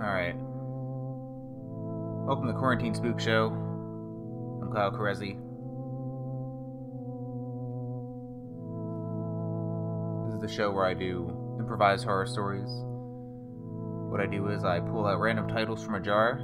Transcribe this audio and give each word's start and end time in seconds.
Alright. 0.00 0.36
Welcome 2.24 2.46
to 2.46 2.52
the 2.52 2.58
Quarantine 2.58 2.94
Spook 2.94 3.18
Show. 3.18 3.48
I'm 4.62 4.70
Kyle 4.72 4.92
Carezzi. 4.92 5.34
This 10.24 10.36
is 10.36 10.40
the 10.40 10.48
show 10.48 10.70
where 10.70 10.86
I 10.86 10.94
do 10.94 11.56
improvised 11.58 12.04
horror 12.04 12.26
stories. 12.26 12.68
What 12.68 14.20
I 14.20 14.26
do 14.26 14.50
is 14.50 14.62
I 14.62 14.78
pull 14.78 15.04
out 15.04 15.18
random 15.18 15.48
titles 15.48 15.82
from 15.82 15.96
a 15.96 16.00
jar, 16.00 16.38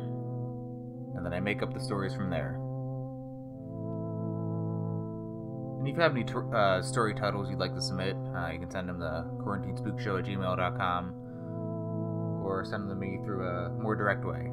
and 1.14 1.24
then 1.24 1.32
I 1.32 1.38
make 1.38 1.62
up 1.62 1.72
the 1.72 1.80
stories 1.80 2.12
from 2.12 2.30
there. 2.30 2.58
And 5.78 5.86
if 5.86 5.94
you 5.94 6.02
have 6.02 6.10
any 6.10 6.24
t- 6.24 6.34
uh, 6.52 6.82
story 6.82 7.14
titles 7.14 7.48
you'd 7.50 7.60
like 7.60 7.74
to 7.76 7.82
submit, 7.82 8.16
uh, 8.36 8.48
you 8.48 8.58
can 8.58 8.70
send 8.72 8.88
them 8.88 8.98
to 8.98 9.26
quarantinespookshow 9.38 10.18
at 10.18 10.24
gmail.com 10.24 11.23
or 12.44 12.64
send 12.64 12.88
them 12.88 12.90
to 12.90 12.94
me 12.94 13.18
through 13.24 13.46
a 13.46 13.70
more 13.70 13.96
direct 13.96 14.24
way. 14.24 14.50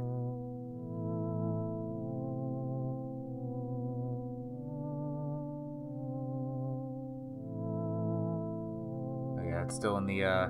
Oh, 9.37 9.43
yeah, 9.47 9.63
it's 9.63 9.75
still 9.75 9.97
in 9.97 10.05
the 10.05 10.23
uh, 10.23 10.47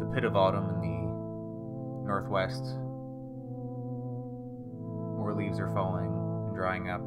the 0.00 0.06
pit 0.14 0.24
of 0.24 0.36
autumn 0.36 0.68
in 0.70 0.80
the 0.80 2.06
northwest. 2.06 2.64
More 5.16 5.34
leaves 5.34 5.58
are 5.58 5.72
falling 5.74 6.06
and 6.46 6.54
drying 6.56 6.88
up. 6.90 7.02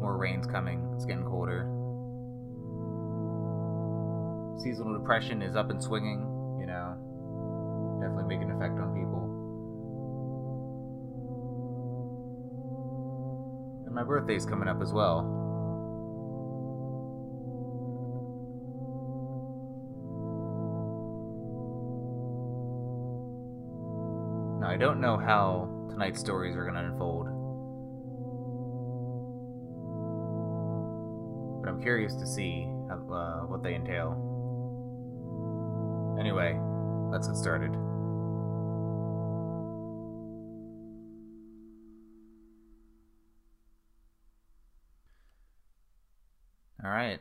More 0.00 0.16
rain's 0.18 0.46
coming. 0.46 0.92
It's 0.94 1.04
getting 1.04 1.24
colder. 1.24 1.70
Seasonal 4.62 4.98
depression 4.98 5.42
is 5.42 5.56
up 5.56 5.70
and 5.70 5.82
swinging, 5.82 6.22
you 6.64 6.70
know. 6.70 6.96
Definitely 8.00 8.36
make 8.36 8.42
an 8.42 8.50
effect 8.52 8.80
on 8.80 8.94
people. 8.94 9.20
And 13.84 13.94
my 13.94 14.02
birthday's 14.02 14.46
coming 14.46 14.66
up 14.66 14.80
as 14.80 14.90
well. 14.90 15.22
Now, 24.60 24.70
I 24.70 24.78
don't 24.78 25.02
know 25.02 25.18
how 25.18 25.68
tonight's 25.90 26.20
stories 26.20 26.56
are 26.56 26.62
going 26.62 26.76
to 26.76 26.80
unfold. 26.80 27.26
But 31.62 31.68
I'm 31.68 31.82
curious 31.82 32.14
to 32.14 32.26
see 32.26 32.66
uh, 32.90 33.40
what 33.46 33.62
they 33.62 33.74
entail. 33.74 34.23
Anyway, 36.18 36.58
let's 37.10 37.26
get 37.28 37.36
started. 37.36 37.74
Alright. 46.84 47.20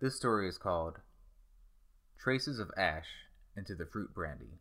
This 0.00 0.16
story 0.16 0.48
is 0.48 0.56
called 0.56 1.00
Traces 2.18 2.58
of 2.58 2.70
Ash 2.76 3.06
into 3.56 3.74
the 3.74 3.86
Fruit 3.86 4.14
Brandy. 4.14 4.60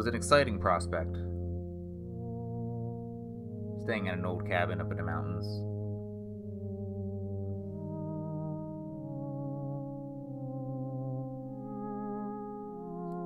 Was 0.00 0.06
an 0.06 0.14
exciting 0.14 0.58
prospect. 0.58 1.12
Staying 3.84 4.06
in 4.06 4.14
an 4.14 4.24
old 4.24 4.48
cabin 4.48 4.80
up 4.80 4.90
in 4.90 4.96
the 4.96 5.02
mountains. 5.04 5.44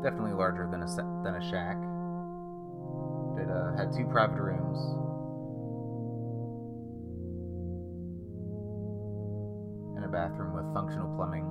Definitely 0.02 0.34
larger 0.34 0.66
than 0.68 0.82
a 0.82 0.90
than 1.22 1.36
a 1.36 1.42
shack. 1.48 1.78
It 3.38 3.46
uh, 3.46 3.78
had 3.78 3.94
two 3.94 4.10
private 4.10 4.42
rooms. 4.42 4.78
And 9.94 10.04
a 10.04 10.08
bathroom 10.08 10.58
with 10.58 10.74
functional 10.74 11.14
plumbing. 11.14 11.46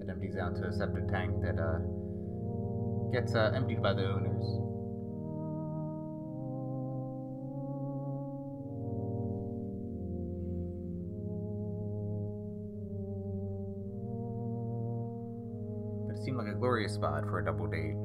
It 0.00 0.08
empties 0.08 0.36
out 0.36 0.54
to 0.54 0.68
a 0.68 0.72
septic 0.72 1.08
tank 1.08 1.42
that 1.42 1.58
uh, 1.58 1.82
gets 3.12 3.34
uh, 3.34 3.52
emptied 3.54 3.82
by 3.82 3.92
the 3.92 4.08
owners. 4.08 4.46
But 16.08 16.16
it 16.16 16.24
seemed 16.24 16.38
like 16.38 16.48
a 16.48 16.58
glorious 16.58 16.94
spot 16.94 17.24
for 17.24 17.40
a 17.40 17.44
double 17.44 17.66
date. 17.66 17.96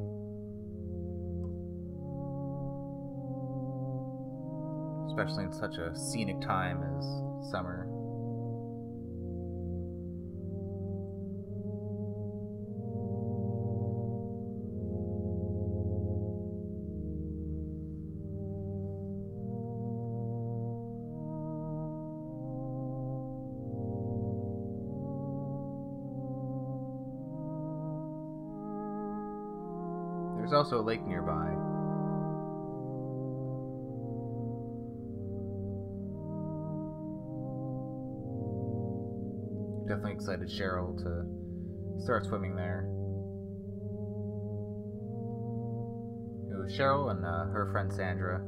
Especially 5.10 5.46
in 5.46 5.54
such 5.54 5.78
a 5.78 5.96
scenic 5.96 6.42
time 6.42 6.84
as 6.84 7.50
summer. 7.50 7.97
Also 30.68 30.82
a 30.82 30.86
lake 30.86 31.06
nearby. 31.08 31.48
Definitely 39.88 40.12
excited 40.12 40.50
Cheryl 40.50 40.98
to 40.98 42.04
start 42.04 42.26
swimming 42.26 42.58
there. 42.58 42.90
It 46.52 46.60
was 46.60 46.76
Cheryl 46.78 47.12
and 47.12 47.24
uh, 47.24 47.46
her 47.54 47.70
friend 47.72 47.90
Sandra. 47.94 48.42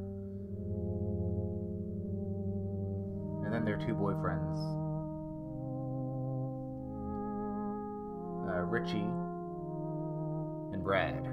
And 3.46 3.54
then 3.54 3.64
their 3.64 3.78
two 3.78 3.96
boyfriends. 3.96 4.60
Uh, 8.50 8.64
Richie 8.64 9.08
and 10.74 10.84
Brad. 10.84 11.29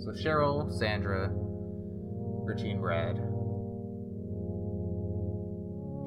So 0.00 0.12
Cheryl, 0.12 0.72
Sandra, 0.78 1.30
Richie, 1.30 2.70
and 2.70 2.80
Brad. 2.80 3.16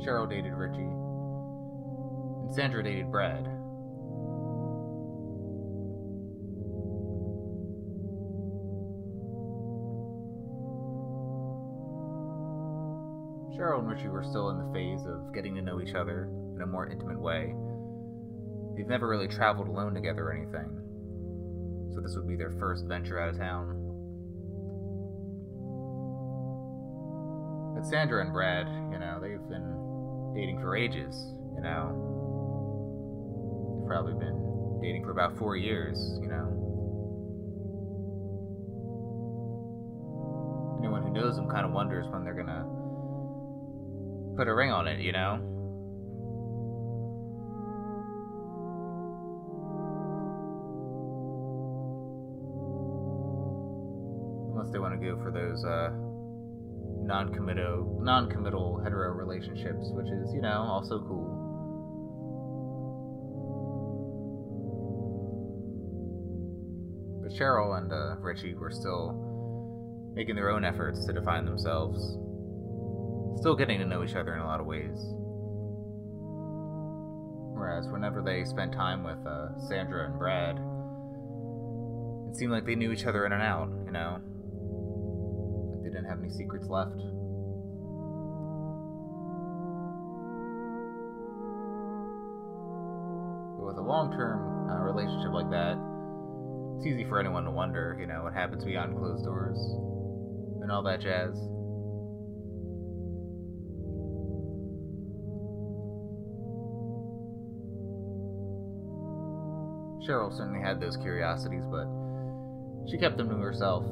Cheryl 0.04 0.28
dated 0.28 0.54
Richie. 0.54 0.82
And 2.42 2.54
Sandra 2.56 2.84
dated 2.84 3.12
Brad. 3.12 3.44
Cheryl 13.56 13.80
and 13.80 13.88
Richie 13.88 14.08
were 14.08 14.24
still 14.24 14.50
in 14.50 14.58
the 14.58 14.74
phase 14.74 15.06
of 15.06 15.32
getting 15.36 15.54
to 15.54 15.62
know 15.62 15.80
each 15.80 15.94
other 15.94 16.28
in 16.56 16.64
a 16.64 16.66
more 16.66 16.90
intimate 16.90 17.22
way. 17.22 17.54
They've 18.76 18.88
never 18.88 19.08
really 19.08 19.28
traveled 19.28 19.68
alone 19.68 19.94
together 19.94 20.24
or 20.24 20.34
anything, 20.34 20.82
so 21.94 22.02
this 22.02 22.16
would 22.16 22.28
be 22.28 22.36
their 22.36 22.52
first 22.60 22.86
venture 22.88 23.20
out 23.20 23.30
of 23.30 23.38
town. 23.38 23.83
But 27.84 27.90
Sandra 27.90 28.22
and 28.22 28.32
Brad, 28.32 28.66
you 28.94 28.98
know, 28.98 29.20
they've 29.20 29.46
been 29.50 30.34
dating 30.34 30.62
for 30.62 30.74
ages, 30.74 31.34
you 31.54 31.62
know. 31.62 31.92
They've 33.76 33.88
probably 33.90 34.14
been 34.14 34.80
dating 34.82 35.04
for 35.04 35.12
about 35.12 35.38
four 35.38 35.58
years, 35.58 36.18
you 36.22 36.30
know. 36.30 36.48
Anyone 40.80 41.04
who 41.04 41.12
knows 41.12 41.36
them 41.36 41.50
kind 41.50 41.66
of 41.66 41.74
wonders 41.74 42.08
when 42.08 42.24
they're 42.24 42.34
gonna 42.34 42.66
put 44.38 44.48
a 44.48 44.54
ring 44.54 44.72
on 44.72 44.88
it, 44.88 45.02
you 45.02 45.12
know? 45.12 45.34
Unless 54.54 54.72
they 54.72 54.80
want 54.80 54.98
to 54.98 55.06
go 55.06 55.22
for 55.22 55.32
those, 55.32 55.66
uh, 55.66 55.92
non-committal, 57.06 58.00
non-committal 58.02 58.82
hetero 58.84 59.12
relationships, 59.14 59.90
which 59.92 60.08
is, 60.08 60.34
you 60.34 60.42
know, 60.42 60.66
also 60.68 61.00
cool. 61.00 61.40
But 67.22 67.32
Cheryl 67.34 67.78
and 67.78 67.92
uh, 67.92 68.16
Richie 68.20 68.56
were 68.56 68.72
still 68.72 70.12
making 70.16 70.36
their 70.36 70.50
own 70.50 70.64
efforts 70.64 71.06
to 71.06 71.14
define 71.14 71.46
themselves, 71.46 72.00
still 73.40 73.56
getting 73.56 73.80
to 73.80 73.86
know 73.86 74.04
each 74.04 74.16
other 74.16 74.34
in 74.36 74.42
a 74.42 74.46
lot 74.46 74.60
of 74.60 74.66
ways. 74.66 74.98
Whereas 77.56 77.88
whenever 77.88 78.22
they 78.22 78.44
spent 78.46 78.74
time 78.74 79.04
with 79.04 79.26
uh, 79.26 79.58
Sandra 79.68 80.06
and 80.06 80.18
Brad, 80.18 80.58
it 82.30 82.38
seemed 82.38 82.52
like 82.52 82.66
they 82.66 82.76
knew 82.76 82.92
each 82.92 83.06
other 83.06 83.26
in 83.26 83.32
and 83.32 83.42
out, 83.42 83.70
you 83.86 83.92
know? 83.92 84.20
Didn't 85.94 86.10
have 86.10 86.20
any 86.20 86.32
secrets 86.32 86.66
left. 86.70 86.98
But 93.58 93.66
with 93.68 93.78
a 93.78 93.86
long 93.86 94.12
term 94.18 94.72
uh, 94.72 94.82
relationship 94.82 95.32
like 95.34 95.52
that, 95.52 95.78
it's 96.78 96.88
easy 96.88 97.06
for 97.08 97.20
anyone 97.20 97.44
to 97.44 97.52
wonder, 97.52 97.96
you 98.00 98.08
know, 98.08 98.24
what 98.24 98.34
happens 98.34 98.66
beyond 98.66 98.98
closed 98.98 99.24
doors 99.24 99.60
and 100.64 100.72
all 100.72 100.82
that 100.82 101.00
jazz. 101.00 101.38
Cheryl 110.10 110.36
certainly 110.36 110.60
had 110.60 110.82
those 110.82 110.98
curiosities, 110.98 111.64
but 111.70 111.86
she 112.90 112.98
kept 112.98 113.18
them 113.18 113.30
to 113.30 113.36
herself. 113.36 113.86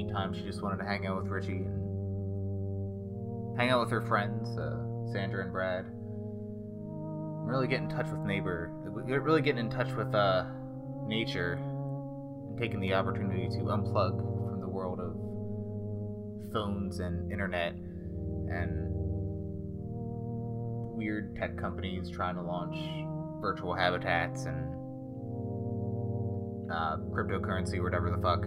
Meantime, 0.00 0.32
she 0.32 0.40
just 0.40 0.62
wanted 0.62 0.78
to 0.78 0.84
hang 0.84 1.06
out 1.06 1.22
with 1.22 1.30
Richie 1.30 1.66
and 1.66 3.58
hang 3.58 3.68
out 3.68 3.80
with 3.80 3.90
her 3.90 4.00
friends, 4.00 4.48
uh, 4.56 4.78
Sandra 5.12 5.42
and 5.42 5.52
Brad. 5.52 5.84
Really 7.44 7.68
get 7.68 7.80
in 7.82 7.90
touch 7.90 8.08
with 8.10 8.20
neighbor, 8.20 8.70
really 8.82 9.42
getting 9.42 9.66
in 9.66 9.70
touch 9.70 9.92
with 9.92 10.14
uh, 10.14 10.46
nature, 11.06 11.58
and 12.48 12.58
taking 12.58 12.80
the 12.80 12.94
opportunity 12.94 13.50
to 13.50 13.64
unplug 13.64 14.16
from 14.48 14.62
the 14.62 14.68
world 14.68 15.00
of 15.00 15.12
phones 16.50 17.00
and 17.00 17.30
internet 17.30 17.74
and 17.74 18.88
weird 20.96 21.36
tech 21.36 21.58
companies 21.58 22.08
trying 22.10 22.36
to 22.36 22.42
launch 22.42 22.74
virtual 23.42 23.74
habitats 23.74 24.46
and 24.46 24.64
uh, 26.72 26.96
cryptocurrency, 27.12 27.82
whatever 27.82 28.10
the 28.10 28.22
fuck. 28.22 28.46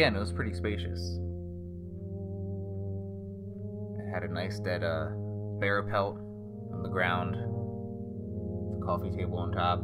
Again, 0.00 0.16
it 0.16 0.20
was 0.20 0.32
pretty 0.32 0.54
spacious. 0.54 1.18
It 3.98 4.14
had 4.14 4.22
a 4.22 4.32
nice 4.32 4.58
dead 4.58 4.82
uh, 4.82 5.10
bear 5.60 5.82
pelt 5.82 6.16
on 6.72 6.82
the 6.82 6.88
ground, 6.88 7.34
the 7.34 8.86
coffee 8.86 9.10
table 9.10 9.36
on 9.36 9.52
top. 9.52 9.80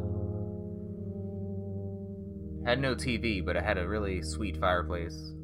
Had 2.67 2.81
no 2.81 2.95
TV, 2.95 3.45
but 3.45 3.57
it 3.57 3.63
had 3.63 3.77
a 3.77 3.87
really 3.87 4.23
sweet 4.23 4.57
fireplace. 4.57 5.35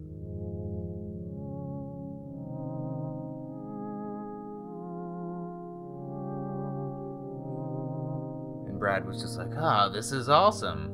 And 8.68 8.78
Brad 8.78 9.06
was 9.06 9.20
just 9.20 9.36
like, 9.36 9.50
ah, 9.54 9.88
oh, 9.90 9.92
this 9.92 10.12
is 10.12 10.30
awesome. 10.30 10.91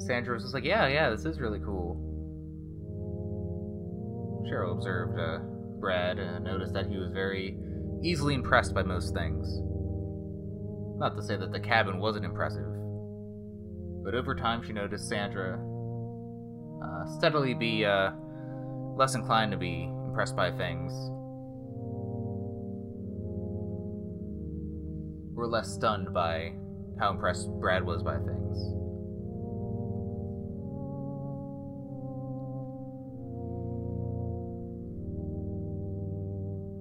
And 0.00 0.06
Sandra 0.06 0.34
was 0.34 0.44
just 0.44 0.54
like, 0.54 0.64
yeah, 0.64 0.86
yeah, 0.86 1.10
this 1.10 1.26
is 1.26 1.38
really 1.38 1.60
cool. 1.60 2.06
Cheryl 4.50 4.72
observed 4.72 5.18
uh, 5.20 5.38
Brad 5.78 6.18
and 6.18 6.42
noticed 6.44 6.72
that 6.72 6.86
he 6.86 6.96
was 6.96 7.12
very 7.12 7.58
easily 8.02 8.34
impressed 8.34 8.74
by 8.74 8.82
most 8.82 9.12
things. 9.14 9.46
Not 10.98 11.16
to 11.16 11.22
say 11.22 11.36
that 11.36 11.52
the 11.52 11.60
cabin 11.60 11.98
wasn't 11.98 12.24
impressive, 12.24 12.66
but 14.02 14.14
over 14.14 14.34
time 14.34 14.62
she 14.62 14.72
noticed 14.72 15.08
Sandra 15.08 15.60
uh, 16.82 17.18
steadily 17.18 17.52
be 17.52 17.84
uh, 17.84 18.12
less 18.96 19.14
inclined 19.14 19.52
to 19.52 19.58
be 19.58 19.84
impressed 20.06 20.34
by 20.34 20.50
things. 20.50 20.92
Or 25.36 25.46
less 25.46 25.72
stunned 25.72 26.12
by 26.12 26.54
how 26.98 27.10
impressed 27.10 27.48
Brad 27.60 27.84
was 27.84 28.02
by 28.02 28.16
things. 28.16 28.79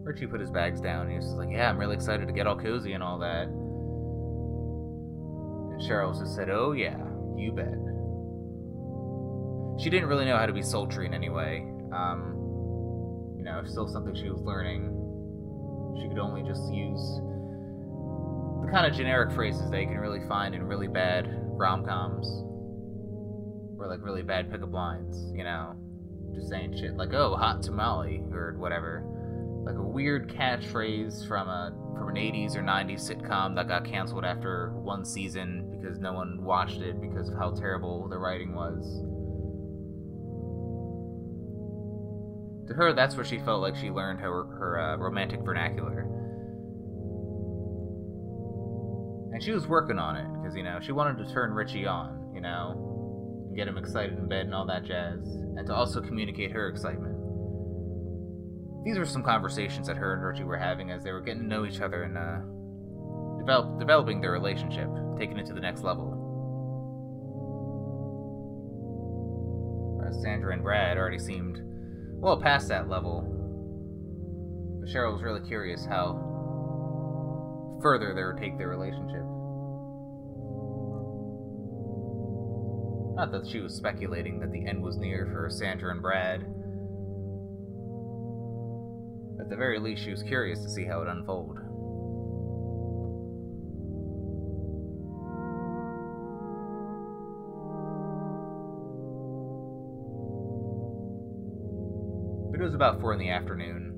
Richie 0.09 0.25
put 0.25 0.41
his 0.41 0.49
bags 0.49 0.81
down 0.81 1.03
and 1.03 1.11
he 1.11 1.17
was 1.17 1.25
just 1.25 1.37
like, 1.37 1.51
Yeah, 1.51 1.69
I'm 1.69 1.77
really 1.77 1.93
excited 1.93 2.27
to 2.27 2.33
get 2.33 2.47
all 2.47 2.57
cozy 2.57 2.93
and 2.93 3.03
all 3.03 3.19
that. 3.19 3.43
And 3.43 3.53
Cheryl 5.83 6.19
just 6.19 6.35
said, 6.35 6.49
Oh, 6.49 6.71
yeah, 6.71 6.97
you 7.37 7.51
bet. 7.51 7.77
She 9.79 9.91
didn't 9.91 10.09
really 10.09 10.25
know 10.25 10.35
how 10.35 10.47
to 10.47 10.51
be 10.51 10.63
sultry 10.63 11.05
in 11.05 11.13
any 11.13 11.29
way. 11.29 11.63
Um, 11.93 13.35
you 13.37 13.43
know, 13.43 13.59
it's 13.59 13.69
still 13.69 13.87
something 13.87 14.15
she 14.15 14.31
was 14.31 14.41
learning. 14.41 14.89
She 16.01 16.09
could 16.09 16.17
only 16.17 16.41
just 16.41 16.73
use 16.73 17.21
the 18.65 18.71
kind 18.73 18.87
of 18.87 18.93
generic 18.97 19.31
phrases 19.35 19.69
that 19.69 19.79
you 19.79 19.87
can 19.87 19.99
really 19.99 20.27
find 20.27 20.55
in 20.55 20.63
really 20.63 20.87
bad 20.87 21.27
rom 21.29 21.85
coms. 21.85 22.25
Or 23.77 23.85
like 23.87 24.03
really 24.03 24.23
bad 24.23 24.49
pickup 24.49 24.73
lines, 24.73 25.31
you 25.35 25.43
know? 25.43 25.75
Just 26.33 26.49
saying 26.49 26.75
shit 26.79 26.97
like, 26.97 27.13
oh, 27.13 27.35
hot 27.35 27.61
tamale, 27.61 28.23
or 28.31 28.55
whatever 28.57 29.05
like 29.65 29.75
a 29.75 29.81
weird 29.81 30.29
catchphrase 30.29 31.27
from 31.27 31.47
a 31.47 31.73
from 31.97 32.09
an 32.09 32.15
80s 32.15 32.55
or 32.55 32.61
90s 32.61 33.09
sitcom 33.09 33.55
that 33.55 33.67
got 33.67 33.83
canceled 33.83 34.23
after 34.23 34.71
one 34.71 35.03
season 35.03 35.69
because 35.69 35.99
no 35.99 36.13
one 36.13 36.41
watched 36.41 36.81
it 36.81 37.01
because 37.01 37.29
of 37.29 37.37
how 37.37 37.51
terrible 37.51 38.07
the 38.07 38.17
writing 38.17 38.53
was. 38.53 39.03
To 42.67 42.73
her, 42.75 42.93
that's 42.93 43.15
where 43.15 43.25
she 43.25 43.39
felt 43.39 43.61
like 43.61 43.75
she 43.75 43.89
learned 43.89 44.19
her 44.19 44.45
her 44.45 44.79
uh, 44.79 44.97
romantic 44.97 45.41
vernacular. 45.41 46.01
And 49.33 49.43
she 49.43 49.51
was 49.51 49.67
working 49.67 49.97
on 49.97 50.15
it 50.15 50.27
because 50.37 50.55
you 50.55 50.63
know 50.63 50.79
she 50.81 50.91
wanted 50.91 51.17
to 51.25 51.33
turn 51.33 51.51
Richie 51.51 51.87
on, 51.87 52.31
you 52.33 52.41
know, 52.41 53.45
and 53.47 53.55
get 53.55 53.67
him 53.67 53.77
excited 53.77 54.17
in 54.17 54.27
bed 54.27 54.45
and 54.45 54.53
all 54.53 54.65
that 54.67 54.85
jazz, 54.85 55.19
and 55.57 55.65
to 55.65 55.73
also 55.73 55.99
communicate 56.01 56.51
her 56.51 56.69
excitement 56.69 57.08
these 58.83 58.97
were 58.97 59.05
some 59.05 59.23
conversations 59.23 59.87
that 59.87 59.97
her 59.97 60.13
and 60.13 60.23
Richie 60.23 60.43
were 60.43 60.57
having 60.57 60.91
as 60.91 61.03
they 61.03 61.11
were 61.11 61.21
getting 61.21 61.43
to 61.43 61.47
know 61.47 61.65
each 61.65 61.81
other 61.81 62.03
and 62.03 62.17
uh, 62.17 62.39
develop, 63.39 63.79
developing 63.79 64.21
their 64.21 64.31
relationship, 64.31 64.89
taking 65.17 65.37
it 65.37 65.45
to 65.47 65.53
the 65.53 65.61
next 65.61 65.83
level. 65.83 66.19
whereas 70.09 70.21
Sandra 70.21 70.53
and 70.53 70.63
Brad 70.63 70.97
already 70.97 71.19
seemed 71.19 71.59
well 72.19 72.39
past 72.39 72.67
that 72.69 72.89
level. 72.89 73.21
But 74.81 74.89
Cheryl 74.89 75.13
was 75.13 75.23
really 75.23 75.45
curious 75.47 75.85
how 75.85 76.25
further 77.81 78.13
they 78.13 78.23
would 78.23 78.37
take 78.37 78.57
their 78.57 78.69
relationship. 78.69 79.23
Not 83.15 83.31
that 83.31 83.47
she 83.49 83.59
was 83.59 83.75
speculating 83.75 84.39
that 84.39 84.51
the 84.51 84.65
end 84.65 84.81
was 84.81 84.97
near 84.97 85.27
for 85.31 85.49
Sandra 85.49 85.91
and 85.91 86.01
Brad. 86.01 86.45
At 89.49 89.53
the 89.53 89.57
very 89.57 89.79
least, 89.79 90.03
she 90.03 90.11
was 90.11 90.21
curious 90.21 90.61
to 90.61 90.69
see 90.69 90.85
how 90.85 91.01
it 91.01 91.07
unfold. 91.07 91.55
But 102.51 102.61
it 102.61 102.63
was 102.63 102.75
about 102.75 103.01
four 103.01 103.11
in 103.11 103.17
the 103.17 103.31
afternoon. 103.31 103.95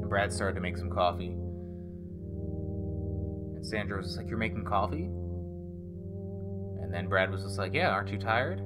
And 0.00 0.10
Brad 0.10 0.32
started 0.32 0.56
to 0.56 0.60
make 0.60 0.76
some 0.76 0.90
coffee. 0.90 1.36
And 3.54 3.64
Sandra 3.64 3.98
was 3.98 4.16
like, 4.16 4.28
You're 4.28 4.36
making 4.36 4.64
coffee? 4.64 5.04
And 6.82 6.92
then 6.92 7.06
Brad 7.08 7.30
was 7.30 7.44
just 7.44 7.56
like, 7.56 7.72
Yeah, 7.72 7.90
aren't 7.90 8.10
you 8.10 8.18
tired? 8.18 8.60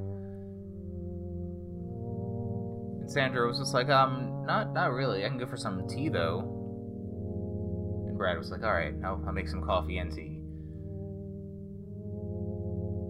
And 3.07 3.13
Sandra 3.13 3.47
was 3.47 3.59
just 3.59 3.73
like, 3.73 3.89
Um, 3.89 4.43
not 4.47 4.73
not 4.75 4.91
really. 4.91 5.25
I 5.25 5.29
can 5.29 5.39
go 5.39 5.47
for 5.47 5.57
some 5.57 5.87
tea 5.87 6.09
though. 6.09 6.41
And 8.09 8.19
Brad 8.19 8.37
was 8.37 8.51
like, 8.51 8.65
Alright, 8.65 8.95
I'll, 9.05 9.23
I'll 9.25 9.33
make 9.33 9.49
some 9.49 9.63
coffee 9.63 9.99
and 9.99 10.11
tea. 10.13 10.43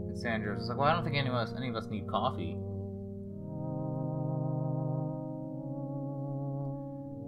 And 0.09 0.19
Sandra 0.19 0.55
was 0.55 0.69
like, 0.69 0.77
Well, 0.77 0.87
I 0.87 0.93
don't 0.93 1.03
think 1.03 1.17
any 1.17 1.31
of 1.31 1.35
us 1.35 1.55
any 1.57 1.71
of 1.71 1.77
us 1.77 1.87
need 1.89 2.07
coffee. 2.09 2.59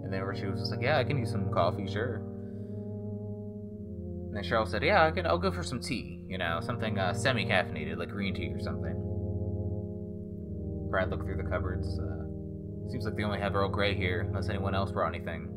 And 0.03 0.13
then 0.13 0.21
she 0.35 0.45
was 0.45 0.59
just 0.59 0.71
like, 0.71 0.81
"Yeah, 0.81 0.97
I 0.97 1.03
can 1.03 1.19
use 1.19 1.29
some 1.31 1.51
coffee, 1.51 1.87
sure." 1.87 2.15
And 4.25 4.35
then 4.35 4.43
Cheryl 4.43 4.67
said, 4.67 4.81
"Yeah, 4.81 5.05
I 5.05 5.11
can. 5.11 5.27
I'll 5.27 5.37
go 5.37 5.51
for 5.51 5.61
some 5.61 5.79
tea. 5.79 6.25
You 6.27 6.39
know, 6.39 6.59
something 6.61 6.97
uh, 6.97 7.13
semi-caffeinated, 7.13 7.95
like 7.95 8.09
green 8.09 8.33
tea 8.33 8.51
or 8.51 8.59
something." 8.59 8.95
Brad 10.89 11.11
looked 11.11 11.25
through 11.25 11.37
the 11.37 11.47
cupboards. 11.47 11.87
Uh, 11.99 12.18
seems 12.91 13.05
like 13.05 13.15
they 13.15 13.23
only 13.23 13.39
have 13.39 13.55
Earl 13.55 13.69
Grey 13.69 13.95
here, 13.95 14.21
unless 14.21 14.49
anyone 14.49 14.75
else 14.75 14.91
brought 14.91 15.13
anything. 15.13 15.47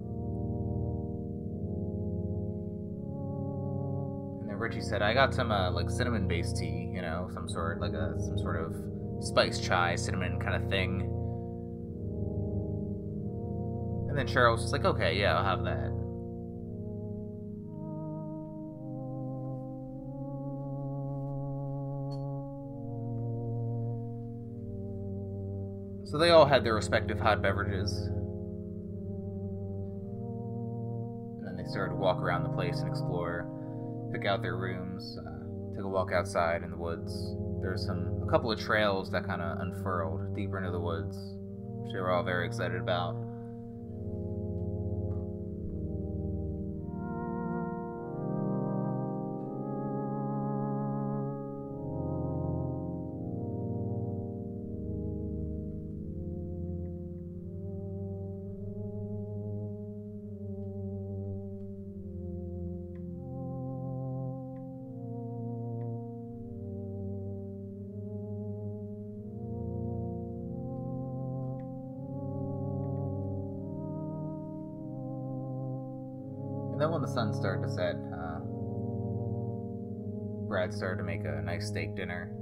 And 4.41 4.51
then 4.51 4.57
Richie 4.57 4.81
said, 4.81 5.03
"I 5.03 5.15
got 5.15 5.35
some 5.35 5.51
uh, 5.51 5.71
like 5.71 5.91
cinnamon-based 5.91 6.57
tea. 6.57 6.91
You 6.95 7.03
know, 7.03 7.29
some 7.33 7.49
sort 7.49 7.81
like 7.81 7.93
a 7.93 8.15
some 8.19 8.39
sort 8.39 8.61
of 8.61 8.75
spice 9.25 9.61
chai, 9.61 9.97
cinnamon 9.97 10.39
kind 10.41 10.63
of 10.63 10.69
thing." 10.71 11.09
And 14.13 14.19
then 14.19 14.27
Cheryl 14.27 14.53
was 14.53 14.61
just 14.61 14.75
like, 14.75 14.85
okay, 14.85 15.19
yeah, 15.19 15.39
I'll 15.39 15.45
have 15.45 15.65
that. 15.65 15.91
So 26.13 26.19
they 26.19 26.29
all 26.29 26.45
had 26.45 26.63
their 26.63 26.75
respective 26.75 27.19
hot 27.19 27.41
beverages. 27.41 27.91
And 31.39 31.47
then 31.47 31.57
they 31.57 31.65
started 31.71 31.95
to 31.95 31.99
walk 31.99 32.19
around 32.19 32.43
the 32.43 32.51
place 32.51 32.81
and 32.81 32.91
explore, 32.91 33.49
pick 34.13 34.27
out 34.27 34.43
their 34.43 34.59
rooms, 34.59 35.17
uh, 35.19 35.75
take 35.75 35.87
a 35.87 35.89
walk 35.89 36.13
outside 36.13 36.65
in 36.65 36.71
the 36.71 36.77
woods. 36.77 37.35
There's 37.63 37.87
some 37.87 38.21
a 38.23 38.31
couple 38.31 38.53
of 38.53 38.61
trails 38.61 39.11
that 39.11 39.25
kind 39.27 39.41
of 39.41 39.59
unfurled 39.61 40.37
deeper 40.37 40.59
into 40.59 40.71
the 40.71 40.79
woods, 40.79 41.17
which 41.81 41.95
they 41.95 41.99
were 41.99 42.11
all 42.11 42.23
very 42.23 42.45
excited 42.45 42.79
about. 42.79 43.17
Started 80.75 80.97
to 80.99 81.05
make 81.05 81.21
a 81.25 81.43
nice 81.43 81.69
steak 81.69 81.95
dinner. 81.95 82.33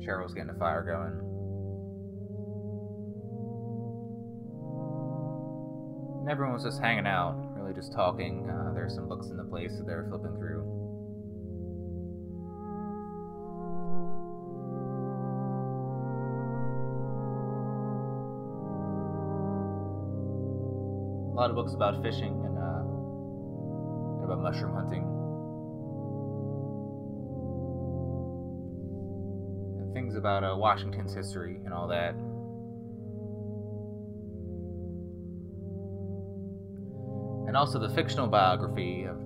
Cheryl 0.00 0.22
was 0.22 0.32
getting 0.32 0.50
a 0.50 0.58
fire 0.58 0.82
going. 0.82 1.18
And 6.20 6.30
everyone 6.30 6.54
was 6.54 6.62
just 6.62 6.80
hanging 6.80 7.06
out, 7.06 7.34
really 7.56 7.74
just 7.74 7.92
talking. 7.92 8.48
Uh, 8.48 8.72
there 8.72 8.84
were 8.84 8.88
some 8.88 9.08
books 9.08 9.26
in 9.26 9.36
the 9.36 9.44
place 9.44 9.76
that 9.76 9.86
they 9.86 9.94
were 9.94 10.06
flipping 10.08 10.36
through. 10.38 10.62
A 21.32 21.34
lot 21.34 21.50
of 21.50 21.56
books 21.56 21.74
about 21.74 22.00
fishing 22.02 22.42
and, 22.44 22.56
uh, 22.56 22.84
about 24.24 24.40
mushroom 24.40 24.72
hunting. 24.72 25.07
About 30.18 30.42
uh, 30.42 30.56
Washington's 30.56 31.14
history 31.14 31.60
and 31.64 31.72
all 31.72 31.86
that. 31.88 32.14
And 37.46 37.56
also 37.56 37.78
the 37.78 37.88
fictional 37.94 38.26
biography 38.26 39.04
of 39.04 39.16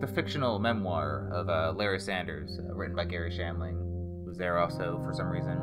the 0.00 0.08
fictional 0.08 0.58
memoir 0.58 1.30
of 1.32 1.48
uh, 1.48 1.72
Larry 1.76 2.00
Sanders, 2.00 2.58
uh, 2.58 2.74
written 2.74 2.96
by 2.96 3.04
Garry 3.04 3.30
Shandling, 3.30 4.24
who's 4.24 4.36
there 4.36 4.58
also 4.58 5.00
for 5.04 5.14
some 5.14 5.28
reason. 5.28 5.56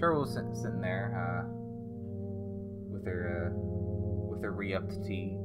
Cheryl 0.00 0.20
was 0.20 0.32
sit 0.32 0.44
sitting 0.56 0.80
there 0.80 1.12
uh, 1.14 1.63
with 3.04 3.12
her 3.12 3.46
uh, 3.46 3.50
with 3.54 4.42
re-upped 4.44 5.04
tea, 5.04 5.36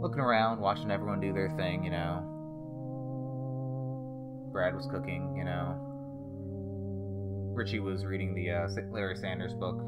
looking 0.00 0.20
around, 0.20 0.60
watching 0.60 0.90
everyone 0.90 1.20
do 1.20 1.32
their 1.32 1.50
thing. 1.56 1.84
You 1.84 1.90
know, 1.90 2.22
Brad 4.52 4.74
was 4.74 4.86
cooking. 4.90 5.34
You 5.36 5.44
know, 5.44 5.76
Richie 7.54 7.80
was 7.80 8.04
reading 8.04 8.34
the 8.34 8.50
uh, 8.50 8.68
Larry 8.92 9.16
Sanders 9.16 9.54
book. 9.54 9.78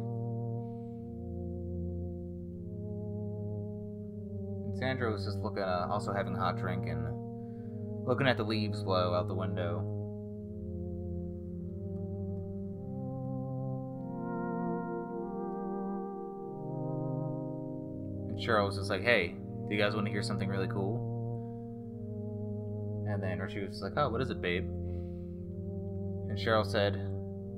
And 4.66 4.78
Sandra 4.78 5.12
was 5.12 5.25
just 5.25 5.38
looking, 5.38 5.62
uh, 5.62 5.88
also 5.90 6.12
having 6.12 6.35
a 6.35 6.38
hot 6.38 6.59
drink 6.59 6.87
and 6.87 8.07
looking 8.07 8.26
at 8.26 8.37
the 8.37 8.45
leaves 8.45 8.83
blow 8.83 9.14
out 9.14 9.28
the 9.28 9.35
window. 9.35 9.95
Cheryl 18.46 18.66
was 18.66 18.76
just 18.76 18.90
like, 18.90 19.02
"Hey, 19.02 19.35
do 19.68 19.74
you 19.74 19.80
guys 19.80 19.94
want 19.94 20.06
to 20.06 20.12
hear 20.12 20.22
something 20.22 20.48
really 20.48 20.68
cool?" 20.68 21.14
And 23.09 23.22
then 23.22 23.40
Richie 23.40 23.66
was 23.66 23.82
like, 23.82 23.94
"Oh, 23.96 24.09
what 24.09 24.20
is 24.20 24.30
it, 24.30 24.40
babe?" 24.40 24.64
And 26.28 26.38
Cheryl 26.38 26.64
said, 26.64 27.00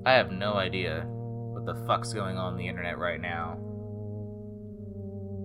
"I 0.07 0.12
have 0.12 0.33
no 0.33 0.55
idea 0.55 1.05
what 1.07 1.66
the 1.66 1.74
fuck's 1.87 2.12
going 2.12 2.37
on, 2.37 2.53
on 2.53 2.57
the 2.57 2.66
internet 2.66 2.98
right 2.98 3.20
now." 3.20 3.59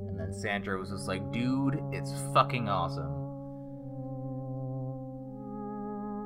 And 0.08 0.20
then 0.20 0.32
Sandra 0.32 0.80
was 0.80 0.92
just 0.92 1.08
like, 1.08 1.32
"Dude, 1.32 1.82
it's 1.92 2.14
fucking 2.34 2.70
awesome." 2.70 3.12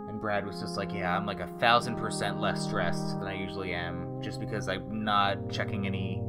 And 0.10 0.22
Brad 0.22 0.46
was 0.46 0.60
just 0.62 0.78
like, 0.78 0.94
"Yeah, 0.94 1.18
I'm 1.18 1.26
like 1.26 1.40
a 1.40 1.48
thousand 1.60 1.96
percent 1.96 2.40
less 2.40 2.64
stressed 2.64 3.20
than 3.20 3.28
I 3.28 3.34
usually 3.34 3.74
am, 3.74 4.22
just 4.22 4.40
because 4.40 4.70
I'm 4.70 5.04
not 5.04 5.50
checking 5.50 5.88
any." 5.88 6.22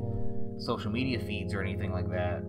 social 0.58 0.90
media 0.90 1.20
feeds 1.20 1.54
or 1.54 1.62
anything 1.62 1.92
like 1.92 2.10
that. 2.10 2.42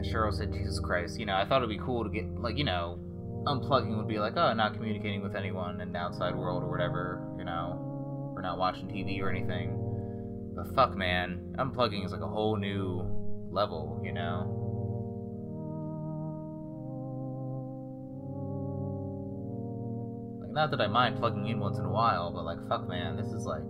And 0.00 0.08
Cheryl 0.08 0.32
said, 0.32 0.50
Jesus 0.50 0.80
Christ, 0.80 1.20
you 1.20 1.26
know, 1.26 1.34
I 1.34 1.44
thought 1.44 1.58
it'd 1.58 1.68
be 1.68 1.78
cool 1.84 2.04
to 2.04 2.10
get, 2.10 2.24
like, 2.40 2.56
you 2.56 2.64
know, 2.64 2.98
unplugging 3.46 3.98
would 3.98 4.08
be 4.08 4.18
like, 4.18 4.32
oh, 4.34 4.54
not 4.54 4.72
communicating 4.72 5.22
with 5.22 5.36
anyone 5.36 5.78
in 5.82 5.92
the 5.92 5.98
outside 5.98 6.34
world 6.34 6.62
or 6.62 6.70
whatever, 6.70 7.22
you 7.36 7.44
know, 7.44 8.32
we're 8.34 8.40
not 8.40 8.56
watching 8.56 8.88
TV 8.88 9.20
or 9.20 9.28
anything. 9.28 9.76
But 10.56 10.74
fuck, 10.74 10.96
man, 10.96 11.54
unplugging 11.58 12.06
is 12.06 12.12
like 12.12 12.22
a 12.22 12.26
whole 12.26 12.56
new 12.56 13.04
level, 13.50 14.00
you 14.02 14.12
know? 14.12 14.56
Like, 20.40 20.52
not 20.54 20.70
that 20.70 20.80
I 20.80 20.86
mind 20.86 21.18
plugging 21.18 21.46
in 21.46 21.60
once 21.60 21.78
in 21.78 21.84
a 21.84 21.90
while, 21.90 22.32
but 22.32 22.46
like, 22.46 22.66
fuck, 22.70 22.88
man, 22.88 23.18
this 23.18 23.34
is 23.34 23.44
like, 23.44 23.68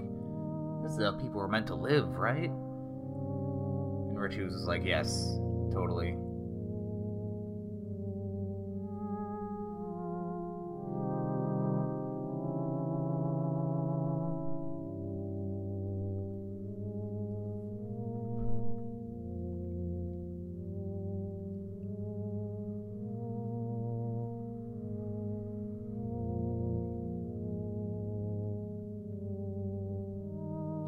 this 0.85 0.93
is 0.93 1.03
how 1.03 1.11
people 1.21 1.41
are 1.41 1.49
meant 1.49 1.67
to 1.67 1.75
live, 1.75 2.07
right? 2.11 2.51
And 2.51 4.17
Richie 4.17 4.45
was 4.45 4.65
like, 4.69 4.85
yes, 4.85 5.41
totally. 5.73 6.17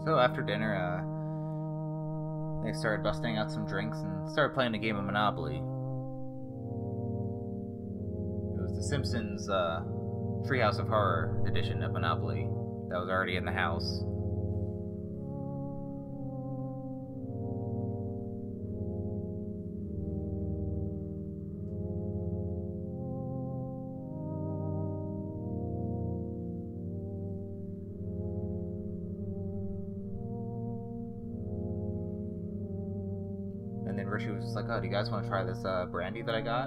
So 0.05 0.19
after 0.19 0.43
dinner, 0.43 0.75
started 2.83 3.05
busting 3.05 3.39
out 3.39 3.49
some 3.49 3.65
drinks 3.65 3.97
and 3.99 4.29
started 4.29 4.53
playing 4.55 4.75
a 4.75 4.79
game 4.79 4.97
of 4.97 5.05
Monopoly. 5.05 5.55
It 5.55 5.61
was 8.61 8.75
the 8.75 8.83
Simpsons 8.91 9.49
uh, 9.49 9.85
Treehouse 10.51 10.81
of 10.81 10.89
Horror 10.89 11.45
edition 11.47 11.81
of 11.85 11.93
Monopoly 11.93 12.49
that 12.89 12.99
was 12.99 13.09
already 13.09 13.37
in 13.37 13.45
the 13.45 13.53
house. 13.53 14.03
Guys 34.93 35.11
want 35.11 35.25
to 35.25 35.29
try 35.29 35.43
this 35.43 35.65
uh, 35.65 35.87
brandy 35.87 36.23
that 36.23 36.35
I 36.35 36.41
got?" 36.41 36.67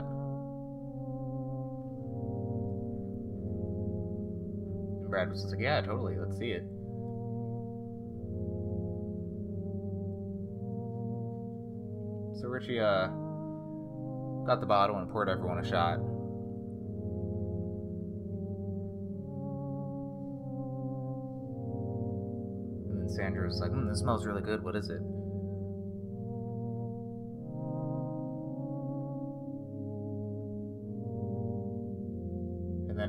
And 5.01 5.09
Brad 5.09 5.29
was 5.29 5.41
just 5.43 5.53
like, 5.53 5.61
"Yeah, 5.61 5.81
totally. 5.81 6.15
Let's 6.17 6.37
see 6.37 6.51
it." 6.51 6.63
So 12.41 12.49
Richie 12.49 12.79
uh, 12.79 13.07
got 14.45 14.59
the 14.59 14.65
bottle 14.67 14.97
and 14.97 15.09
poured 15.09 15.29
everyone 15.29 15.59
a 15.59 15.63
shot. 15.67 15.99
And 22.89 22.99
then 23.01 23.09
Sandra 23.09 23.47
was 23.47 23.59
like, 23.61 23.71
mm, 23.71 23.87
"This 23.89 23.99
smells 23.99 24.25
really 24.25 24.41
good. 24.41 24.63
What 24.63 24.75
is 24.75 24.89
it?" 24.89 25.01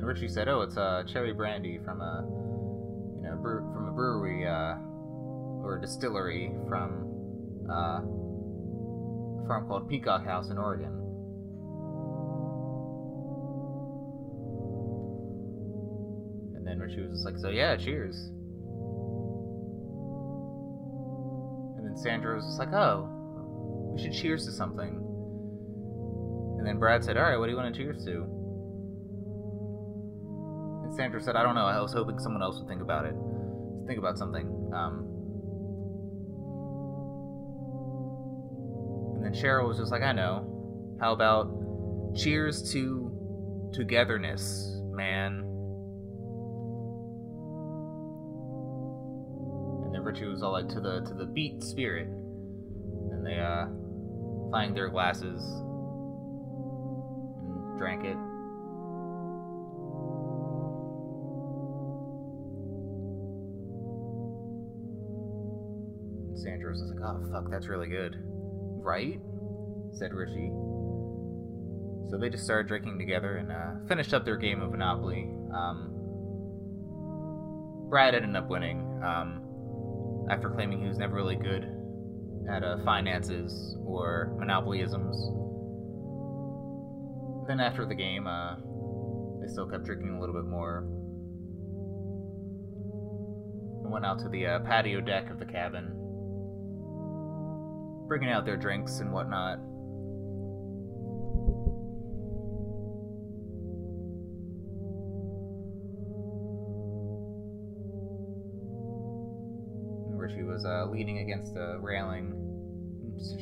Richie 0.07 0.29
said, 0.29 0.47
"Oh, 0.47 0.61
it's 0.61 0.77
a 0.77 0.81
uh, 0.81 1.03
cherry 1.03 1.33
brandy 1.33 1.79
from 1.83 1.99
a, 1.99 2.23
you 3.17 3.29
know, 3.29 3.35
brew- 3.35 3.69
from 3.73 3.89
a 3.89 3.91
brewery 3.91 4.47
uh, 4.47 4.75
or 5.61 5.75
a 5.77 5.81
distillery 5.81 6.55
from 6.69 7.03
uh, 7.69 7.99
a 7.99 9.47
farm 9.47 9.67
called 9.67 9.89
Peacock 9.89 10.23
House 10.23 10.49
in 10.49 10.57
Oregon." 10.57 10.93
And 16.55 16.65
then 16.65 16.79
Richie 16.79 17.01
was 17.01 17.11
just 17.11 17.25
like, 17.25 17.37
"So 17.37 17.49
yeah, 17.49 17.75
cheers." 17.75 18.15
And 21.75 21.85
then 21.85 21.97
Sandra 21.97 22.35
was 22.37 22.45
just 22.45 22.59
like, 22.59 22.71
"Oh, 22.71 23.09
we 23.93 24.01
should 24.01 24.13
cheers 24.13 24.45
to 24.45 24.53
something." 24.53 25.03
And 26.59 26.65
then 26.65 26.79
Brad 26.79 27.03
said, 27.03 27.17
"All 27.17 27.23
right, 27.23 27.37
what 27.37 27.47
do 27.47 27.51
you 27.51 27.57
want 27.57 27.75
to 27.75 27.81
cheers 27.83 28.05
to?" 28.05 28.36
And 30.97 31.03
Sandra 31.03 31.21
said, 31.21 31.35
I 31.35 31.43
don't 31.43 31.53
know. 31.53 31.67
I 31.67 31.79
was 31.79 31.93
hoping 31.93 32.17
someone 32.17 32.41
else 32.41 32.57
would 32.57 32.67
think 32.67 32.81
about 32.81 33.05
it. 33.05 33.13
Think 33.85 33.99
about 33.99 34.17
something. 34.17 34.47
Um, 34.73 35.05
and 39.15 39.23
then 39.23 39.33
Cheryl 39.39 39.67
was 39.67 39.77
just 39.77 39.91
like, 39.91 40.01
I 40.01 40.11
know. 40.11 40.97
How 40.99 41.13
about 41.13 41.51
cheers 42.15 42.71
to 42.71 43.11
togetherness, 43.73 44.81
man? 44.91 45.43
And 49.85 49.93
then 49.93 50.01
Richie 50.01 50.25
was 50.25 50.41
all 50.41 50.53
like, 50.53 50.67
to 50.69 50.81
the 50.81 51.01
to 51.01 51.13
the 51.13 51.27
beat 51.27 51.61
spirit. 51.61 52.07
And 52.07 53.23
they 53.23 53.37
uh 53.37 53.67
clanged 54.49 54.75
their 54.75 54.89
glasses 54.89 55.43
and 57.43 57.77
drank 57.77 58.03
it. 58.03 58.17
Oh, 67.07 67.31
fuck, 67.31 67.49
that's 67.49 67.67
really 67.67 67.87
good. 67.87 68.15
Right? 68.19 69.19
said 69.97 70.13
Richie. 70.13 70.51
So 72.09 72.17
they 72.17 72.29
just 72.29 72.43
started 72.43 72.67
drinking 72.67 72.99
together 72.99 73.37
and 73.37 73.51
uh, 73.51 73.87
finished 73.87 74.13
up 74.13 74.23
their 74.25 74.37
game 74.37 74.61
of 74.61 74.71
Monopoly. 74.71 75.27
Um, 75.53 75.93
Brad 77.89 78.15
ended 78.15 78.35
up 78.35 78.49
winning 78.49 79.01
um, 79.03 80.27
after 80.29 80.49
claiming 80.49 80.81
he 80.81 80.87
was 80.87 80.97
never 80.97 81.15
really 81.15 81.35
good 81.35 81.67
at 82.49 82.63
uh, 82.63 82.77
finances 82.85 83.75
or 83.85 84.37
monopolyisms. 84.39 85.15
Then 87.47 87.59
after 87.59 87.85
the 87.85 87.95
game, 87.95 88.27
uh, 88.27 88.55
they 89.41 89.47
still 89.51 89.67
kept 89.67 89.85
drinking 89.85 90.15
a 90.15 90.19
little 90.19 90.35
bit 90.35 90.45
more. 90.45 90.85
And 93.83 93.91
went 93.91 94.05
out 94.05 94.19
to 94.19 94.29
the 94.29 94.45
uh, 94.45 94.59
patio 94.59 95.01
deck 95.01 95.29
of 95.29 95.39
the 95.39 95.45
cabin 95.45 95.96
bringing 98.07 98.29
out 98.29 98.45
their 98.45 98.57
drinks 98.57 98.99
and 98.99 99.11
whatnot. 99.11 99.59
She 110.35 110.43
was 110.43 110.65
uh, 110.65 110.85
leaning 110.91 111.19
against 111.19 111.55
a 111.55 111.77
railing. 111.79 112.33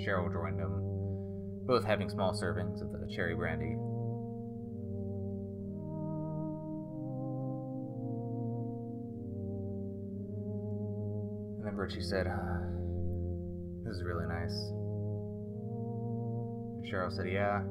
Cheryl 0.06 0.32
joined 0.32 0.60
them, 0.60 1.66
both 1.66 1.84
having 1.84 2.10
small 2.10 2.32
servings 2.34 2.82
of 2.82 2.92
the 2.92 3.14
cherry 3.14 3.36
brandy. 3.36 3.76
And 11.58 11.66
then 11.66 11.76
Richie 11.76 12.02
said, 12.02 12.28
this 13.86 13.98
is 13.98 14.04
really 14.04 14.26
nice. 14.26 14.54
Cheryl 16.90 17.16
said, 17.16 17.30
Yeah. 17.30 17.62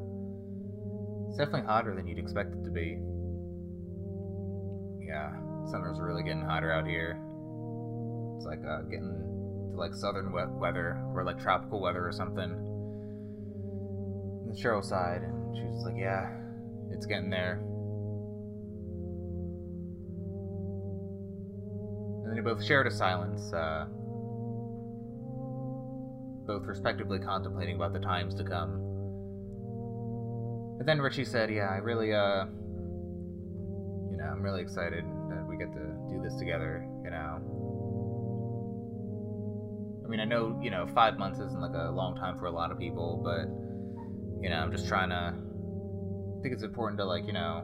It's 1.28 1.38
definitely 1.38 1.66
hotter 1.66 1.94
than 1.94 2.06
you'd 2.06 2.18
expect 2.18 2.54
it 2.54 2.62
to 2.64 2.70
be. 2.70 3.00
Yeah, 5.04 5.32
summer's 5.70 5.98
really 5.98 6.22
getting 6.22 6.42
hotter 6.42 6.70
out 6.70 6.86
here. 6.86 7.18
It's 8.36 8.46
like 8.46 8.60
uh, 8.64 8.82
getting 8.82 9.72
to 9.72 9.76
like 9.76 9.94
southern 9.94 10.30
wet 10.32 10.48
weather 10.50 11.02
or 11.12 11.24
like 11.24 11.40
tropical 11.40 11.80
weather 11.80 12.06
or 12.06 12.12
something. 12.12 12.50
And 14.46 14.56
Cheryl 14.56 14.84
sighed 14.84 15.22
and 15.22 15.56
she 15.56 15.64
was 15.64 15.84
like, 15.84 15.96
Yeah, 15.98 16.30
it's 16.92 17.06
getting 17.06 17.30
there. 17.30 17.60
And 22.22 22.28
then 22.28 22.36
they 22.36 22.42
both 22.42 22.64
shared 22.64 22.86
a 22.86 22.90
silence. 22.92 23.52
Uh, 23.52 23.86
both 26.46 26.66
respectively 26.66 27.18
contemplating 27.18 27.76
about 27.76 27.92
the 27.92 28.00
times 28.00 28.34
to 28.34 28.44
come. 28.44 28.80
But 30.78 30.86
then 30.86 31.00
Richie 31.00 31.24
said, 31.24 31.50
"Yeah, 31.50 31.68
I 31.70 31.76
really, 31.76 32.12
uh, 32.12 32.46
you 34.10 34.16
know, 34.16 34.24
I'm 34.24 34.42
really 34.42 34.62
excited 34.62 35.04
that 35.30 35.46
we 35.46 35.56
get 35.56 35.72
to 35.72 35.80
do 36.10 36.20
this 36.22 36.34
together. 36.36 36.86
You 37.04 37.10
know, 37.10 37.40
I 40.04 40.08
mean, 40.08 40.20
I 40.20 40.24
know, 40.24 40.58
you 40.62 40.70
know, 40.70 40.86
five 40.94 41.18
months 41.18 41.38
isn't 41.38 41.60
like 41.60 41.74
a 41.74 41.90
long 41.90 42.16
time 42.16 42.38
for 42.38 42.46
a 42.46 42.50
lot 42.50 42.70
of 42.70 42.78
people, 42.78 43.20
but 43.24 43.48
you 44.42 44.50
know, 44.50 44.56
I'm 44.56 44.70
just 44.70 44.86
trying 44.86 45.08
to. 45.10 45.34
I 45.34 46.42
think 46.42 46.52
it's 46.52 46.64
important 46.64 46.98
to 46.98 47.06
like, 47.06 47.26
you 47.26 47.32
know, 47.32 47.62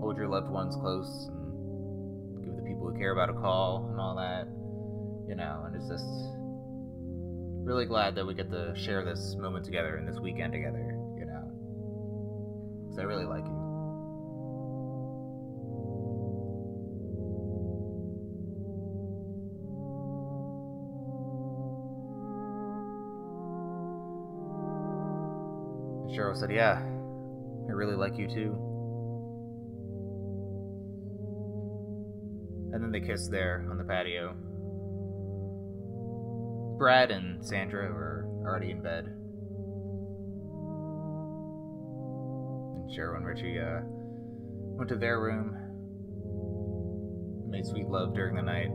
hold 0.00 0.16
your 0.16 0.28
loved 0.28 0.48
ones 0.48 0.76
close 0.76 1.28
and 1.28 2.44
give 2.44 2.54
the 2.54 2.62
people 2.62 2.88
who 2.88 2.96
care 2.96 3.10
about 3.10 3.30
a 3.30 3.32
call 3.32 3.88
and 3.90 3.98
all 3.98 4.14
that, 4.14 4.46
you 5.28 5.34
know, 5.34 5.64
and 5.66 5.74
it's 5.74 5.88
just 5.88 6.06
really 7.64 7.86
glad 7.86 8.14
that 8.14 8.26
we 8.26 8.34
get 8.34 8.50
to 8.50 8.74
share 8.76 9.04
this 9.04 9.36
moment 9.38 9.64
together 9.64 9.96
and 9.96 10.06
this 10.06 10.20
weekend 10.20 10.52
together, 10.52 10.96
you 11.18 11.24
know, 11.24 12.84
because 12.84 12.98
I 12.98 13.04
really 13.04 13.24
like 13.24 13.44
you. 13.44 13.64
Cheryl 26.14 26.36
said, 26.36 26.52
Yeah, 26.52 26.80
I 26.80 27.72
really 27.72 27.96
like 27.96 28.18
you 28.18 28.28
too. 28.28 28.54
And 32.72 32.82
then 32.82 32.92
they 32.92 33.00
kissed 33.00 33.30
there 33.30 33.66
on 33.70 33.78
the 33.78 33.84
patio. 33.84 34.36
Brad 36.78 37.10
and 37.10 37.44
Sandra 37.44 37.92
were 37.92 38.26
already 38.44 38.70
in 38.70 38.82
bed. 38.82 39.04
And 42.74 42.90
Cheryl 42.90 43.16
and 43.16 43.26
Richie 43.26 43.58
uh, 43.60 43.80
went 44.76 44.88
to 44.88 44.96
their 44.96 45.20
room, 45.20 45.56
made 47.48 47.64
sweet 47.66 47.86
love 47.86 48.14
during 48.14 48.34
the 48.34 48.42
night. 48.42 48.70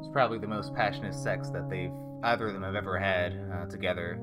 It's 0.00 0.12
probably 0.12 0.38
the 0.38 0.48
most 0.48 0.74
passionate 0.74 1.14
sex 1.14 1.50
that 1.50 1.70
they've 1.70 1.92
either 2.24 2.48
of 2.48 2.54
them 2.54 2.64
have 2.64 2.74
ever 2.74 2.98
had 2.98 3.32
uh, 3.54 3.66
together. 3.66 4.18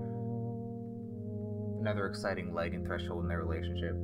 Another 1.79 2.07
exciting 2.07 2.53
leg 2.53 2.73
and 2.73 2.85
threshold 2.85 3.23
in 3.23 3.29
their 3.29 3.43
relationship. 3.43 3.95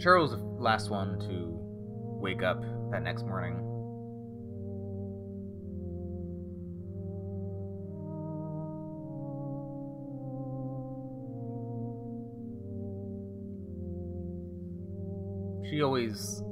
Cheryl 0.00 0.22
was 0.22 0.30
the 0.30 0.38
last 0.38 0.90
one 0.90 1.20
to 1.20 1.58
wake 2.20 2.42
up 2.42 2.62
that 2.90 3.02
next 3.02 3.24
morning. 3.26 3.66
she 15.70 15.82
always 15.82 16.42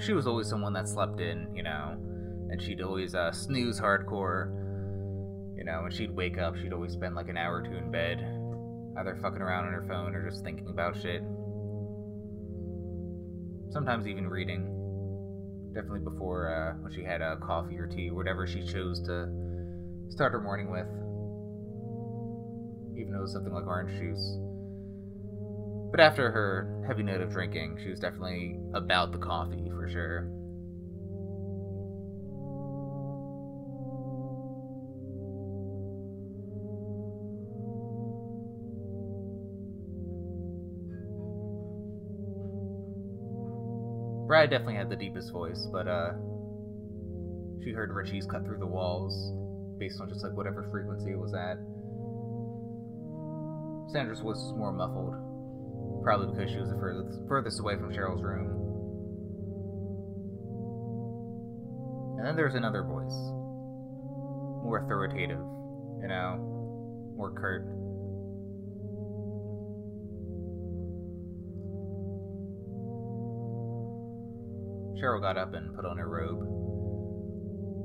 she 0.00 0.12
was 0.12 0.26
always 0.26 0.48
someone 0.48 0.72
that 0.74 0.88
slept 0.88 1.20
in, 1.20 1.48
you 1.54 1.62
know, 1.62 1.96
and 2.50 2.60
she'd 2.60 2.80
always 2.80 3.14
uh, 3.14 3.32
snooze 3.32 3.80
hardcore, 3.80 4.48
you 5.56 5.64
know, 5.64 5.84
and 5.84 5.92
she'd 5.92 6.10
wake 6.10 6.38
up, 6.38 6.56
she'd 6.56 6.72
always 6.72 6.92
spend 6.92 7.14
like 7.14 7.28
an 7.28 7.36
hour 7.36 7.56
or 7.56 7.62
two 7.62 7.76
in 7.76 7.90
bed, 7.90 8.18
either 8.98 9.18
fucking 9.22 9.40
around 9.40 9.66
on 9.66 9.72
her 9.72 9.84
phone 9.88 10.14
or 10.14 10.28
just 10.28 10.44
thinking 10.44 10.68
about 10.68 11.00
shit. 11.00 11.22
Sometimes 13.76 14.06
even 14.06 14.26
reading. 14.26 14.72
Definitely 15.74 16.00
before 16.00 16.48
uh, 16.48 16.82
when 16.82 16.94
she 16.94 17.04
had 17.04 17.20
a 17.20 17.32
uh, 17.32 17.36
coffee 17.36 17.76
or 17.76 17.86
tea, 17.86 18.10
whatever 18.10 18.46
she 18.46 18.64
chose 18.64 19.02
to 19.02 19.28
start 20.08 20.32
her 20.32 20.40
morning 20.40 20.70
with. 20.70 20.86
Even 22.98 23.12
though 23.12 23.18
it 23.18 23.28
was 23.28 23.34
something 23.34 23.52
like 23.52 23.66
orange 23.66 23.92
juice. 24.00 24.38
But 25.90 26.00
after 26.00 26.30
her 26.30 26.82
heavy 26.86 27.02
note 27.02 27.20
of 27.20 27.30
drinking, 27.30 27.78
she 27.84 27.90
was 27.90 28.00
definitely 28.00 28.58
about 28.72 29.12
the 29.12 29.18
coffee 29.18 29.68
for 29.68 29.86
sure. 29.90 30.26
Brad 44.26 44.50
definitely 44.50 44.74
had 44.74 44.90
the 44.90 44.96
deepest 44.96 45.32
voice, 45.32 45.68
but 45.70 45.86
uh, 45.86 46.12
she 47.62 47.70
heard 47.72 47.92
Richie's 47.92 48.26
cut 48.26 48.44
through 48.44 48.58
the 48.58 48.66
walls 48.66 49.32
based 49.78 50.00
on 50.00 50.08
just 50.08 50.24
like 50.24 50.36
whatever 50.36 50.66
frequency 50.70 51.12
it 51.12 51.18
was 51.18 51.34
at. 51.34 51.58
Sandra's 53.92 54.20
voice 54.20 54.36
was 54.36 54.54
more 54.56 54.72
muffled, 54.72 55.14
Probably 56.02 56.26
because 56.34 56.50
she 56.50 56.58
was 56.58 56.70
the 56.70 56.76
furthest, 56.76 57.18
furthest 57.28 57.60
away 57.60 57.76
from 57.76 57.92
Cheryl's 57.92 58.22
room. 58.22 58.50
And 62.18 62.26
then 62.26 62.36
there's 62.36 62.54
another 62.54 62.82
voice. 62.82 63.14
More 64.62 64.82
authoritative, 64.84 65.38
you 66.02 66.08
know, 66.08 66.38
more 67.16 67.30
curt. 67.30 67.66
Cheryl 75.00 75.20
got 75.20 75.36
up 75.36 75.54
and 75.54 75.74
put 75.74 75.84
on 75.84 75.98
her 75.98 76.08
robe, 76.08 76.40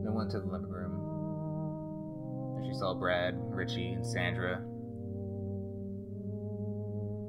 then 0.04 0.14
went 0.14 0.32
to 0.32 0.40
the 0.40 0.46
living 0.46 0.70
room. 0.70 2.58
And 2.58 2.66
she 2.66 2.78
saw 2.78 2.94
Brad, 2.94 3.36
Richie, 3.38 3.92
and 3.92 4.06
Sandra 4.06 4.64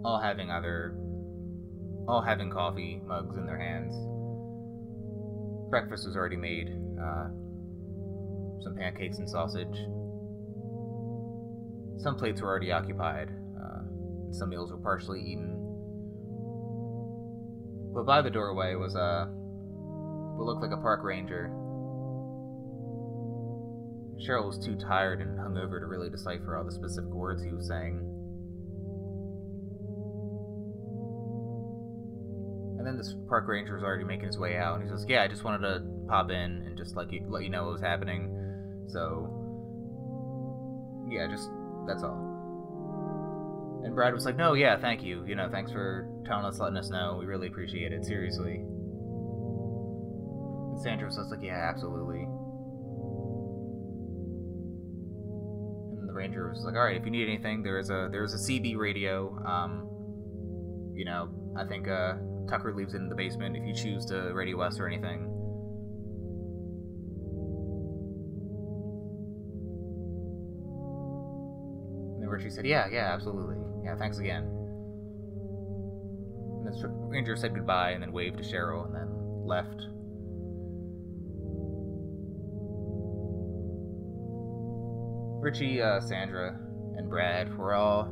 all 0.04 0.20
having 0.20 0.50
other 0.50 0.96
all 2.08 2.20
having 2.20 2.50
coffee 2.50 3.00
mugs 3.06 3.36
in 3.36 3.46
their 3.46 3.58
hands. 3.58 3.94
Breakfast 5.70 6.06
was 6.06 6.16
already 6.16 6.36
made. 6.36 6.68
Uh, 7.00 7.28
some 8.62 8.74
pancakes 8.76 9.18
and 9.18 9.28
sausage. 9.28 9.76
Some 11.98 12.16
plates 12.16 12.40
were 12.40 12.48
already 12.48 12.72
occupied. 12.72 13.30
Uh, 13.60 13.82
some 14.32 14.50
meals 14.50 14.70
were 14.70 14.78
partially 14.78 15.20
eaten. 15.20 15.58
But 17.94 18.06
by 18.06 18.22
the 18.22 18.30
doorway 18.30 18.74
was 18.74 18.94
a 18.94 19.28
uh, 20.42 20.46
looked 20.46 20.62
like 20.62 20.72
a 20.72 20.81
park 20.81 21.02
ranger. 21.02 21.50
Cheryl 24.26 24.46
was 24.46 24.59
too 24.59 24.76
tired 24.76 25.20
and 25.20 25.38
hungover 25.38 25.81
to 25.81 25.87
really 25.87 26.09
decipher 26.09 26.57
all 26.57 26.64
the 26.64 26.72
specific 26.72 27.11
words 27.11 27.42
he 27.42 27.52
was 27.52 27.66
saying. 27.66 27.98
And 32.78 32.87
then 32.87 32.96
this 32.96 33.14
park 33.28 33.46
ranger 33.48 33.74
was 33.74 33.83
already 33.85 34.05
making 34.05 34.26
his 34.26 34.38
way 34.38 34.57
out, 34.57 34.81
and 34.81 34.85
he 34.85 34.88
says, 34.90 35.05
"Yeah, 35.09 35.22
I 35.22 35.28
just 35.28 35.44
wanted 35.44 35.66
to 35.68 35.83
pop 36.09 36.31
in 36.31 36.62
and 36.66 36.76
just 36.76 36.96
like 36.96 37.11
let 37.28 37.42
you 37.42 37.50
know 37.50 37.64
what 37.64 37.72
was 37.72 37.81
happening." 37.81 38.31
So, 38.88 39.28
yeah, 41.09 41.26
just 41.28 41.48
that's 41.87 42.02
all. 42.02 42.31
And 43.85 43.94
Brad 43.94 44.14
was 44.14 44.24
like, 44.24 44.37
"No, 44.37 44.55
yeah, 44.55 44.81
thank 44.81 45.02
you. 45.02 45.24
You 45.26 45.35
know, 45.35 45.48
thanks 45.50 45.72
for 45.72 46.09
telling 46.26 46.44
us, 46.44 46.59
letting 46.59 46.76
us 46.76 46.90
know. 46.90 47.16
We 47.18 47.26
really 47.26 47.48
appreciate 47.48 47.92
it. 47.92 48.05
Seriously." 48.05 48.64
And 50.82 51.00
Sandra 51.00 51.06
was 51.06 51.16
like, 51.30 51.42
"Yeah, 51.42 51.68
absolutely." 51.70 52.22
And 55.98 56.08
the 56.08 56.12
ranger 56.12 56.48
was 56.48 56.64
like, 56.64 56.74
"All 56.74 56.84
right, 56.84 56.96
if 56.96 57.04
you 57.04 57.10
need 57.10 57.28
anything, 57.28 57.62
there 57.62 57.78
is 57.78 57.90
a 57.90 58.08
there's 58.10 58.34
a 58.34 58.38
CB 58.38 58.76
radio. 58.76 59.36
Um, 59.46 59.88
you 60.94 61.04
know, 61.04 61.28
I 61.56 61.64
think 61.64 61.88
uh." 61.88 62.14
Tucker 62.48 62.74
leaves 62.74 62.94
it 62.94 62.98
in 62.98 63.08
the 63.08 63.14
basement 63.14 63.56
if 63.56 63.64
you 63.64 63.74
choose 63.74 64.04
to 64.06 64.32
radio 64.34 64.60
us 64.60 64.78
or 64.78 64.86
anything. 64.86 65.28
And 72.14 72.22
then 72.22 72.28
Richie 72.28 72.50
said, 72.50 72.66
Yeah, 72.66 72.88
yeah, 72.90 73.12
absolutely. 73.12 73.56
Yeah, 73.84 73.96
thanks 73.96 74.18
again. 74.18 74.42
And 76.58 76.66
then 76.66 76.74
Ranger 77.08 77.36
said 77.36 77.54
goodbye 77.54 77.92
and 77.92 78.02
then 78.02 78.12
waved 78.12 78.38
to 78.38 78.44
Cheryl 78.44 78.84
and 78.86 78.94
then 78.94 79.08
left. 79.46 79.80
Richie, 85.42 85.83
uh, 85.83 86.00
Sandra, 86.00 86.57
and 86.96 87.11
Brad 87.11 87.59
were 87.59 87.74
all 87.74 88.05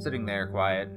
sitting 0.00 0.26
there 0.26 0.48
quiet, 0.48 0.88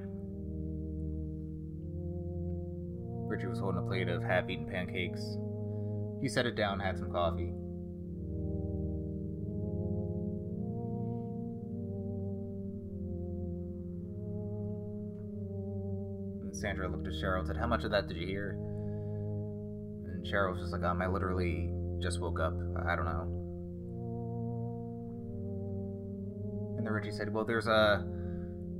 Richie 3.27 3.45
was 3.45 3.59
holding 3.59 3.83
a 3.83 3.87
plate 3.87 4.09
of 4.09 4.23
half-eaten 4.23 4.65
pancakes. 4.65 5.21
He 6.21 6.27
set 6.27 6.47
it 6.47 6.55
down, 6.55 6.79
had 6.79 6.97
some 6.97 7.11
coffee. 7.11 7.53
And 16.41 16.57
Sandra 16.57 16.89
looked 16.89 17.05
at 17.05 17.13
Cheryl 17.13 17.39
and 17.39 17.47
said, 17.47 17.57
How 17.57 17.67
much 17.67 17.83
of 17.83 17.91
that 17.91 18.07
did 18.07 18.17
you 18.17 18.25
hear? 18.25 18.57
And 20.07 20.25
Cheryl 20.25 20.53
was 20.53 20.61
just 20.61 20.73
like, 20.73 20.83
um, 20.83 20.99
I 20.99 21.07
literally 21.07 21.71
just 22.01 22.19
woke 22.19 22.39
up. 22.39 22.53
I 22.89 22.95
don't 22.95 23.05
know. 23.05 23.40
And 26.81 26.87
then 26.87 26.93
Richie 26.93 27.11
said, 27.11 27.31
Well, 27.31 27.45
there's 27.45 27.67
a 27.67 28.03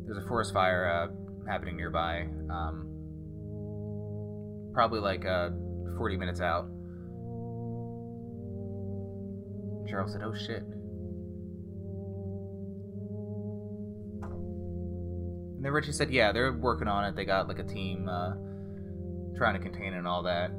there's 0.07 0.17
a 0.17 0.27
forest 0.27 0.53
fire 0.53 0.89
uh, 0.89 1.07
happening 1.47 1.77
nearby. 1.77 2.21
Um, 2.49 2.87
probably 4.73 5.01
like 5.01 5.23
uh, 5.23 5.51
40 5.97 6.17
minutes 6.17 6.41
out. 6.41 6.65
Cheryl 9.87 10.09
said, 10.09 10.21
"Oh 10.23 10.33
shit." 10.33 10.63
And 15.55 15.63
then 15.63 15.71
Richie 15.71 15.91
said, 15.91 16.09
"Yeah, 16.09 16.31
they're 16.31 16.53
working 16.53 16.87
on 16.87 17.05
it. 17.05 17.15
They 17.15 17.25
got 17.25 17.47
like 17.47 17.59
a 17.59 17.63
team 17.63 18.09
uh, 18.09 18.33
trying 19.37 19.53
to 19.53 19.59
contain 19.59 19.93
it 19.93 19.97
and 19.97 20.07
all 20.07 20.23
that." 20.23 20.51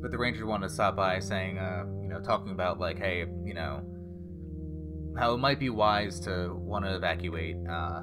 But 0.00 0.10
the 0.10 0.18
ranger 0.18 0.46
wanted 0.46 0.68
to 0.68 0.74
stop 0.74 0.96
by, 0.96 1.18
saying, 1.18 1.58
uh, 1.58 1.84
you 2.02 2.08
know, 2.08 2.20
talking 2.20 2.52
about 2.52 2.80
like, 2.80 2.98
hey, 2.98 3.26
you 3.44 3.54
know, 3.54 3.82
how 5.18 5.34
it 5.34 5.38
might 5.38 5.58
be 5.58 5.70
wise 5.70 6.20
to 6.20 6.54
want 6.54 6.84
to 6.84 6.94
evacuate. 6.94 7.56
Uh, 7.68 8.02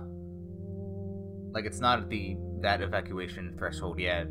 like 1.53 1.65
it's 1.65 1.79
not 1.79 1.99
at 1.99 2.09
the 2.09 2.37
that 2.61 2.81
evacuation 2.81 3.55
threshold 3.57 3.99
yet, 3.99 4.27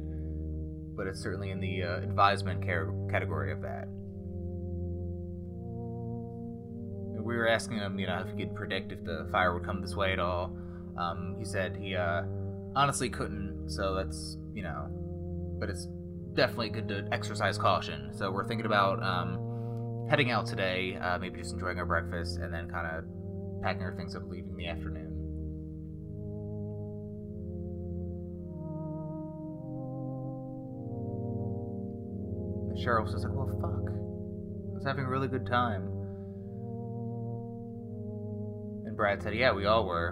but 0.97 1.07
it's 1.07 1.21
certainly 1.21 1.51
in 1.51 1.61
the 1.61 1.83
uh, 1.83 1.97
advisement 1.99 2.65
car- 2.65 2.93
category 3.11 3.53
of 3.53 3.63
that. 3.63 3.89
We 7.23 7.37
were 7.37 7.49
asking 7.49 7.79
him, 7.79 7.99
you 7.99 8.07
know, 8.07 8.25
if 8.25 8.37
he 8.37 8.45
could 8.45 8.55
predict 8.55 8.93
if 8.93 9.03
the 9.05 9.27
fire 9.33 9.53
would 9.55 9.65
come 9.65 9.81
this 9.81 9.97
way 9.97 10.13
at 10.13 10.21
all. 10.21 10.57
Um, 10.97 11.35
he 11.39 11.45
said 11.45 11.77
he 11.77 11.97
uh, 11.97 12.23
honestly 12.77 13.11
couldn't, 13.11 13.69
so 13.69 13.95
that's 13.95 14.39
you 14.55 14.63
know, 14.63 14.89
but 15.59 15.69
it's 15.69 15.89
definitely 16.37 16.69
good 16.69 16.89
to 16.89 17.09
exercise 17.11 17.59
caution. 17.59 18.11
So 18.15 18.31
we're 18.31 18.47
thinking 18.47 18.67
about 18.67 19.03
um, 19.03 20.07
heading 20.09 20.31
out 20.31 20.47
today, 20.47 20.97
uh, 20.97 21.19
maybe 21.19 21.41
just 21.41 21.55
enjoying 21.55 21.79
our 21.79 21.87
breakfast, 21.87 22.39
and 22.39 22.53
then 22.53 22.69
kind 22.69 22.87
of 22.87 23.63
packing 23.63 23.83
our 23.83 23.97
things 23.97 24.15
up, 24.15 24.23
leaving 24.29 24.51
in 24.51 24.57
the 24.57 24.69
afternoon. 24.69 25.13
And 32.71 32.79
Cheryl 32.87 33.03
was 33.03 33.13
just 33.13 33.25
like, 33.25 33.35
"Well, 33.35 33.49
fuck." 33.61 33.91
I 33.91 34.75
was 34.75 34.85
having 34.87 35.07
a 35.07 35.09
really 35.09 35.29
good 35.29 35.47
time. 35.47 35.85
And 38.85 38.97
Brad 38.97 39.23
said, 39.23 39.35
"Yeah, 39.35 39.53
we 39.53 39.65
all 39.67 39.87
were." 39.87 40.11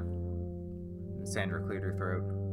And 1.18 1.28
Sandra 1.28 1.62
cleared 1.64 1.82
her 1.82 1.94
throat. 1.96 2.43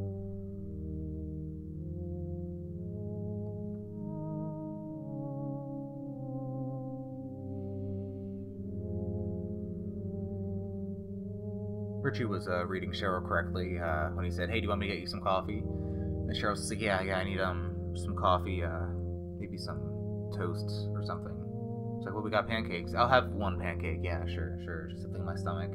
Richie 12.12 12.26
was 12.26 12.46
uh, 12.50 12.66
reading 12.66 12.92
Cheryl 12.92 13.26
correctly 13.26 13.80
uh, 13.80 14.10
when 14.10 14.26
he 14.26 14.32
said, 14.32 14.50
"Hey, 14.50 14.60
do 14.60 14.64
you 14.64 14.68
want 14.68 14.82
me 14.82 14.88
to 14.88 14.94
get 14.94 15.00
you 15.00 15.08
some 15.08 15.22
coffee?" 15.22 15.60
And 15.60 16.36
Cheryl 16.36 16.52
was 16.52 16.70
like, 16.70 16.82
"Yeah, 16.82 17.02
yeah, 17.02 17.16
I 17.16 17.24
need 17.24 17.40
um 17.40 17.72
some 17.96 18.18
coffee, 18.18 18.62
uh, 18.66 18.88
maybe 19.40 19.58
some 19.58 19.80
toasts 20.38 20.88
or 20.92 21.06
something." 21.06 21.32
It's 21.98 22.06
like, 22.06 22.14
"Well, 22.14 22.22
we 22.22 22.30
got 22.30 22.50
pancakes. 22.50 22.94
I'll 22.94 23.08
have 23.08 23.30
one 23.30 23.62
pancake. 23.62 24.00
Yeah, 24.04 24.26
sure, 24.28 24.60
sure. 24.66 24.90
Just 24.90 25.04
something 25.04 25.22
in 25.22 25.26
my 25.26 25.38
stomach." 25.38 25.72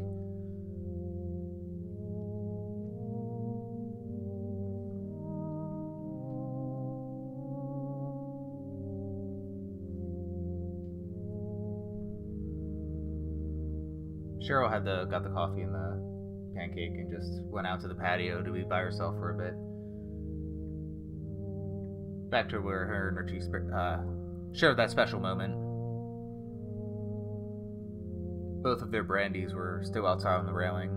Cheryl 14.47 14.71
had 14.71 14.85
the 14.85 15.07
got 15.07 15.25
the 15.25 15.31
coffee 15.31 15.63
and 15.63 15.75
the 15.75 16.16
pancake 16.57 16.95
and 16.95 17.11
just 17.11 17.43
went 17.45 17.67
out 17.67 17.81
to 17.81 17.89
the 17.89 17.95
patio 17.95 18.43
to 18.43 18.51
be 18.51 18.63
by 18.63 18.81
herself 18.81 19.15
for 19.17 19.31
a 19.31 19.37
bit. 19.37 19.55
Back 22.31 22.49
to 22.51 22.59
where 22.59 22.87
her 22.87 23.09
and 23.09 23.17
Richie 23.17 23.41
uh, 23.75 23.99
shared 24.53 24.79
that 24.79 24.91
special 24.91 25.21
moment. 25.21 25.55
Both 28.63 28.83
of 28.83 28.91
their 28.91 29.05
brandies 29.05 29.55
were 29.55 29.83
still 29.85 30.07
outside 30.07 30.39
on 30.39 30.47
the 30.47 30.53
railing. 30.53 30.91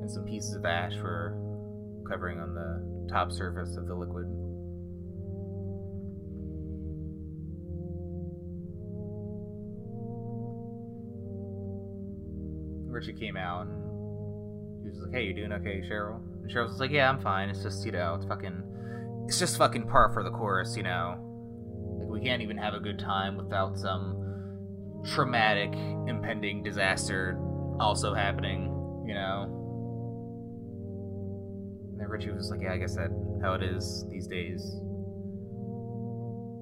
And 0.00 0.10
some 0.10 0.24
pieces 0.24 0.56
of 0.56 0.64
ash 0.64 0.96
were 0.96 1.36
covering 2.08 2.40
on 2.40 2.54
the 2.54 3.12
top 3.12 3.30
surface 3.30 3.76
of 3.76 3.86
the 3.86 3.94
liquid. 3.94 4.26
Richie 12.92 13.14
came 13.14 13.36
out 13.36 13.66
and 13.66 14.82
he 14.82 14.90
was 14.90 15.00
like, 15.00 15.12
"Hey, 15.12 15.24
you 15.24 15.34
doing 15.34 15.52
okay, 15.52 15.82
Cheryl?" 15.88 16.20
And 16.42 16.50
Cheryl 16.50 16.68
was 16.68 16.78
like, 16.78 16.90
"Yeah, 16.90 17.08
I'm 17.08 17.20
fine. 17.20 17.48
It's 17.48 17.62
just 17.62 17.84
you 17.86 17.92
know, 17.92 18.14
it's 18.14 18.26
fucking, 18.26 18.62
it's 19.26 19.38
just 19.38 19.56
fucking 19.56 19.88
par 19.88 20.10
for 20.12 20.22
the 20.22 20.30
course, 20.30 20.76
you 20.76 20.82
know. 20.82 21.16
Like 21.98 22.08
we 22.08 22.20
can't 22.20 22.42
even 22.42 22.58
have 22.58 22.74
a 22.74 22.80
good 22.80 22.98
time 22.98 23.36
without 23.36 23.78
some 23.78 24.18
traumatic, 25.14 25.72
impending 26.06 26.62
disaster 26.62 27.38
also 27.80 28.14
happening, 28.14 28.64
you 29.06 29.14
know." 29.14 29.58
And 31.92 32.00
then 32.00 32.08
Richie 32.08 32.30
was 32.30 32.50
like, 32.50 32.60
"Yeah, 32.60 32.74
I 32.74 32.78
guess 32.78 32.96
that 32.96 33.10
how 33.42 33.54
it 33.54 33.62
is 33.62 34.06
these 34.10 34.26
days." 34.26 34.62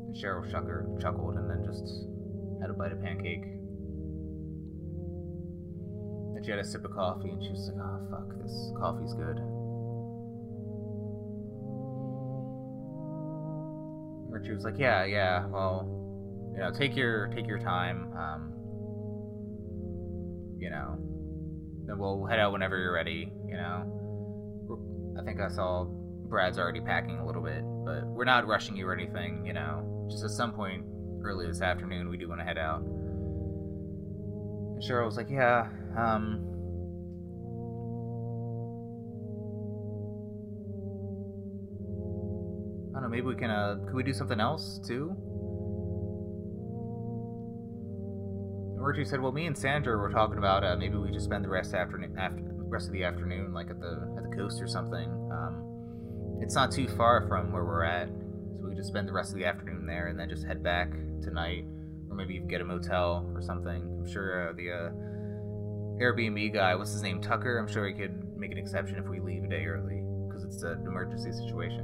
And 0.06 0.14
Cheryl 0.14 0.50
chuckled 1.00 1.36
and 1.36 1.48
then 1.50 1.64
just 1.64 2.06
had 2.60 2.70
a 2.70 2.72
bite 2.74 2.92
of 2.92 3.00
pancake. 3.02 3.59
And 6.40 6.46
she 6.46 6.52
had 6.52 6.60
a 6.60 6.64
sip 6.64 6.86
of 6.86 6.92
coffee 6.92 7.28
and 7.28 7.42
she 7.42 7.50
was 7.50 7.68
like, 7.68 7.76
oh, 7.84 8.00
fuck, 8.10 8.32
this 8.40 8.72
coffee's 8.78 9.12
good. 9.12 9.38
Richie 14.32 14.54
was 14.54 14.64
like, 14.64 14.78
yeah, 14.78 15.04
yeah, 15.04 15.44
well, 15.48 15.84
you 16.54 16.60
know, 16.60 16.72
take 16.72 16.96
your 16.96 17.26
take 17.26 17.46
your 17.46 17.58
time. 17.58 18.10
Um, 18.16 18.54
you 20.58 20.70
know, 20.70 20.96
then 21.84 21.98
we'll 21.98 22.24
head 22.24 22.38
out 22.38 22.52
whenever 22.52 22.78
you're 22.78 22.94
ready. 22.94 23.30
You 23.46 23.56
know, 23.56 23.84
I 25.20 25.22
think 25.22 25.40
I 25.40 25.48
saw 25.48 25.84
Brad's 25.84 26.58
already 26.58 26.80
packing 26.80 27.18
a 27.18 27.26
little 27.26 27.42
bit, 27.42 27.62
but 27.84 28.06
we're 28.06 28.24
not 28.24 28.46
rushing 28.46 28.78
you 28.78 28.88
or 28.88 28.94
anything. 28.94 29.44
You 29.44 29.52
know, 29.52 30.08
just 30.10 30.24
at 30.24 30.30
some 30.30 30.54
point 30.54 30.86
early 31.22 31.46
this 31.46 31.60
afternoon, 31.60 32.08
we 32.08 32.16
do 32.16 32.30
want 32.30 32.40
to 32.40 32.46
head 32.46 32.56
out. 32.56 32.80
And 32.80 34.82
Cheryl 34.82 35.04
was 35.04 35.18
like, 35.18 35.28
yeah, 35.28 35.68
um, 35.96 36.46
I 42.90 43.00
don't 43.00 43.02
know. 43.02 43.08
Maybe 43.08 43.26
we 43.26 43.34
can. 43.34 43.50
Uh, 43.50 43.78
could 43.86 43.94
we 43.94 44.02
do 44.02 44.12
something 44.12 44.40
else 44.40 44.80
too? 44.86 45.14
And 48.76 48.84
Richie 48.84 49.04
said, 49.04 49.20
"Well, 49.20 49.32
me 49.32 49.46
and 49.46 49.56
Sandra 49.56 49.96
were 49.96 50.10
talking 50.10 50.38
about 50.38 50.64
uh, 50.64 50.76
maybe 50.76 50.96
we 50.96 51.10
just 51.10 51.24
spend 51.24 51.44
the 51.44 51.48
rest 51.48 51.74
afternoon 51.74 52.16
after 52.18 52.42
the 52.42 52.64
rest 52.64 52.86
of 52.86 52.92
the 52.92 53.04
afternoon 53.04 53.52
like 53.52 53.70
at 53.70 53.80
the 53.80 54.14
at 54.16 54.28
the 54.28 54.36
coast 54.36 54.60
or 54.60 54.66
something. 54.66 55.08
Um, 55.32 56.40
it's 56.42 56.54
not 56.54 56.72
too 56.72 56.88
far 56.88 57.26
from 57.28 57.52
where 57.52 57.64
we're 57.64 57.84
at, 57.84 58.08
so 58.08 58.66
we 58.68 58.74
just 58.74 58.88
spend 58.88 59.06
the 59.06 59.12
rest 59.12 59.32
of 59.32 59.38
the 59.38 59.44
afternoon 59.44 59.86
there 59.86 60.08
and 60.08 60.18
then 60.18 60.28
just 60.28 60.44
head 60.44 60.62
back 60.62 60.90
tonight, 61.22 61.64
or 62.08 62.16
maybe 62.16 62.38
get 62.48 62.60
a 62.60 62.64
motel 62.64 63.30
or 63.34 63.42
something. 63.42 63.82
I'm 63.82 64.10
sure 64.10 64.48
uh, 64.48 64.52
the 64.54 64.70
uh, 64.70 65.09
Airbnb 66.00 66.54
guy, 66.54 66.74
what's 66.74 66.92
his 66.92 67.02
name, 67.02 67.20
Tucker. 67.20 67.58
I'm 67.58 67.68
sure 67.68 67.86
he 67.86 67.92
could 67.92 68.38
make 68.38 68.52
an 68.52 68.58
exception 68.58 68.96
if 68.96 69.06
we 69.06 69.20
leave 69.20 69.44
a 69.44 69.48
day 69.48 69.66
early 69.66 70.02
because 70.26 70.44
it's 70.44 70.62
an 70.62 70.86
emergency 70.86 71.30
situation. 71.30 71.80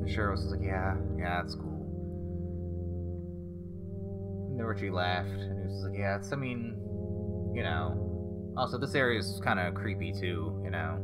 And 0.00 0.08
Cheryl 0.08 0.32
was 0.32 0.44
like, 0.50 0.60
"Yeah, 0.60 0.94
yeah, 1.16 1.40
that's 1.40 1.54
cool." 1.54 1.86
And 4.50 4.58
then 4.58 4.66
Richie 4.66 4.90
laughed 4.90 5.30
and 5.30 5.58
he 5.58 5.64
was 5.72 5.84
like, 5.88 5.98
"Yeah, 5.98 6.16
it's. 6.16 6.32
I 6.34 6.36
mean, 6.36 6.76
you 7.54 7.62
know. 7.62 8.04
Also, 8.58 8.76
this 8.76 8.94
area 8.94 9.18
is 9.18 9.40
kind 9.42 9.58
of 9.58 9.74
creepy 9.74 10.12
too, 10.12 10.60
you 10.64 10.70
know." 10.70 10.98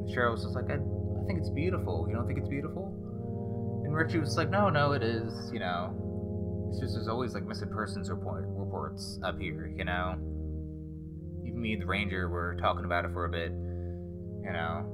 And 0.00 0.08
Cheryl 0.16 0.32
was 0.32 0.44
just 0.44 0.54
like, 0.54 0.70
I, 0.70 0.76
"I 0.76 1.26
think 1.26 1.40
it's 1.40 1.50
beautiful. 1.50 2.06
You 2.08 2.14
don't 2.14 2.26
think 2.26 2.38
it's 2.38 2.48
beautiful?" 2.48 3.82
And 3.84 3.94
Richie 3.94 4.18
was 4.18 4.34
like, 4.38 4.48
"No, 4.48 4.70
no, 4.70 4.92
it 4.92 5.02
is. 5.02 5.52
You 5.52 5.58
know." 5.58 6.05
It's 6.68 6.80
just 6.80 6.94
there's 6.94 7.08
always 7.08 7.34
like 7.34 7.46
missing 7.46 7.68
persons 7.68 8.10
report, 8.10 8.44
reports 8.48 9.18
up 9.22 9.38
here, 9.38 9.72
you 9.74 9.84
know. 9.84 10.16
Even 11.46 11.60
me 11.60 11.72
and 11.72 11.82
the 11.82 11.86
ranger 11.86 12.28
were 12.28 12.56
talking 12.60 12.84
about 12.84 13.04
it 13.04 13.12
for 13.12 13.24
a 13.24 13.28
bit, 13.28 13.52
you 13.52 14.52
know. 14.52 14.92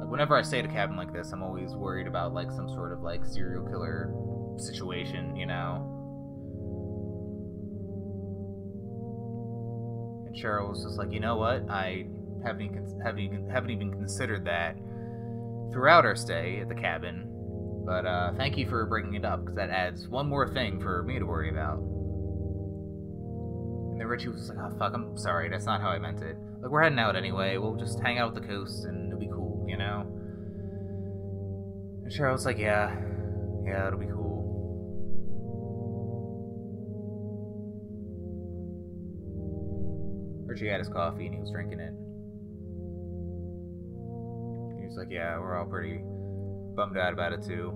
Like 0.00 0.10
whenever 0.10 0.36
I 0.36 0.42
stay 0.42 0.58
at 0.58 0.64
a 0.64 0.68
cabin 0.68 0.96
like 0.96 1.12
this, 1.12 1.32
I'm 1.32 1.42
always 1.42 1.74
worried 1.74 2.06
about 2.06 2.34
like 2.34 2.50
some 2.50 2.68
sort 2.68 2.92
of 2.92 3.00
like 3.00 3.24
serial 3.24 3.64
killer 3.66 4.12
situation, 4.58 5.34
you 5.36 5.46
know. 5.46 5.90
And 10.26 10.36
Cheryl 10.36 10.70
was 10.70 10.84
just 10.84 10.98
like, 10.98 11.12
you 11.12 11.20
know 11.20 11.36
what? 11.36 11.68
I 11.70 12.06
haven't 12.44 12.62
even, 12.62 13.00
haven't 13.04 13.20
even, 13.20 13.48
haven't 13.48 13.70
even 13.70 13.90
considered 13.90 14.44
that 14.44 14.76
throughout 15.72 16.04
our 16.04 16.14
stay 16.14 16.60
at 16.60 16.68
the 16.68 16.74
cabin 16.74 17.33
but 17.84 18.06
uh, 18.06 18.32
thank 18.36 18.56
you 18.56 18.66
for 18.68 18.86
bringing 18.86 19.14
it 19.14 19.24
up 19.24 19.40
because 19.40 19.56
that 19.56 19.70
adds 19.70 20.08
one 20.08 20.26
more 20.26 20.52
thing 20.52 20.80
for 20.80 21.02
me 21.02 21.18
to 21.18 21.26
worry 21.26 21.50
about. 21.50 21.78
And 23.90 24.00
then 24.00 24.06
Richie 24.06 24.28
was 24.28 24.48
like, 24.48 24.58
oh, 24.58 24.70
fuck, 24.78 24.94
I'm 24.94 25.18
sorry, 25.18 25.50
that's 25.50 25.66
not 25.66 25.80
how 25.80 25.90
I 25.90 25.98
meant 25.98 26.22
it. 26.22 26.36
Like, 26.62 26.70
we're 26.70 26.82
heading 26.82 26.98
out 26.98 27.14
anyway, 27.14 27.58
we'll 27.58 27.76
just 27.76 28.00
hang 28.00 28.18
out 28.18 28.34
at 28.34 28.42
the 28.42 28.48
coast 28.48 28.84
and 28.86 29.08
it'll 29.08 29.20
be 29.20 29.28
cool, 29.28 29.64
you 29.68 29.76
know? 29.76 30.06
And 32.02 32.12
Cheryl 32.12 32.32
was 32.32 32.46
like, 32.46 32.58
yeah, 32.58 32.96
yeah, 33.66 33.86
it'll 33.86 33.98
be 33.98 34.06
cool. 34.06 34.24
Richie 40.46 40.68
had 40.68 40.78
his 40.78 40.88
coffee 40.88 41.26
and 41.26 41.34
he 41.34 41.40
was 41.40 41.50
drinking 41.50 41.80
it. 41.80 41.92
He 44.80 44.86
was 44.86 44.96
like, 44.96 45.10
yeah, 45.10 45.38
we're 45.38 45.56
all 45.56 45.66
pretty 45.66 46.02
bummed 46.74 46.96
out 46.96 47.12
about 47.12 47.32
it 47.32 47.42
too. 47.42 47.72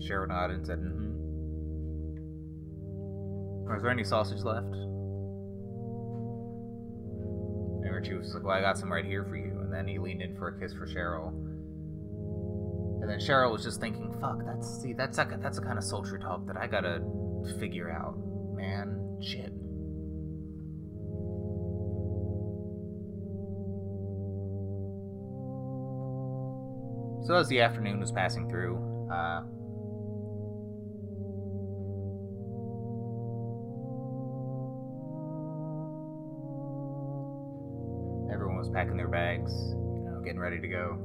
Cheryl 0.00 0.28
nodded 0.28 0.58
and 0.58 0.66
said, 0.66 0.78
mm-hmm. 0.78 1.08
Was 3.72 3.82
there 3.82 3.90
any 3.90 4.04
sausage 4.04 4.42
left? 4.42 4.66
And 7.84 7.94
Richie 7.94 8.14
was 8.14 8.32
like, 8.34 8.42
well, 8.42 8.56
I 8.56 8.60
got 8.60 8.78
some 8.78 8.90
right 8.90 9.04
here 9.04 9.24
for 9.24 9.36
you. 9.36 9.60
And 9.60 9.72
then 9.72 9.86
he 9.86 9.98
leaned 9.98 10.22
in 10.22 10.36
for 10.36 10.48
a 10.48 10.58
kiss 10.58 10.72
for 10.72 10.86
Cheryl. 10.86 11.28
And 13.02 13.10
then 13.10 13.18
Cheryl 13.20 13.52
was 13.52 13.62
just 13.62 13.80
thinking, 13.80 14.16
fuck, 14.20 14.44
that's, 14.44 14.82
see, 14.82 14.94
that's, 14.94 15.18
a, 15.18 15.38
that's 15.40 15.58
the 15.58 15.64
kind 15.64 15.78
of 15.78 15.84
sultry 15.84 16.18
talk 16.18 16.46
that 16.46 16.56
I 16.56 16.66
gotta 16.66 17.00
figure 17.60 17.90
out, 17.90 18.16
man. 18.56 19.18
Shit. 19.20 19.52
So 27.28 27.34
as 27.34 27.46
the 27.48 27.60
afternoon 27.60 28.00
was 28.00 28.10
passing 28.10 28.48
through, 28.48 28.76
uh, 29.12 29.42
everyone 38.32 38.56
was 38.56 38.70
packing 38.72 38.96
their 38.96 39.08
bags, 39.08 39.52
you 39.52 40.08
know, 40.10 40.22
getting 40.24 40.40
ready 40.40 40.58
to 40.58 40.68
go. 40.68 40.96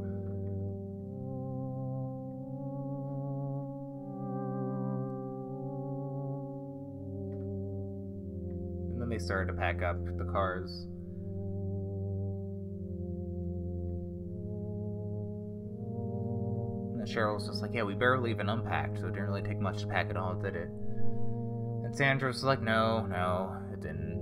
And 8.93 9.01
then 9.01 9.09
they 9.09 9.19
started 9.19 9.51
to 9.51 9.57
pack 9.59 9.83
up 9.83 9.97
the 10.17 10.23
cars. 10.31 10.87
And 17.13 17.21
Cheryl 17.21 17.35
was 17.35 17.47
just 17.47 17.61
like, 17.61 17.73
yeah, 17.73 17.83
we 17.83 17.93
barely 17.93 18.31
even 18.31 18.49
unpacked, 18.49 18.99
so 18.99 19.07
it 19.07 19.13
didn't 19.13 19.27
really 19.27 19.41
take 19.41 19.59
much 19.59 19.81
to 19.81 19.87
pack 19.87 20.09
it 20.09 20.17
all, 20.17 20.33
did 20.35 20.55
it? 20.55 20.69
And 21.83 21.95
Sandra 21.95 22.29
was 22.29 22.43
like, 22.43 22.61
no, 22.61 23.05
no, 23.05 23.55
it 23.71 23.81
didn't. 23.81 24.19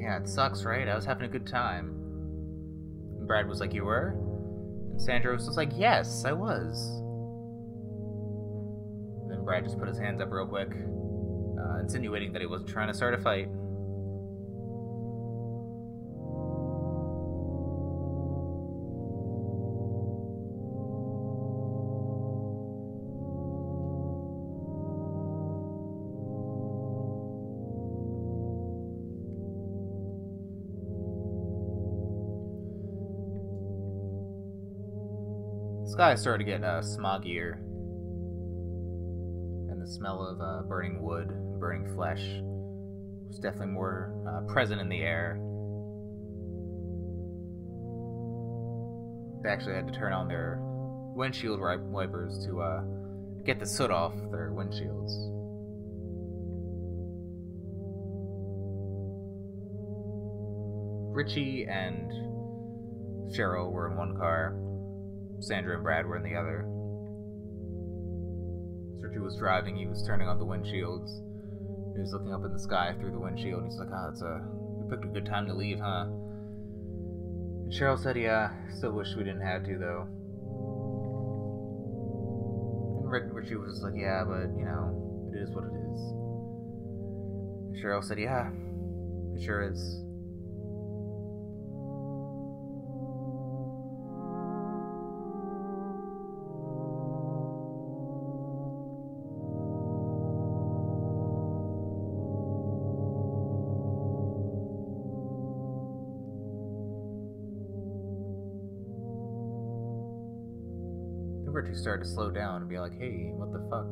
Yeah, 0.00 0.18
it 0.18 0.28
sucks, 0.28 0.64
right? 0.64 0.86
I 0.88 0.94
was 0.94 1.04
having 1.04 1.24
a 1.24 1.28
good 1.28 1.46
time. 1.46 1.88
And 3.18 3.26
Brad 3.26 3.48
was 3.48 3.60
like, 3.60 3.74
you 3.74 3.84
were? 3.84 4.14
And 4.90 5.00
Sandra 5.00 5.34
was 5.34 5.46
just 5.46 5.56
like, 5.56 5.70
yes, 5.74 6.24
I 6.24 6.32
was. 6.32 7.00
And 9.22 9.30
then 9.30 9.44
Brad 9.44 9.64
just 9.64 9.78
put 9.78 9.88
his 9.88 9.98
hands 9.98 10.20
up 10.20 10.30
real 10.30 10.46
quick, 10.46 10.70
uh, 10.70 11.80
insinuating 11.80 12.32
that 12.34 12.42
he 12.42 12.46
wasn't 12.46 12.68
trying 12.68 12.88
to 12.88 12.94
start 12.94 13.14
a 13.14 13.18
fight. 13.18 13.48
Sky 35.94 36.16
started 36.16 36.44
to 36.44 36.50
get 36.50 36.64
uh, 36.64 36.80
smoggier, 36.80 37.52
and 39.70 39.80
the 39.80 39.86
smell 39.86 40.26
of 40.26 40.40
uh, 40.40 40.66
burning 40.68 41.00
wood, 41.00 41.28
and 41.28 41.60
burning 41.60 41.86
flesh, 41.94 42.20
was 43.28 43.38
definitely 43.38 43.68
more 43.68 44.12
uh, 44.28 44.40
present 44.52 44.80
in 44.80 44.88
the 44.88 45.02
air. 45.02 45.38
They 49.44 49.48
actually 49.50 49.76
had 49.76 49.86
to 49.86 49.94
turn 49.96 50.12
on 50.12 50.26
their 50.26 50.58
windshield 51.14 51.60
wipers 51.60 52.44
to 52.44 52.60
uh, 52.60 52.82
get 53.44 53.60
the 53.60 53.66
soot 53.66 53.92
off 53.92 54.14
their 54.32 54.50
windshields. 54.50 55.12
Richie 61.14 61.68
and 61.68 62.10
Cheryl 63.32 63.70
were 63.70 63.88
in 63.88 63.96
one 63.96 64.16
car, 64.16 64.56
Sandra 65.40 65.74
and 65.74 65.82
Brad 65.82 66.06
were 66.06 66.16
in 66.16 66.22
the 66.22 66.34
other. 66.34 66.64
Sergio 69.00 69.22
was 69.22 69.36
driving, 69.36 69.76
he 69.76 69.86
was 69.86 70.02
turning 70.06 70.28
on 70.28 70.38
the 70.38 70.46
windshields. 70.46 71.20
He 71.94 72.00
was 72.00 72.12
looking 72.12 72.32
up 72.32 72.44
in 72.44 72.52
the 72.52 72.58
sky 72.58 72.94
through 72.98 73.12
the 73.12 73.18
windshield, 73.18 73.62
and 73.62 73.70
he's 73.70 73.78
like, 73.78 73.90
oh, 73.92 74.08
it's 74.10 74.22
a, 74.22 74.42
we 74.50 74.90
picked 74.90 75.04
a 75.04 75.08
good 75.08 75.26
time 75.26 75.46
to 75.46 75.54
leave, 75.54 75.78
huh? 75.78 76.06
And 76.08 77.72
Cheryl 77.72 78.02
said, 78.02 78.16
yeah, 78.16 78.50
still 78.76 78.92
wish 78.92 79.14
we 79.16 79.24
didn't 79.24 79.42
have 79.42 79.64
to, 79.64 79.78
though. 79.78 80.08
And 83.04 83.32
Richie 83.32 83.56
was 83.56 83.80
like, 83.82 83.94
yeah, 83.96 84.24
but, 84.24 84.56
you 84.58 84.64
know, 84.64 85.30
it 85.32 85.38
is 85.38 85.50
what 85.50 85.64
it 85.64 85.72
is. 85.72 86.00
And 87.70 87.76
Cheryl 87.82 88.02
said, 88.02 88.18
yeah, 88.18 88.50
it 89.34 89.42
sure 89.42 89.62
is. 89.70 90.00
Richie 111.64 111.76
started 111.76 112.04
to 112.04 112.10
slow 112.10 112.30
down 112.30 112.60
and 112.60 112.68
be 112.68 112.78
like, 112.78 112.92
hey, 112.98 113.32
what 113.32 113.50
the 113.50 113.58
fuck? 113.70 113.88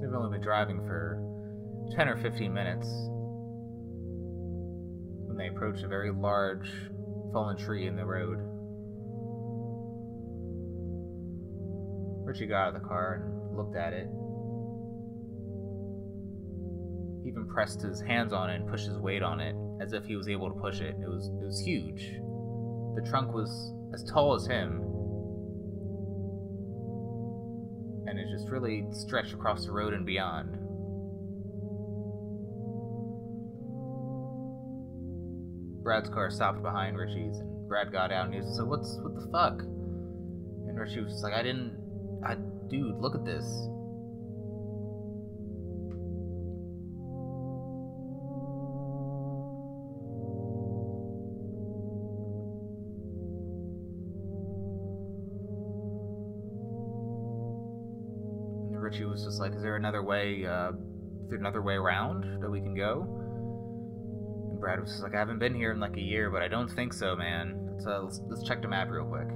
They've 0.00 0.12
only 0.12 0.36
been 0.36 0.42
driving 0.42 0.80
for 0.84 1.22
10 1.94 2.08
or 2.08 2.16
15 2.16 2.52
minutes 2.52 2.88
when 5.28 5.36
they 5.36 5.46
approached 5.46 5.84
a 5.84 5.88
very 5.88 6.10
large 6.10 6.68
fallen 7.32 7.56
tree 7.56 7.86
in 7.86 7.94
the 7.94 8.04
road. 8.04 8.38
Richie 12.26 12.46
got 12.46 12.62
out 12.62 12.74
of 12.74 12.82
the 12.82 12.88
car 12.88 13.22
and 13.22 13.56
looked 13.56 13.76
at 13.76 13.92
it 13.92 14.08
even 17.32 17.48
pressed 17.48 17.80
his 17.80 18.00
hands 18.00 18.32
on 18.32 18.50
it 18.50 18.56
and 18.56 18.68
pushed 18.68 18.86
his 18.86 18.98
weight 18.98 19.22
on 19.22 19.40
it 19.40 19.56
as 19.80 19.92
if 19.92 20.04
he 20.04 20.16
was 20.16 20.28
able 20.28 20.48
to 20.48 20.60
push 20.60 20.80
it. 20.80 20.94
It 21.00 21.08
was 21.08 21.28
it 21.28 21.46
was 21.46 21.60
huge. 21.60 22.12
The 22.94 23.08
trunk 23.08 23.32
was 23.32 23.72
as 23.94 24.04
tall 24.04 24.34
as 24.34 24.46
him. 24.46 24.80
And 28.06 28.18
it 28.18 28.26
just 28.30 28.50
really 28.50 28.84
stretched 28.92 29.32
across 29.32 29.64
the 29.64 29.72
road 29.72 29.94
and 29.94 30.04
beyond. 30.04 30.58
Brad's 35.82 36.10
car 36.10 36.30
stopped 36.30 36.62
behind 36.62 36.96
Richie's 36.96 37.38
and 37.38 37.68
Brad 37.68 37.90
got 37.90 38.12
out 38.12 38.26
and 38.26 38.34
he 38.34 38.40
was 38.40 38.58
like, 38.58 38.68
What's 38.68 38.98
what 39.02 39.14
the 39.14 39.26
fuck? 39.32 39.60
And 39.62 40.78
Richie 40.78 41.00
was 41.00 41.12
just 41.12 41.24
like, 41.24 41.34
I 41.34 41.42
didn't 41.42 41.72
I 42.24 42.36
dude, 42.68 42.98
look 42.98 43.14
at 43.14 43.24
this. 43.24 43.44
there 59.72 59.78
another 59.78 60.02
way? 60.02 60.44
Uh, 60.44 60.72
is 61.24 61.30
there 61.30 61.38
another 61.38 61.62
way 61.62 61.74
around 61.74 62.42
that 62.42 62.50
we 62.50 62.60
can 62.60 62.74
go?" 62.74 63.06
And 64.50 64.60
Brad 64.60 64.80
was 64.80 65.00
like, 65.02 65.14
"I 65.14 65.18
haven't 65.18 65.38
been 65.38 65.54
here 65.54 65.72
in 65.72 65.80
like 65.80 65.96
a 65.96 66.00
year, 66.00 66.30
but 66.30 66.42
I 66.42 66.48
don't 66.48 66.68
think 66.68 66.92
so, 66.92 67.16
man. 67.16 67.78
So 67.78 68.02
let's, 68.04 68.20
let's 68.28 68.42
check 68.46 68.60
the 68.60 68.68
map 68.68 68.90
real 68.90 69.06
quick." 69.06 69.28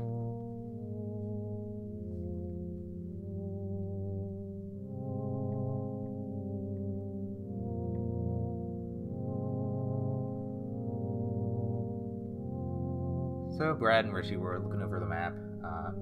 So 13.57 13.73
Brad 13.73 14.05
and 14.05 14.13
Richie 14.13 14.37
were 14.37 14.61
looking 14.63 14.83
over 14.83 15.01
the 15.01 15.07
map, 15.07 15.33
uh, 15.65 15.93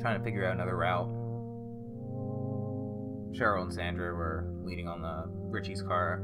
trying 0.00 0.18
to 0.18 0.24
figure 0.24 0.46
out 0.46 0.54
another 0.54 0.78
route. 0.78 1.21
Cheryl 3.32 3.62
and 3.62 3.72
Sandra 3.72 4.14
were 4.14 4.46
leaning 4.62 4.88
on 4.88 5.00
the 5.00 5.24
Richie's 5.48 5.82
car. 5.82 6.22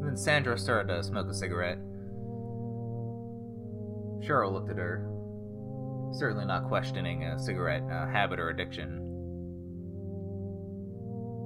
And 0.00 0.08
then 0.08 0.16
Sandra 0.16 0.56
started 0.58 0.94
to 0.94 1.02
smoke 1.02 1.28
a 1.28 1.34
cigarette. 1.34 1.78
Cheryl 4.24 4.52
looked 4.52 4.70
at 4.70 4.76
her, 4.76 5.06
certainly 6.16 6.44
not 6.44 6.68
questioning 6.68 7.24
a 7.24 7.38
cigarette 7.38 7.82
uh, 7.90 8.06
habit 8.06 8.38
or 8.38 8.50
addiction. 8.50 9.00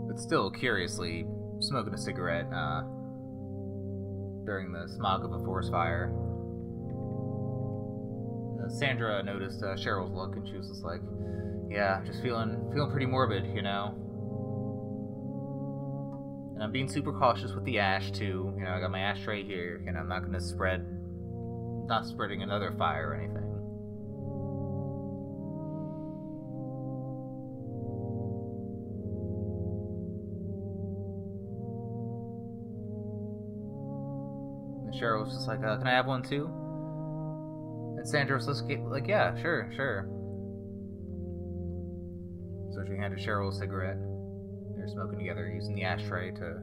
But 0.07 0.21
still, 0.21 0.51
curiously, 0.51 1.27
smoking 1.61 1.95
a 1.95 1.99
cigarette 1.99 2.47
uh, 2.53 2.83
during 4.45 4.73
the 4.73 4.87
smog 4.97 5.25
of 5.25 5.33
a 5.33 5.45
forest 5.45 5.71
fire. 5.71 6.13
Sandra 8.71 9.23
noticed 9.23 9.63
uh, 9.63 9.75
Cheryl's 9.75 10.13
look, 10.13 10.37
and 10.37 10.47
she 10.47 10.57
was 10.57 10.69
just 10.69 10.85
like, 10.85 11.01
"Yeah, 11.71 12.03
just 12.05 12.23
feeling 12.23 12.71
feeling 12.73 12.91
pretty 12.91 13.07
morbid, 13.07 13.47
you 13.47 13.63
know." 13.63 13.95
And 16.55 16.63
I'm 16.63 16.73
being 16.73 16.89
super 16.89 17.13
cautious 17.13 17.53
with 17.55 17.65
the 17.65 17.79
ash 17.79 18.11
too. 18.11 18.53
You 18.57 18.65
know, 18.65 18.73
I 18.73 18.81
got 18.81 18.91
my 18.91 19.01
ashtray 19.01 19.45
here, 19.45 19.83
and 19.87 19.97
I'm 19.97 20.09
not 20.09 20.21
to 20.33 20.41
spread, 20.41 20.87
not 21.87 22.05
spreading 22.07 22.43
another 22.43 22.73
fire 22.77 23.11
or 23.11 23.15
anything. 23.15 23.45
And 34.85 34.95
Cheryl 34.95 35.25
was 35.25 35.35
just 35.35 35.49
like, 35.49 35.63
uh, 35.63 35.77
"Can 35.79 35.87
I 35.87 35.93
have 35.93 36.07
one 36.07 36.23
too?" 36.23 36.68
And 38.09 38.13
Sandra 38.13 38.39
was 38.39 38.63
like, 38.63 39.07
"Yeah, 39.07 39.37
sure, 39.37 39.71
sure." 39.77 40.09
So 42.73 42.83
she 42.87 42.97
handed 42.97 43.19
Cheryl 43.19 43.51
a 43.51 43.53
cigarette. 43.53 43.99
They 43.99 44.81
were 44.81 44.89
smoking 44.89 45.19
together, 45.19 45.47
using 45.47 45.75
the 45.75 45.83
ashtray 45.83 46.31
to 46.37 46.63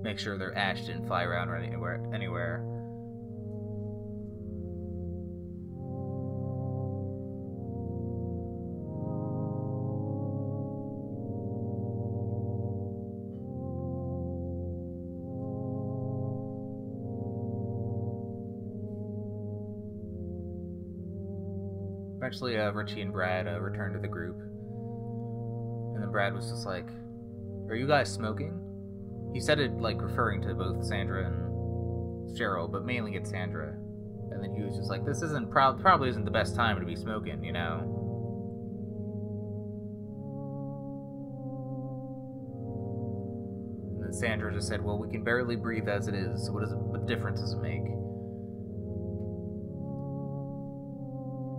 make 0.00 0.18
sure 0.18 0.38
their 0.38 0.56
ash 0.56 0.86
didn't 0.86 1.06
fly 1.06 1.24
around 1.24 1.50
or 1.50 1.56
anywhere. 1.56 2.02
Anywhere. 2.14 2.64
Eventually, 22.32 22.58
uh, 22.58 22.72
Richie 22.72 23.02
and 23.02 23.12
Brad 23.12 23.46
uh, 23.46 23.60
returned 23.60 23.92
to 23.92 24.00
the 24.00 24.08
group. 24.08 24.38
And 24.38 26.02
then 26.02 26.10
Brad 26.10 26.32
was 26.32 26.48
just 26.48 26.64
like, 26.64 26.88
Are 27.68 27.76
you 27.76 27.86
guys 27.86 28.10
smoking? 28.10 28.58
He 29.34 29.40
said 29.40 29.60
it 29.60 29.72
like 29.78 30.00
referring 30.00 30.40
to 30.42 30.54
both 30.54 30.82
Sandra 30.82 31.26
and 31.26 32.34
Cheryl, 32.34 32.72
but 32.72 32.86
mainly 32.86 33.16
it's 33.16 33.28
Sandra. 33.28 33.74
And 34.30 34.42
then 34.42 34.54
he 34.56 34.62
was 34.62 34.78
just 34.78 34.88
like, 34.88 35.04
This 35.04 35.20
isn't 35.20 35.50
prob- 35.50 35.82
probably 35.82 36.08
isn't 36.08 36.24
the 36.24 36.30
best 36.30 36.56
time 36.56 36.80
to 36.80 36.86
be 36.86 36.96
smoking, 36.96 37.44
you 37.44 37.52
know? 37.52 37.80
And 43.92 44.04
then 44.04 44.14
Sandra 44.14 44.54
just 44.54 44.68
said, 44.68 44.82
Well, 44.82 44.96
we 44.96 45.10
can 45.10 45.22
barely 45.22 45.56
breathe 45.56 45.86
as 45.86 46.08
it 46.08 46.14
is, 46.14 46.46
so 46.46 46.52
what, 46.52 46.64
is 46.64 46.72
it, 46.72 46.78
what 46.78 47.04
difference 47.04 47.42
does 47.42 47.52
it 47.52 47.60
make? 47.60 47.84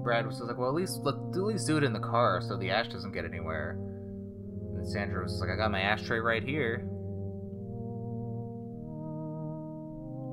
Brad 0.04 0.26
was 0.26 0.38
just 0.38 0.48
like, 0.48 0.58
well, 0.58 0.70
at 0.70 0.76
least 0.76 1.00
let 1.04 1.16
at 1.16 1.42
least 1.42 1.66
do 1.66 1.78
it 1.78 1.84
in 1.84 1.94
the 1.94 2.00
car 2.00 2.42
so 2.42 2.58
the 2.58 2.70
ash 2.70 2.90
doesn't 2.90 3.14
get 3.14 3.26
anywhere. 3.26 3.78
And 4.76 4.88
Sandra 4.88 5.24
was 5.24 5.40
like, 5.40 5.50
I 5.50 5.56
got 5.56 5.72
my 5.72 5.82
ashtray 5.82 6.20
right 6.20 6.44
here. 6.44 6.76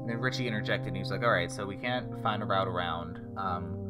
And 0.01 0.09
then 0.09 0.19
Richie 0.19 0.49
interjected 0.49 0.89
and 0.89 0.97
he 0.97 1.03
was 1.03 1.11
like, 1.11 1.23
all 1.23 1.31
right, 1.31 1.51
so 1.51 1.67
we 1.67 1.77
can't 1.77 2.21
find 2.23 2.43
a 2.43 2.47
route 2.47 2.69
around. 2.69 3.21
Um, 3.37 3.81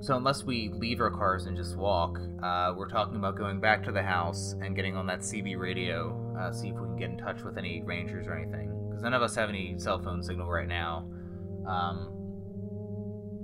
so 0.00 0.16
unless 0.16 0.44
we 0.44 0.70
leave 0.72 1.00
our 1.00 1.10
cars 1.10 1.46
and 1.46 1.56
just 1.56 1.76
walk, 1.76 2.18
uh, 2.42 2.72
we're 2.76 2.88
talking 2.88 3.16
about 3.16 3.36
going 3.36 3.58
back 3.58 3.82
to 3.84 3.92
the 3.92 4.02
house 4.02 4.54
and 4.62 4.76
getting 4.76 4.96
on 4.96 5.06
that 5.08 5.20
CB 5.20 5.58
radio, 5.58 6.36
uh, 6.38 6.52
see 6.52 6.68
if 6.68 6.76
we 6.76 6.86
can 6.86 6.96
get 6.96 7.10
in 7.10 7.18
touch 7.18 7.42
with 7.42 7.58
any 7.58 7.82
rangers 7.82 8.28
or 8.28 8.34
anything. 8.34 8.70
Because 8.88 9.02
none 9.02 9.14
of 9.14 9.22
us 9.22 9.34
have 9.34 9.48
any 9.48 9.76
cell 9.78 9.98
phone 9.98 10.22
signal 10.22 10.48
right 10.48 10.68
now. 10.68 11.04
Um, 11.66 12.17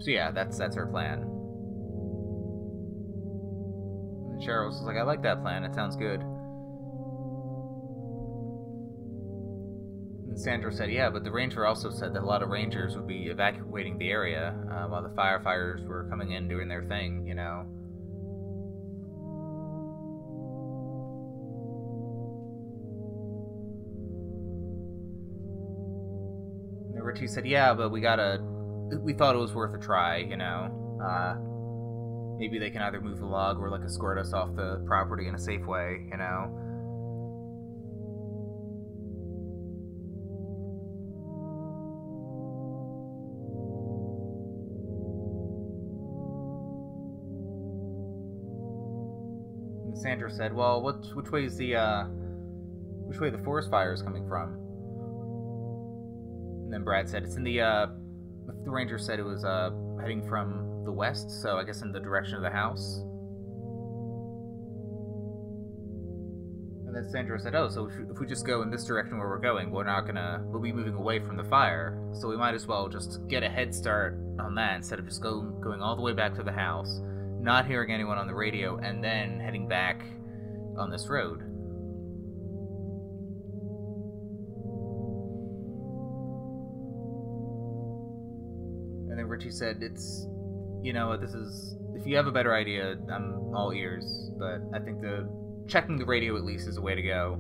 so 0.01 0.11
yeah, 0.11 0.31
that's 0.31 0.59
that's 0.59 0.77
her 0.77 0.87
plan. 0.87 1.23
And 4.33 4.43
Cheryl 4.43 4.67
was 4.67 4.83
like, 4.83 4.97
I 4.97 5.03
like 5.03 5.23
that 5.23 5.43
plan. 5.43 5.65
It 5.65 5.75
sounds 5.75 5.97
good. 5.97 6.21
And 10.29 10.41
Sandra 10.41 10.73
said, 10.73 10.91
Yeah, 10.91 11.11
but 11.11 11.23
the 11.23 11.31
ranger 11.31 11.65
also 11.65 11.91
said 11.91 12.15
that 12.15 12.23
a 12.23 12.27
lot 12.27 12.43
of 12.43 12.49
rangers 12.49 12.97
would 12.97 13.07
be 13.07 13.27
evacuating 13.27 13.99
the 13.99 14.11
area 14.11 14.55
uh, 14.71 14.89
while 14.89 15.03
the 15.03 15.11
firefighters 15.11 15.87
were 15.87 16.09
coming 16.11 16.33
in 16.33 16.49
doing 16.49 16.69
their 16.69 16.83
thing, 16.85 17.25
you 17.27 17.35
know. 17.35 17.67
Richie 27.05 27.27
said, 27.27 27.47
Yeah, 27.47 27.75
but 27.75 27.91
we 27.91 28.01
gotta 28.01 28.43
we 29.01 29.13
thought 29.13 29.35
it 29.35 29.39
was 29.39 29.55
worth 29.55 29.75
a 29.75 29.79
try, 29.79 30.19
you 30.19 30.37
know. 30.37 30.99
Uh, 31.03 31.37
maybe 32.39 32.59
they 32.59 32.71
can 32.71 32.83
either 32.83 33.01
move 33.01 33.19
the 33.19 33.27
log 33.27 33.59
or 33.59 33.71
like 33.71 33.83
escort 33.83 34.19
us 34.19 34.33
off 34.33 34.55
the 34.57 34.83
property 34.87 35.29
in 35.29 35.35
a 35.35 35.39
safe 35.39 35.67
way, 35.67 36.07
you 36.11 36.17
know. 36.17 36.61
And 49.87 49.99
Sandra 49.99 50.31
said, 50.31 50.53
"Well, 50.55 50.83
what, 50.83 51.05
which 51.15 51.31
way 51.31 51.45
is 51.45 51.57
the 51.57 51.77
uh, 51.77 52.05
which 53.07 53.21
way 53.21 53.31
the 53.31 53.39
forest 53.39 53.71
fire 53.71 53.93
is 53.93 54.03
coming 54.03 54.29
from?" 54.29 54.55
And 56.65 56.73
then 56.73 56.85
Brad 56.85 57.09
said, 57.09 57.25
"It's 57.25 57.37
in 57.37 57.45
the 57.45 57.61
uh, 57.61 57.87
ranger 58.75 58.99
said 58.99 59.19
it 59.19 59.25
was 59.25 59.45
uh, 59.45 59.71
heading 60.01 60.27
from 60.29 60.83
the 60.85 60.93
west, 60.93 61.31
so 61.43 61.57
I 61.57 61.65
guess 61.65 61.83
in 61.83 61.93
the 61.93 62.01
direction 62.01 62.37
of 62.37 62.43
the 62.43 62.51
house. 62.51 63.01
And 66.87 66.95
then 66.95 67.09
Sandra 67.11 67.41
said, 67.41 67.55
"Oh, 67.55 67.69
so 67.69 67.89
if 68.11 68.19
we 68.21 68.27
just 68.27 68.47
go 68.47 68.63
in 68.63 68.71
this 68.71 68.85
direction 68.85 69.19
where 69.19 69.29
we're 69.29 69.39
going, 69.39 69.71
we're 69.71 69.85
not 69.85 70.07
gonna 70.07 70.43
we'll 70.47 70.61
be 70.61 70.73
moving 70.73 70.95
away 70.95 71.19
from 71.19 71.37
the 71.37 71.45
fire, 71.45 71.99
so 72.13 72.29
we 72.29 72.37
might 72.37 72.55
as 72.55 72.67
well 72.67 72.89
just 72.89 73.27
get 73.29 73.43
a 73.43 73.49
head 73.49 73.75
start 73.75 74.19
on 74.39 74.55
that 74.57 74.77
instead 74.77 74.99
of 74.99 75.07
just 75.07 75.23
go 75.23 75.41
going 75.41 75.81
all 75.81 75.97
the 75.97 76.03
way 76.03 76.13
back 76.13 76.35
to 76.35 76.43
the 76.43 76.53
house, 76.53 77.01
not 77.41 77.67
hearing 77.67 77.91
anyone 77.91 78.19
on 78.19 78.27
the 78.27 78.35
radio, 78.35 78.77
and 78.79 79.03
then 79.03 79.41
heading 79.41 79.67
back 79.69 80.05
on 80.77 80.91
this 80.91 81.09
road." 81.09 81.54
Richie 89.35 89.51
said, 89.51 89.83
"It's, 89.83 90.29
you 90.81 90.93
know, 90.93 91.17
this 91.17 91.35
is. 91.35 91.77
If 91.97 92.07
you 92.07 92.17
have 92.17 92.29
a 92.29 92.33
better 92.33 92.55
idea, 92.55 92.97
I'm 93.13 93.53
all 93.55 93.73
ears. 93.73 94.31
But 94.39 94.61
I 94.73 94.79
think 94.79 95.01
the 95.01 95.29
checking 95.67 95.97
the 95.97 96.05
radio 96.05 96.37
at 96.37 96.45
least 96.45 96.69
is 96.69 96.77
a 96.77 96.81
way 96.81 96.95
to 96.95 97.03
go. 97.03 97.39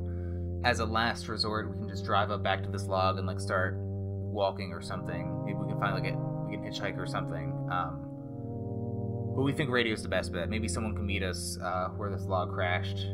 As 0.65 0.81
a 0.81 0.85
last 0.85 1.29
resort, 1.29 1.71
we 1.71 1.77
can 1.77 1.89
just 1.89 2.05
drive 2.05 2.31
up 2.33 2.43
back 2.43 2.65
to 2.65 2.71
this 2.71 2.87
log 2.87 3.19
and 3.19 3.27
like 3.27 3.39
start 3.39 3.77
walking 3.79 4.73
or 4.73 4.83
something. 4.83 5.45
Maybe 5.45 5.57
we 5.57 5.69
can 5.69 5.79
finally 5.79 6.03
get 6.03 6.17
we 6.17 6.57
can 6.57 6.65
hitchhike 6.65 6.99
or 6.99 7.07
something. 7.07 7.53
Um, 7.71 8.01
but 9.37 9.43
we 9.43 9.53
think 9.53 9.71
radio's 9.71 10.03
the 10.03 10.09
best 10.09 10.33
bet. 10.33 10.49
Maybe 10.49 10.67
someone 10.67 10.97
can 10.97 11.07
meet 11.07 11.23
us 11.23 11.59
uh, 11.63 11.89
where 11.97 12.11
this 12.11 12.25
log 12.25 12.53
crashed. 12.53 13.07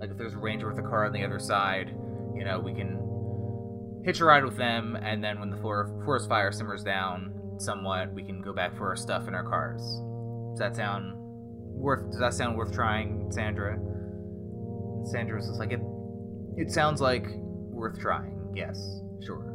Like 0.00 0.10
if 0.10 0.16
there's 0.16 0.34
a 0.34 0.38
ranger 0.38 0.68
with 0.68 0.78
a 0.78 0.88
car 0.88 1.04
on 1.04 1.12
the 1.12 1.24
other 1.24 1.38
side, 1.38 1.94
you 2.34 2.44
know, 2.44 2.58
we 2.58 2.72
can 2.72 4.02
hitch 4.04 4.20
a 4.20 4.24
ride 4.24 4.44
with 4.44 4.56
them, 4.56 4.96
and 4.96 5.22
then 5.22 5.40
when 5.40 5.50
the 5.50 5.56
forest 5.58 6.28
fire 6.28 6.52
simmers 6.52 6.84
down, 6.84 7.37
somewhat, 7.60 8.12
we 8.12 8.22
can 8.22 8.40
go 8.40 8.52
back 8.52 8.76
for 8.76 8.88
our 8.88 8.96
stuff 8.96 9.28
in 9.28 9.34
our 9.34 9.44
cars. 9.44 9.82
Does 10.50 10.58
that 10.58 10.76
sound 10.76 11.14
worth? 11.16 12.10
Does 12.10 12.20
that 12.20 12.34
sound 12.34 12.56
worth 12.56 12.72
trying, 12.72 13.30
Sandra? 13.30 13.74
And 13.74 15.08
Sandra's 15.08 15.46
just 15.46 15.58
like 15.58 15.72
it. 15.72 15.80
It 16.56 16.70
sounds 16.70 17.00
like 17.00 17.26
worth 17.70 17.98
trying. 18.00 18.52
Yes, 18.54 19.00
sure. 19.24 19.54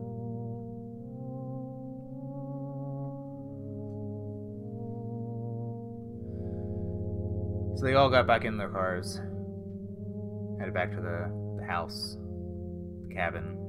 So 7.78 7.86
they 7.86 7.96
all 7.96 8.10
got 8.10 8.28
back 8.28 8.46
in 8.46 8.58
their 8.58 8.70
cars, 8.70 9.20
headed 10.60 10.74
back 10.74 10.92
to 10.92 11.02
the 11.02 11.58
the 11.60 11.66
house, 11.66 12.18
the 13.08 13.14
cabin. 13.14 13.63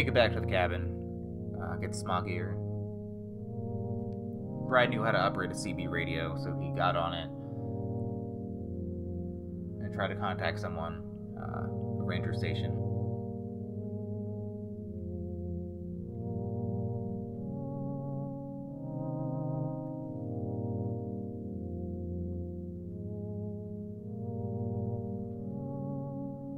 Make 0.00 0.08
it 0.08 0.14
back 0.14 0.32
to 0.32 0.40
the 0.40 0.46
cabin. 0.46 0.96
Uh, 1.62 1.76
gets 1.76 2.02
smoggier. 2.02 2.54
Brad 4.66 4.88
knew 4.88 5.04
how 5.04 5.10
to 5.10 5.18
operate 5.18 5.50
a 5.50 5.54
CB 5.54 5.90
radio, 5.90 6.38
so 6.42 6.56
he 6.58 6.70
got 6.70 6.96
on 6.96 7.12
it 7.12 7.28
and 9.84 9.94
tried 9.94 10.08
to 10.08 10.14
contact 10.14 10.58
someone, 10.58 11.02
uh, 11.36 12.00
a 12.00 12.02
ranger 12.02 12.32
station. 12.32 12.70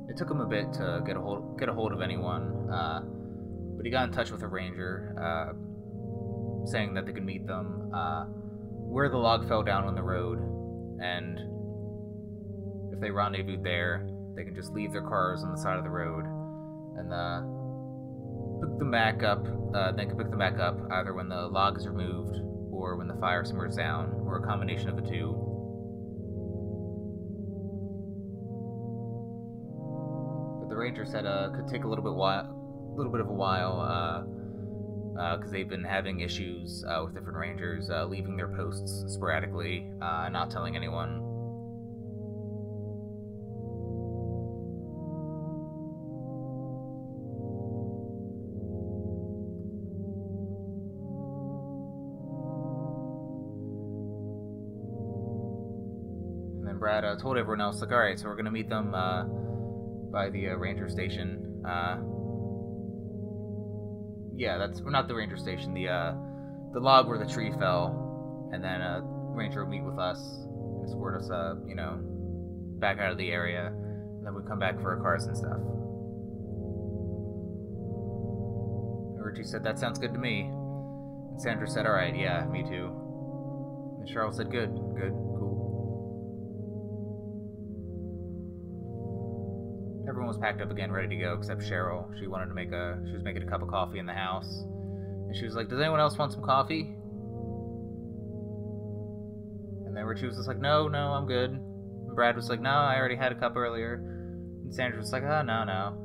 It 0.09 0.17
took 0.17 0.31
him 0.31 0.41
a 0.41 0.47
bit 0.47 0.73
to 0.75 1.03
get 1.05 1.17
a 1.17 1.21
hold 1.21 1.59
get 1.59 1.69
a 1.69 1.73
hold 1.73 1.93
of 1.93 2.03
anyone, 2.03 2.71
uh, 2.71 3.01
but 3.83 3.87
he 3.87 3.91
got 3.91 4.07
in 4.07 4.15
touch 4.15 4.31
with 4.31 4.43
a 4.43 4.47
ranger, 4.47 5.13
uh, 5.19 6.71
saying 6.71 6.95
that 6.95 7.05
they 7.05 7.13
could 7.13 7.25
meet 7.25 7.45
them 7.49 7.91
uh, 7.93 8.27
where 8.27 9.09
the 9.09 9.17
log 9.17 9.49
fell 9.49 9.65
down 9.65 9.83
on 9.83 9.97
the 9.97 10.03
road, 10.03 10.39
and 11.03 11.41
if 12.95 13.01
they 13.01 13.11
rendezvoused 13.11 13.65
there, 13.65 14.09
they 14.37 14.45
can 14.45 14.55
just 14.55 14.71
leave 14.71 14.93
their 14.93 15.03
cars 15.03 15.43
on 15.43 15.51
the 15.51 15.59
side 15.59 15.79
of 15.79 15.83
the 15.83 15.91
road, 15.91 16.25
and 16.97 17.13
uh, 17.13 17.41
pick 18.61 18.79
them 18.79 18.93
back 18.93 19.25
up. 19.25 19.45
Uh, 19.75 19.91
they 19.91 20.07
can 20.07 20.17
pick 20.17 20.31
them 20.31 20.39
back 20.39 20.61
up 20.61 20.79
either 20.93 21.13
when 21.13 21.29
the 21.29 21.49
log 21.49 21.77
is 21.77 21.89
removed 21.89 22.37
or 22.71 22.95
when 22.95 23.09
the 23.09 23.17
fire 23.17 23.45
simmers 23.45 23.75
down, 23.75 24.15
or 24.25 24.39
a 24.39 24.47
combination 24.47 24.91
of 24.91 24.95
the 24.95 25.03
two. 25.03 25.35
But 30.61 30.69
the 30.69 30.77
ranger 30.77 31.05
said 31.05 31.27
uh 31.27 31.51
could 31.51 31.67
take 31.67 31.83
a 31.83 31.89
little 31.89 32.05
bit 32.05 32.15
while, 32.15 32.62
little 32.95 33.13
bit 33.13 33.21
of 33.21 33.29
a 33.29 33.33
while, 33.33 33.81
uh, 33.81 34.23
because 35.37 35.51
uh, 35.51 35.53
they've 35.53 35.69
been 35.69 35.85
having 35.85 36.21
issues 36.21 36.85
uh, 36.89 37.03
with 37.05 37.15
different 37.15 37.37
rangers 37.39 37.91
uh, 37.91 38.05
leaving 38.05 38.37
their 38.37 38.49
posts 38.49 39.05
sporadically, 39.13 39.91
uh, 40.01 40.29
not 40.31 40.51
telling 40.51 40.77
anyone. 40.77 41.21
And 56.59 56.67
then 56.67 56.79
Brad 56.79 57.05
uh, 57.05 57.17
told 57.17 57.37
everyone 57.37 57.61
else, 57.61 57.81
like, 57.81 57.93
all 57.93 57.99
right, 57.99 58.19
so 58.19 58.29
we're 58.29 58.37
gonna 58.37 58.51
meet 58.51 58.69
them 58.69 58.95
uh, 58.95 59.25
by 59.25 60.31
the 60.31 60.49
uh, 60.49 60.55
ranger 60.55 60.89
station. 60.89 61.63
Uh, 64.33 64.37
yeah, 64.37 64.59
that's 64.59 64.81
not 64.81 65.09
the 65.09 65.15
ranger 65.15 65.37
station. 65.37 65.75
The 65.75 65.89
uh, 65.89 66.15
the 66.73 66.81
log 66.81 67.09
where 67.09 67.19
the 67.19 67.27
tree 67.27 67.53
fell, 67.59 68.51
and 68.53 68.63
then 68.63 68.81
a 68.81 69.01
ranger 69.03 69.65
will 69.65 69.71
meet 69.71 69.85
with 69.85 69.99
us, 69.99 70.19
escort 70.85 71.23
us, 71.23 71.31
uh, 71.31 71.55
you 71.67 71.75
know, 71.75 71.99
back 72.81 72.99
out 72.99 73.13
of 73.13 73.19
the 73.19 73.31
area, 73.31 73.67
and 73.67 74.27
then 74.27 74.35
we'd 74.35 74.47
come 74.47 74.59
back 74.59 74.81
for 74.81 74.95
our 74.97 75.03
cars 75.03 75.25
and 75.27 75.37
stuff. 75.37 75.59
Richie 79.23 79.45
said, 79.45 79.63
"That 79.65 79.79
sounds 79.79 79.99
good 79.99 80.13
to 80.13 80.19
me." 80.19 80.51
And 80.51 81.41
Sandra 81.41 81.67
said, 81.69 81.87
"All 81.87 81.93
right, 81.93 82.15
yeah, 82.15 82.45
me 82.47 82.63
too." 82.63 82.91
And 83.99 84.35
said, 84.35 84.51
"Good, 84.51 84.75
good, 84.97 85.15
packed 90.39 90.61
up 90.61 90.71
again, 90.71 90.91
ready 90.93 91.09
to 91.09 91.17
go, 91.17 91.35
except 91.35 91.63
Cheryl. 91.63 92.07
She 92.19 92.27
wanted 92.27 92.47
to 92.47 92.55
make 92.55 92.73
a. 92.73 93.01
She 93.07 93.13
was 93.13 93.23
making 93.23 93.43
a 93.43 93.47
cup 93.47 93.63
of 93.63 93.69
coffee 93.69 93.99
in 93.99 94.07
the 94.07 94.13
house, 94.13 94.65
and 95.27 95.37
she 95.37 95.45
was 95.45 95.55
like, 95.55 95.69
"Does 95.69 95.81
anyone 95.81 96.01
else 96.01 96.19
want 96.19 96.33
some 96.33 96.43
coffee?" 96.43 96.97
And 99.87 99.97
then 99.97 100.05
Richie 100.05 100.27
was 100.27 100.37
just 100.37 100.49
like, 100.49 100.61
"No, 100.61 100.89
no, 100.89 101.13
I'm 101.13 101.27
good." 101.27 101.51
And 101.51 102.15
Brad 102.15 102.37
was 102.37 102.49
like, 102.49 102.61
"No, 102.61 102.71
I 102.71 102.97
already 102.97 103.17
had 103.17 103.33
a 103.33 103.35
cup 103.35 103.57
earlier." 103.57 103.95
And 104.65 104.75
Sandra 104.75 104.99
was 104.99 105.13
like, 105.13 105.23
"Oh, 105.23 105.43
no, 105.43 105.65
no." 105.65 105.99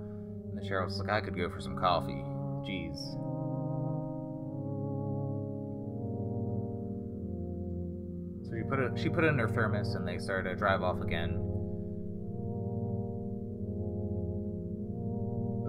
And 0.50 0.58
then 0.58 0.70
Cheryl 0.70 0.86
was 0.86 1.00
like, 1.00 1.10
"I 1.10 1.22
could 1.22 1.38
go 1.38 1.50
for 1.50 1.62
some 1.62 1.78
coffee." 1.78 2.24
Jeez. 2.68 2.98
So 8.44 8.56
she 8.56 8.64
put 8.70 8.80
it. 8.80 9.00
She 9.00 9.10
put 9.10 9.24
it 9.24 9.28
in 9.28 9.40
her 9.40 9.48
thermos, 9.48 9.96
and 9.96 10.08
they 10.08 10.18
started 10.18 10.50
to 10.50 10.56
drive 10.56 10.84
off 10.84 11.02
again. 11.02 11.47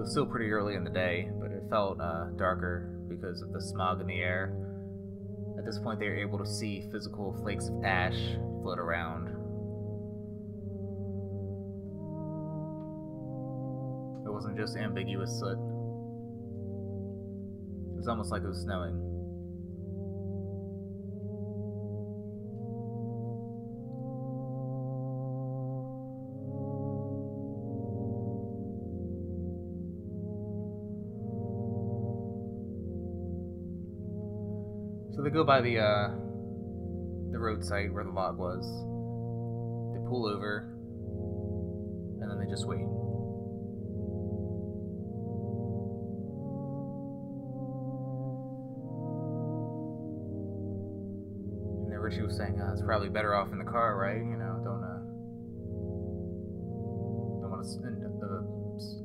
Was 0.09 0.15
still 0.15 0.25
pretty 0.25 0.51
early 0.51 0.75
in 0.75 0.85
the 0.85 0.91
day, 0.91 1.29
but 1.39 1.51
it 1.51 1.63
felt 1.69 2.01
uh, 2.01 2.29
darker 2.37 2.99
because 3.11 3.43
of 3.43 3.53
the 3.53 3.61
smog 3.61 4.01
in 4.01 4.07
the 4.07 4.21
air. 4.23 4.57
At 5.59 5.67
this 5.67 5.79
point, 5.79 6.01
they 6.01 6.09
were 6.09 6.17
able 6.17 6.39
to 6.39 6.47
see 6.47 6.89
physical 6.91 7.37
flakes 7.43 7.69
of 7.69 7.85
ash 7.85 8.17
float 8.63 8.79
around. 8.79 9.29
It 14.27 14.33
wasn't 14.33 14.57
just 14.57 14.79
ambiguous 14.79 15.29
soot. 15.39 15.59
It 17.93 17.99
was 17.99 18.09
almost 18.09 18.33
like 18.33 18.43
it 18.45 18.49
was 18.49 18.63
snowing. 18.63 19.18
By 35.49 35.63
the 35.63 35.79
uh, 35.79 36.09
the 37.33 37.39
roadside 37.39 37.91
where 37.91 38.05
the 38.05 38.11
log 38.11 38.37
was. 38.37 38.61
They 39.95 40.01
pull 40.07 40.27
over, 40.29 40.69
and 42.21 42.31
then 42.31 42.39
they 42.39 42.51
just 42.51 42.69
wait. 42.69 42.81
And 51.81 51.91
then 51.91 51.99
Richie 51.99 52.21
was 52.21 52.37
saying, 52.37 52.61
uh, 52.61 52.73
"It's 52.75 52.83
probably 52.83 53.09
better 53.09 53.35
off 53.35 53.51
in 53.51 53.57
the 53.57 53.65
car, 53.65 53.97
right? 53.97 54.19
You 54.19 54.37
know, 54.37 54.61
don't 54.63 54.85
uh, 54.85 55.01
don't 57.41 57.51
want 57.51 57.65
to 57.65 57.81
uh, 58.23 58.43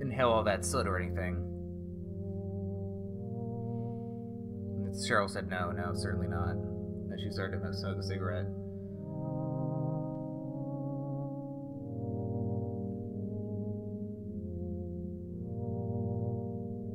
inhale 0.02 0.32
all 0.32 0.44
that 0.44 0.66
soot 0.66 0.88
or 0.88 1.00
anything." 1.00 1.53
Cheryl 4.94 5.30
said, 5.30 5.50
"No, 5.50 5.72
no, 5.72 5.94
certainly 5.96 6.28
not." 6.28 6.52
And 6.52 7.20
she 7.20 7.32
started 7.32 7.62
to 7.62 7.74
smoke 7.74 7.98
a 7.98 8.04
cigarette. 8.04 8.46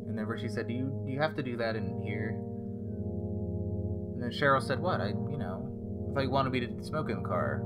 And 0.09 0.16
then 0.16 0.26
Richie 0.26 0.49
said, 0.49 0.68
"Do 0.68 0.74
you 0.74 1.03
do 1.05 1.11
you 1.11 1.20
have 1.20 1.34
to 1.36 1.42
do 1.42 1.57
that 1.57 1.74
in 1.74 2.01
here?" 2.01 2.30
And 4.14 4.22
then 4.22 4.30
Cheryl 4.30 4.62
said, 4.62 4.80
"What? 4.80 5.01
I, 5.01 5.09
you 5.09 5.38
know, 5.38 6.07
if 6.07 6.12
I 6.12 6.14
thought 6.14 6.22
you 6.22 6.30
wanted 6.30 6.53
me 6.53 6.61
to 6.61 6.84
smoke 6.84 7.11
in 7.11 7.22
the 7.22 7.28
car." 7.28 7.62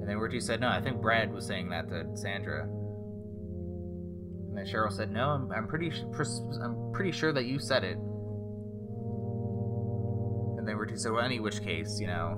And 0.00 0.08
then 0.08 0.18
Richie 0.18 0.40
said, 0.40 0.60
"No, 0.60 0.68
I 0.68 0.80
think 0.80 1.00
Brad 1.00 1.32
was 1.32 1.46
saying 1.46 1.70
that 1.70 1.88
to 1.88 2.04
Sandra." 2.16 2.64
And 4.48 4.56
then 4.56 4.66
Cheryl 4.66 4.92
said, 4.92 5.10
"No, 5.10 5.30
I'm, 5.30 5.50
I'm 5.52 5.66
pretty 5.66 5.90
I'm 6.62 6.92
pretty 6.92 7.12
sure 7.12 7.32
that 7.32 7.46
you 7.46 7.58
said 7.58 7.82
it." 7.82 7.96
And 10.60 10.68
they 10.68 10.74
were 10.74 10.84
to 10.84 10.98
So, 10.98 11.14
"Well, 11.14 11.24
any 11.24 11.40
which 11.40 11.62
case, 11.62 11.98
you 11.98 12.06
know, 12.06 12.36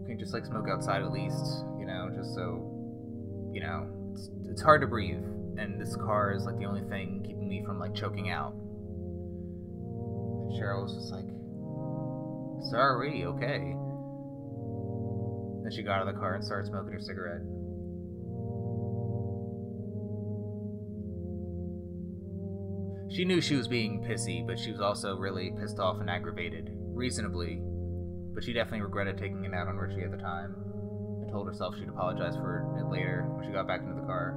you 0.00 0.06
can 0.08 0.18
just 0.18 0.32
like 0.32 0.46
smoke 0.46 0.66
outside 0.66 1.02
at 1.02 1.12
least, 1.12 1.44
you 1.78 1.84
know, 1.84 2.08
just 2.16 2.34
so, 2.34 3.50
you 3.52 3.60
know, 3.60 3.86
it's, 4.14 4.30
it's 4.48 4.62
hard 4.62 4.80
to 4.80 4.86
breathe, 4.86 5.22
and 5.58 5.78
this 5.78 5.94
car 5.94 6.32
is 6.32 6.46
like 6.46 6.56
the 6.56 6.64
only 6.64 6.88
thing 6.88 7.22
keeping 7.22 7.46
me 7.46 7.62
from 7.66 7.78
like 7.78 7.94
choking 7.94 8.30
out." 8.30 8.54
And 8.54 10.52
Cheryl 10.56 10.84
was 10.84 10.94
just 10.94 11.12
like, 11.12 11.28
"Sorry, 12.70 13.26
okay." 13.26 13.76
Then 15.64 15.70
she 15.70 15.82
got 15.82 16.00
out 16.00 16.08
of 16.08 16.14
the 16.14 16.18
car 16.18 16.34
and 16.36 16.42
started 16.42 16.66
smoking 16.66 16.92
her 16.94 17.00
cigarette. 17.00 17.42
She 23.14 23.24
knew 23.24 23.40
she 23.40 23.54
was 23.54 23.68
being 23.68 24.02
pissy, 24.02 24.44
but 24.44 24.58
she 24.58 24.72
was 24.72 24.80
also 24.80 25.16
really 25.16 25.52
pissed 25.60 25.78
off 25.78 26.00
and 26.00 26.10
aggravated. 26.10 26.70
Reasonably. 26.72 27.60
But 28.34 28.42
she 28.42 28.52
definitely 28.52 28.80
regretted 28.80 29.18
taking 29.18 29.44
it 29.44 29.54
out 29.54 29.68
on 29.68 29.76
Richie 29.76 30.02
at 30.02 30.10
the 30.10 30.16
time. 30.16 30.56
And 31.22 31.30
told 31.30 31.46
herself 31.46 31.76
she'd 31.78 31.88
apologize 31.88 32.34
for 32.34 32.66
it 32.76 32.90
later 32.90 33.24
when 33.30 33.46
she 33.46 33.52
got 33.52 33.68
back 33.68 33.82
into 33.82 33.94
the 33.94 34.06
car. 34.06 34.34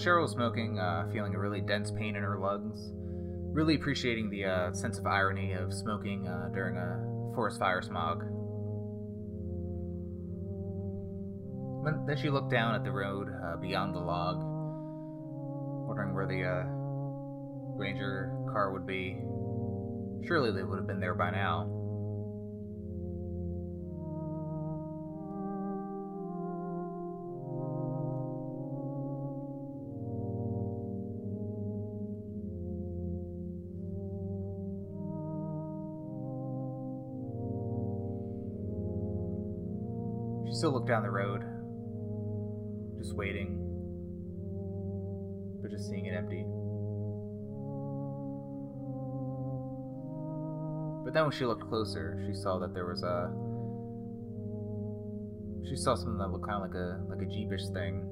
Cheryl 0.00 0.22
was 0.22 0.32
smoking, 0.32 0.78
uh, 0.78 1.06
feeling 1.12 1.34
a 1.34 1.38
really 1.38 1.60
dense 1.60 1.90
pain 1.90 2.16
in 2.16 2.22
her 2.22 2.38
lungs, 2.38 2.90
really 3.52 3.74
appreciating 3.74 4.30
the 4.30 4.46
uh, 4.46 4.72
sense 4.72 4.98
of 4.98 5.06
irony 5.06 5.52
of 5.52 5.74
smoking 5.74 6.26
uh, 6.26 6.48
during 6.54 6.76
a 6.76 7.34
forest 7.34 7.58
fire 7.58 7.82
smog. 7.82 8.24
Then 12.06 12.16
she 12.16 12.30
looked 12.30 12.50
down 12.50 12.74
at 12.74 12.84
the 12.84 12.92
road 12.92 13.28
uh, 13.28 13.56
beyond 13.56 13.94
the 13.94 14.00
log, 14.00 14.36
wondering 15.86 16.14
where 16.14 16.26
the 16.26 16.44
uh, 16.44 16.64
ranger 17.76 18.32
car 18.52 18.72
would 18.72 18.86
be. 18.86 19.18
Surely 20.26 20.50
they 20.52 20.62
would 20.62 20.78
have 20.78 20.86
been 20.86 21.00
there 21.00 21.14
by 21.14 21.30
now. 21.30 21.79
Still 40.60 40.72
look 40.72 40.86
down 40.86 41.02
the 41.02 41.10
road, 41.10 41.40
just 42.98 43.16
waiting, 43.16 43.56
but 45.62 45.70
just 45.70 45.88
seeing 45.88 46.04
it 46.04 46.12
empty. 46.12 46.44
But 51.02 51.14
then 51.14 51.22
when 51.22 51.32
she 51.32 51.46
looked 51.46 51.66
closer, 51.66 52.22
she 52.26 52.34
saw 52.34 52.58
that 52.58 52.74
there 52.74 52.84
was 52.84 53.02
a. 53.02 53.32
She 55.66 55.76
saw 55.76 55.94
something 55.94 56.18
that 56.18 56.28
looked 56.28 56.44
kind 56.44 56.62
of 56.62 56.68
like 56.68 56.76
a 56.76 57.00
like 57.08 57.22
a 57.22 57.30
jeepish 57.32 57.72
thing, 57.72 58.04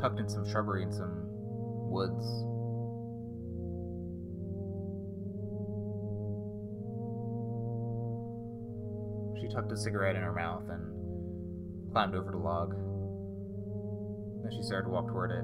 tucked 0.00 0.20
in 0.20 0.28
some 0.28 0.48
shrubbery 0.48 0.84
and 0.84 0.94
some 0.94 1.26
woods. 1.90 2.22
She 9.42 9.52
tucked 9.52 9.72
a 9.72 9.76
cigarette 9.76 10.14
in 10.14 10.22
her 10.22 10.32
mouth 10.32 10.62
and 10.70 10.97
climbed 11.98 12.14
over 12.14 12.30
the 12.30 12.38
log. 12.38 12.70
Then 14.44 14.52
she 14.52 14.62
started 14.62 14.86
to 14.86 14.90
walk 14.90 15.08
toward 15.08 15.32
it. 15.32 15.42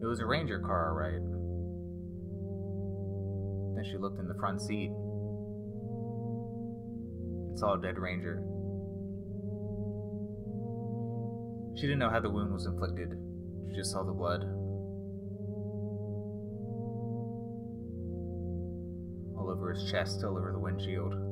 It 0.00 0.06
was 0.06 0.20
a 0.20 0.26
ranger 0.26 0.60
car, 0.60 0.94
right? 0.94 1.18
Then 3.74 3.84
she 3.90 3.98
looked 3.98 4.20
in 4.20 4.28
the 4.28 4.38
front 4.38 4.62
seat 4.62 4.92
and 7.48 7.58
saw 7.58 7.74
a 7.74 7.82
dead 7.82 7.98
ranger. 7.98 8.40
She 11.74 11.88
didn't 11.88 11.98
know 11.98 12.10
how 12.10 12.20
the 12.20 12.30
wound 12.30 12.52
was 12.52 12.64
inflicted, 12.66 13.18
she 13.68 13.74
just 13.74 13.90
saw 13.90 14.04
the 14.04 14.12
blood. 14.12 14.44
All 19.36 19.50
over 19.50 19.72
his 19.74 19.90
chest, 19.90 20.22
all 20.22 20.38
over 20.38 20.52
the 20.52 20.60
windshield. 20.60 21.27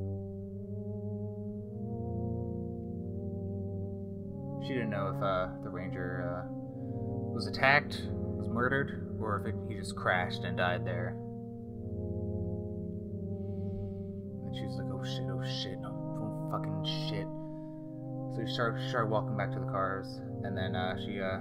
If 5.15 5.23
uh, 5.23 5.47
the 5.63 5.69
ranger 5.69 6.23
uh, 6.27 6.47
was 7.33 7.47
attacked, 7.47 8.01
was 8.11 8.49
murdered, 8.49 9.15
or 9.19 9.39
if 9.39 9.47
it, 9.47 9.55
he 9.67 9.75
just 9.79 9.95
crashed 9.95 10.43
and 10.43 10.57
died 10.57 10.85
there. 10.85 11.15
And 14.45 14.55
she 14.55 14.65
was 14.65 14.77
like, 14.77 14.87
"Oh 14.91 15.03
shit! 15.03 15.27
Oh 15.29 15.43
shit! 15.61 15.77
Oh 15.85 16.49
fucking 16.51 16.83
shit!" 17.09 17.27
So 18.35 18.45
she 18.45 18.53
started, 18.53 18.89
started 18.89 19.09
walking 19.09 19.35
back 19.35 19.51
to 19.53 19.59
the 19.59 19.65
cars, 19.65 20.07
and 20.43 20.57
then 20.57 20.75
uh, 20.75 20.95
she 21.05 21.19
uh, 21.19 21.39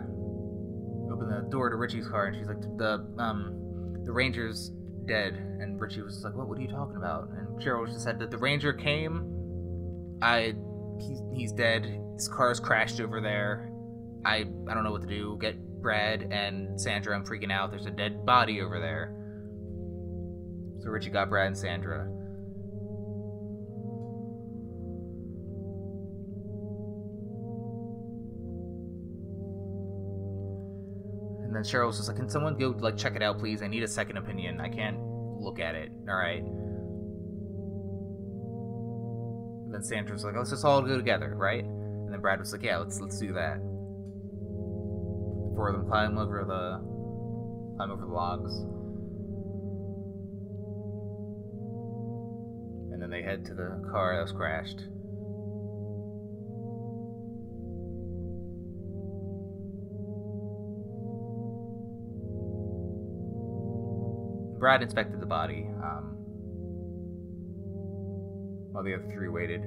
opened 1.12 1.30
the 1.30 1.48
door 1.50 1.70
to 1.70 1.76
Richie's 1.76 2.08
car, 2.08 2.26
and 2.26 2.36
she's 2.36 2.48
like, 2.48 2.60
"The 2.78 3.06
um, 3.18 4.02
the 4.04 4.12
ranger's 4.12 4.70
dead." 5.06 5.34
And 5.34 5.80
Richie 5.80 6.02
was 6.02 6.22
like, 6.24 6.34
"What? 6.34 6.48
What 6.48 6.58
are 6.58 6.62
you 6.62 6.68
talking 6.68 6.96
about?" 6.96 7.28
And 7.30 7.60
Cheryl 7.60 7.86
just 7.86 8.02
said 8.02 8.18
that 8.20 8.30
the 8.30 8.38
ranger 8.38 8.72
came. 8.72 9.32
I, 10.22 10.54
he's, 11.00 11.20
he's 11.32 11.52
dead 11.52 12.00
his 12.16 12.28
car's 12.28 12.58
crashed 12.58 13.00
over 13.00 13.20
there. 13.20 13.70
I 14.24 14.46
I 14.68 14.74
don't 14.74 14.84
know 14.84 14.90
what 14.90 15.02
to 15.02 15.08
do. 15.08 15.38
Get 15.40 15.56
Brad 15.82 16.32
and 16.32 16.80
Sandra. 16.80 17.14
I'm 17.14 17.24
freaking 17.24 17.52
out. 17.52 17.70
There's 17.70 17.86
a 17.86 17.90
dead 17.90 18.24
body 18.24 18.60
over 18.62 18.80
there. 18.80 19.14
So 20.82 20.90
Richie 20.90 21.10
got 21.10 21.28
Brad 21.28 21.48
and 21.48 21.56
Sandra. 21.56 22.04
And 31.44 31.54
then 31.54 31.62
Cheryl 31.62 31.86
was 31.86 31.98
just 31.98 32.08
like, 32.08 32.16
"Can 32.16 32.30
someone 32.30 32.56
go 32.56 32.74
like 32.78 32.96
check 32.96 33.14
it 33.14 33.22
out, 33.22 33.38
please? 33.38 33.62
I 33.62 33.68
need 33.68 33.82
a 33.82 33.88
second 33.88 34.16
opinion. 34.16 34.58
I 34.60 34.68
can't 34.68 34.98
look 34.98 35.60
at 35.60 35.74
it. 35.74 35.92
All 36.08 36.16
right." 36.16 36.42
And 39.76 39.84
then 39.84 40.10
was 40.10 40.24
like, 40.24 40.34
"Let's 40.34 40.48
just 40.50 40.64
all 40.64 40.80
go 40.80 40.96
together, 40.96 41.34
right?" 41.36 41.62
And 41.62 42.10
then 42.10 42.20
Brad 42.20 42.40
was 42.40 42.50
like, 42.50 42.62
"Yeah, 42.62 42.78
let's 42.78 42.98
let's 42.98 43.18
do 43.18 43.34
that." 43.34 43.58
The 43.58 45.52
four 45.54 45.68
of 45.68 45.76
them 45.76 45.86
climb 45.86 46.16
over 46.16 46.44
the 46.44 46.80
climb 47.76 47.90
over 47.90 48.06
the 48.06 48.12
logs, 48.12 48.54
and 52.90 53.02
then 53.02 53.10
they 53.10 53.20
head 53.20 53.44
to 53.46 53.54
the 53.54 53.86
car 53.92 54.16
that 54.16 54.22
was 54.22 54.32
crashed. 54.32 54.80
Brad 64.58 64.82
inspected 64.82 65.20
the 65.20 65.26
body, 65.26 65.68
um, 65.84 66.15
while 68.76 68.84
the 68.84 68.92
other 68.92 69.10
three 69.10 69.30
waited. 69.30 69.62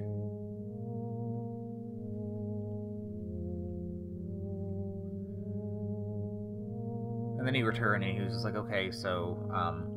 And 7.40 7.48
then 7.48 7.56
he 7.56 7.64
returned 7.64 8.04
and 8.04 8.16
he 8.16 8.24
was 8.24 8.34
just 8.34 8.46
like, 8.46 8.54
okay, 8.54 8.92
so 8.92 9.50
um, 9.52 9.88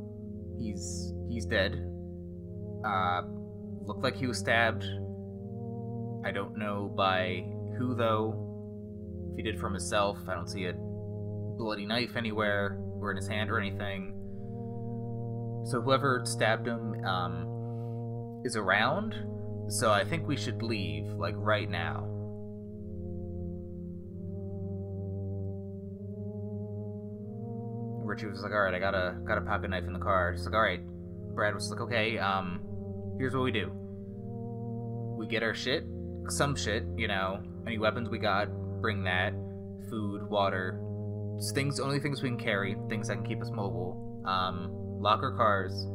he's 0.58 1.12
he's 1.28 1.44
dead. 1.44 1.74
Uh, 2.86 3.20
looked 3.84 4.02
like 4.02 4.16
he 4.16 4.26
was 4.26 4.38
stabbed. 4.38 4.84
I 6.24 6.30
don't 6.30 6.56
know 6.56 6.90
by 6.96 7.44
who 7.76 7.94
though. 7.94 8.48
If 9.32 9.36
he 9.36 9.42
did 9.42 9.60
from 9.60 9.72
himself, 9.72 10.18
I 10.26 10.34
don't 10.34 10.48
see 10.48 10.64
a 10.64 10.72
bloody 10.72 11.84
knife 11.84 12.16
anywhere 12.16 12.78
or 12.98 13.10
in 13.10 13.18
his 13.18 13.28
hand 13.28 13.50
or 13.50 13.60
anything. 13.60 14.14
So 15.66 15.82
whoever 15.82 16.22
stabbed 16.24 16.66
him 16.66 17.04
um, 17.04 17.51
is 18.44 18.56
around. 18.56 19.14
So 19.68 19.90
I 19.90 20.04
think 20.04 20.26
we 20.26 20.36
should 20.36 20.62
leave, 20.62 21.06
like 21.14 21.34
right 21.36 21.70
now. 21.70 22.08
Richie 28.04 28.26
was 28.26 28.42
like, 28.42 28.52
all 28.52 28.60
right, 28.60 28.74
I 28.74 28.78
got 28.78 28.94
a 28.94 29.16
got 29.26 29.38
a 29.38 29.40
pocket 29.40 29.70
knife 29.70 29.84
in 29.84 29.92
the 29.92 29.98
car. 29.98 30.34
She's 30.36 30.44
like, 30.44 30.54
all 30.54 30.60
right. 30.60 30.80
Brad 31.34 31.54
was 31.54 31.70
like, 31.70 31.80
okay, 31.80 32.18
um, 32.18 32.60
here's 33.18 33.34
what 33.34 33.42
we 33.42 33.52
do. 33.52 33.70
We 35.18 35.26
get 35.26 35.42
our 35.42 35.54
shit, 35.54 35.84
some 36.28 36.54
shit, 36.54 36.84
you 36.96 37.08
know, 37.08 37.42
any 37.66 37.78
weapons 37.78 38.10
we 38.10 38.18
got, 38.18 38.48
bring 38.82 39.04
that, 39.04 39.32
food, 39.88 40.28
water, 40.28 40.78
things, 41.54 41.80
only 41.80 42.00
things 42.00 42.22
we 42.22 42.28
can 42.28 42.38
carry, 42.38 42.76
things 42.90 43.08
that 43.08 43.14
can 43.14 43.24
keep 43.24 43.40
us 43.40 43.50
mobile. 43.50 44.22
Um, 44.26 44.68
lock 45.00 45.22
our 45.22 45.34
cars, 45.34 45.86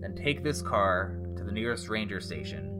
then 0.00 0.14
take 0.14 0.44
this 0.44 0.60
car 0.60 1.21
to 1.36 1.44
the 1.44 1.52
nearest 1.52 1.88
ranger 1.88 2.20
station. 2.20 2.70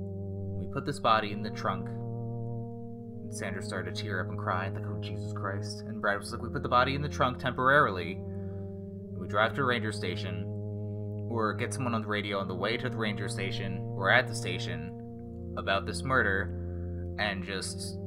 We 0.59 0.67
put 0.73 0.87
this 0.87 0.99
body 0.99 1.33
in 1.33 1.43
the 1.43 1.51
trunk. 1.51 1.89
And 1.89 3.35
Sandra 3.35 3.63
started 3.63 3.95
to 3.95 4.03
tear 4.03 4.21
up 4.21 4.29
and 4.29 4.39
cry, 4.39 4.69
like, 4.69 4.85
oh, 4.87 5.01
Jesus 5.01 5.33
Christ. 5.33 5.83
And 5.87 6.01
Brad 6.01 6.19
was 6.19 6.33
like, 6.33 6.43
we 6.43 6.49
put 6.49 6.63
the 6.63 6.69
body 6.69 6.95
in 6.95 7.03
the 7.03 7.09
trunk 7.09 7.39
temporarily. 7.39 8.21
We 9.19 9.29
drive 9.29 9.55
to 9.55 9.63
a 9.63 9.65
ranger 9.65 9.93
station, 9.93 10.45
or 11.31 11.55
get 11.55 11.73
someone 11.73 11.95
on 11.95 12.03
the 12.03 12.09
radio 12.09 12.39
on 12.39 12.49
the 12.49 12.55
way 12.55 12.77
to 12.77 12.89
the 12.89 12.97
ranger 12.97 13.29
station, 13.29 13.79
or 13.97 14.11
at 14.11 14.29
the 14.29 14.35
station, 14.35 15.55
about 15.57 15.87
this 15.87 16.03
murder, 16.03 17.17
and 17.19 17.45
just 17.45 17.99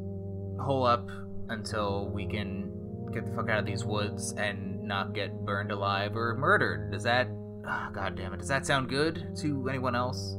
hole 0.59 0.85
up 0.85 1.07
until 1.49 2.09
we 2.09 2.27
can 2.27 2.71
get 3.13 3.25
the 3.25 3.31
fuck 3.33 3.49
out 3.49 3.59
of 3.59 3.65
these 3.65 3.85
woods 3.85 4.33
and 4.37 4.83
not 4.83 5.13
get 5.13 5.45
burned 5.45 5.71
alive 5.71 6.15
or 6.15 6.35
murdered. 6.35 6.91
Does 6.91 7.03
that 7.03 7.27
oh, 7.67 7.89
god 7.93 8.15
damn 8.15 8.33
it, 8.33 8.39
does 8.39 8.47
that 8.47 8.65
sound 8.65 8.89
good 8.89 9.35
to 9.37 9.67
anyone 9.69 9.95
else? 9.95 10.33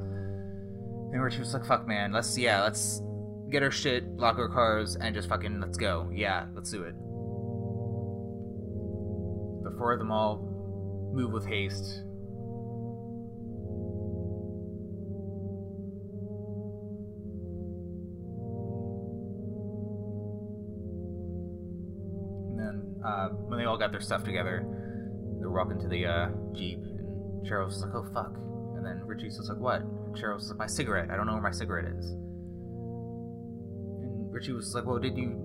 And 1.12 1.22
Richie 1.22 1.40
was 1.40 1.54
like, 1.54 1.64
fuck 1.64 1.86
man, 1.86 2.12
let's 2.12 2.36
yeah, 2.36 2.62
let's 2.62 3.00
get 3.50 3.62
our 3.62 3.70
shit, 3.70 4.06
lock 4.16 4.38
our 4.38 4.48
cars, 4.48 4.96
and 4.96 5.14
just 5.14 5.28
fucking 5.28 5.60
let's 5.60 5.78
go. 5.78 6.10
Yeah, 6.12 6.46
let's 6.54 6.70
do 6.70 6.82
it. 6.82 6.94
The 9.64 9.76
four 9.78 9.92
of 9.92 9.98
them 9.98 10.10
all 10.10 10.38
move 11.12 11.32
with 11.32 11.46
haste. 11.46 12.02
And 22.50 22.58
then 22.58 23.02
uh, 23.04 23.28
when 23.28 23.58
they 23.58 23.64
all 23.64 23.78
got 23.78 23.92
their 23.92 24.00
stuff 24.00 24.24
together, 24.24 24.66
they're 25.38 25.50
walking 25.50 25.78
to 25.80 25.88
the 25.88 26.06
uh, 26.06 26.28
jeep, 26.52 26.82
Cheryl 27.46 27.66
was 27.66 27.80
like, 27.82 27.94
"Oh 27.94 28.04
fuck!" 28.12 28.34
And 28.76 28.84
then 28.84 29.02
Richie 29.06 29.26
was 29.26 29.48
like, 29.48 29.58
"What?" 29.58 29.82
And 29.82 30.16
Cheryl 30.16 30.34
was 30.34 30.48
like, 30.48 30.58
"My 30.58 30.66
cigarette. 30.66 31.10
I 31.10 31.16
don't 31.16 31.26
know 31.26 31.34
where 31.34 31.42
my 31.42 31.52
cigarette 31.52 31.86
is." 31.86 32.10
And 34.02 34.32
Richie 34.32 34.52
was 34.52 34.74
like, 34.74 34.84
"Well, 34.84 34.98
did 34.98 35.16
you? 35.16 35.38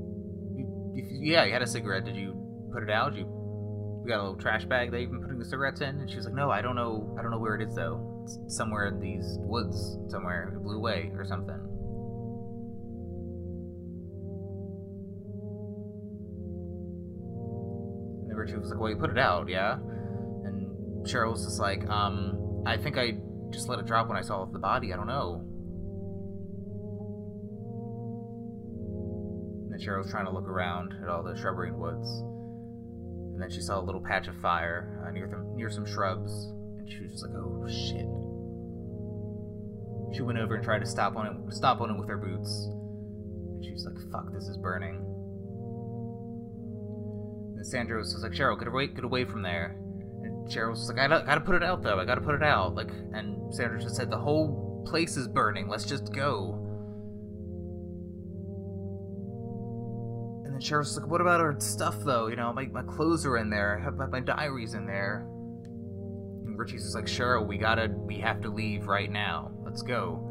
you, 0.56 0.94
you 0.96 1.34
yeah, 1.34 1.46
you 1.46 1.54
had 1.54 1.62
a 1.62 1.68
cigarette. 1.68 2.06
Did 2.06 2.16
you 2.16 2.34
put 2.74 2.84
it 2.84 2.90
out? 2.90 3.16
You 3.16 3.26
got 4.08 4.18
a 4.18 4.24
little 4.24 4.38
trash 4.38 4.66
bag 4.66 4.92
that 4.92 5.02
you've 5.02 5.12
been 5.12 5.22
putting 5.22 5.40
the 5.40 5.46
cigarettes 5.46 5.82
in?" 5.82 6.00
And 6.00 6.10
she 6.10 6.16
was 6.16 6.26
like, 6.26 6.34
"No, 6.34 6.50
I 6.50 6.62
don't 6.62 6.76
know. 6.76 7.16
I 7.20 7.22
don't 7.22 7.32
know 7.32 7.40
where 7.40 7.56
it 7.56 7.62
is 7.62 7.76
though. 7.76 8.24
It's 8.24 8.40
somewhere 8.56 8.88
in 8.88 9.00
these 9.00 9.38
woods 9.40 9.98
somewhere. 10.10 10.54
It 10.56 10.64
blew 10.64 10.78
away 10.78 11.12
or 11.16 11.26
something." 11.26 11.60
And 18.30 18.38
Richie 18.38 18.58
was 18.58 18.72
like, 18.72 18.80
"Well, 18.80 18.90
you 18.90 18.96
put 18.96 19.12
it 19.12 19.20
out, 19.20 19.48
yeah." 19.48 19.78
Cheryl 21.04 21.32
was 21.32 21.44
just 21.44 21.60
like, 21.60 21.88
"Um, 21.90 22.64
I 22.66 22.78
think 22.78 22.98
I 22.98 23.18
just 23.50 23.68
let 23.70 23.80
it 23.80 23.86
drop 23.86 24.08
when 24.08 24.18
I 24.18 24.22
saw 24.22 24.46
the 24.46 24.60
body. 24.60 24.94
I 24.94 24.98
don't 24.98 25.08
know." 25.08 25.46
And 29.64 29.72
then 29.72 29.80
Cheryl 29.80 30.00
was 30.00 30.12
trying 30.12 30.26
to 30.26 30.32
look 30.32 30.48
around 30.48 30.94
at 31.02 31.10
all 31.10 31.24
the 31.24 31.36
shrubbery 31.36 31.70
and 31.70 31.78
woods, 31.78 32.10
and 33.34 33.42
then 33.42 33.50
she 33.50 33.62
saw 33.62 33.80
a 33.80 33.84
little 33.84 34.02
patch 34.02 34.28
of 34.28 34.36
fire 34.38 35.04
uh, 35.06 35.12
near 35.12 35.28
them, 35.28 35.56
near 35.56 35.70
some 35.70 35.86
shrubs, 35.86 36.32
and 36.80 36.90
she 36.90 37.02
was 37.02 37.12
just 37.12 37.26
like, 37.26 37.36
"Oh 37.36 37.68
shit." 37.68 38.08
She 40.16 40.24
went 40.24 40.40
over 40.40 40.56
and 40.56 40.64
tried 40.64 40.80
to 40.80 40.86
stop 40.86 41.16
on 41.16 41.28
it, 41.28 41.54
stop 41.54 41.80
on 41.82 41.90
it 41.90 41.98
with 41.98 42.10
her 42.10 42.18
boots, 42.18 42.68
and 42.68 43.64
she 43.64 43.72
was 43.72 43.86
like, 43.86 43.98
"Fuck, 44.12 44.34
this 44.34 44.48
is 44.48 44.58
burning." 44.58 45.12
And 47.62 47.68
Sandra 47.68 48.00
was 48.00 48.12
just 48.12 48.24
like, 48.24 48.32
Cheryl, 48.32 48.58
get 48.58 48.68
away, 48.68 48.88
get 48.88 49.04
away 49.04 49.24
from 49.24 49.44
there. 49.44 49.78
Cheryl 50.52 50.72
was 50.72 50.90
like, 50.90 51.00
I 51.00 51.08
gotta, 51.08 51.42
put 51.42 51.56
it 51.56 51.64
out 51.64 51.82
though. 51.82 52.00
I 52.00 52.06
gotta 52.06 52.22
put 52.22 52.36
it 52.36 52.44
out. 52.44 52.76
Like, 52.76 52.90
and 53.14 53.54
Sandra 53.54 53.80
just 53.80 53.96
said, 53.96 54.10
the 54.10 54.18
whole 54.18 54.84
place 54.86 55.16
is 55.16 55.28
burning. 55.28 55.70
Let's 55.70 55.86
just 55.86 56.12
go. 56.14 56.58
And 60.46 60.54
then 60.54 60.62
Cheryl 60.62 60.80
was 60.80 60.98
like, 60.98 61.10
what 61.10 61.22
about 61.22 61.40
our 61.40 61.58
stuff 61.60 62.00
though? 62.04 62.28
You 62.28 62.36
know, 62.36 62.52
my, 62.52 62.66
my 62.68 62.84
clothes 62.84 63.26
are 63.26 63.38
in 63.38 63.50
there. 63.50 63.94
My, 63.96 64.08
my 64.08 64.20
diaries 64.20 64.74
in 64.74 64.86
there. 64.86 65.26
And 66.46 66.60
Richie's 66.60 66.84
just 66.84 66.96
like, 66.96 67.06
Cheryl, 67.06 67.48
we 67.48 67.58
gotta, 67.58 67.88
we 67.90 68.18
have 68.20 68.42
to 68.42 68.50
leave 68.50 68.88
right 68.88 69.10
now. 69.10 69.52
Let's 69.64 69.82
go. 69.82 70.28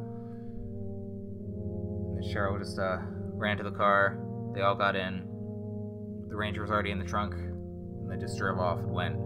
And 2.08 2.22
then 2.22 2.30
Cheryl 2.34 2.58
just 2.58 2.78
uh, 2.78 2.98
ran 3.32 3.56
to 3.56 3.62
the 3.62 3.70
car. 3.70 4.18
They 4.54 4.60
all 4.60 4.74
got 4.74 4.96
in. 4.96 5.26
The 6.28 6.36
Ranger 6.36 6.60
was 6.60 6.70
already 6.70 6.90
in 6.90 6.98
the 6.98 7.04
trunk, 7.04 7.34
and 7.34 8.10
they 8.10 8.16
just 8.16 8.38
drove 8.38 8.58
off 8.58 8.78
and 8.80 8.92
went. 8.92 9.16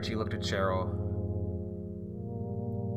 Richie 0.00 0.14
looked 0.14 0.32
at 0.32 0.40
Cheryl, 0.40 0.88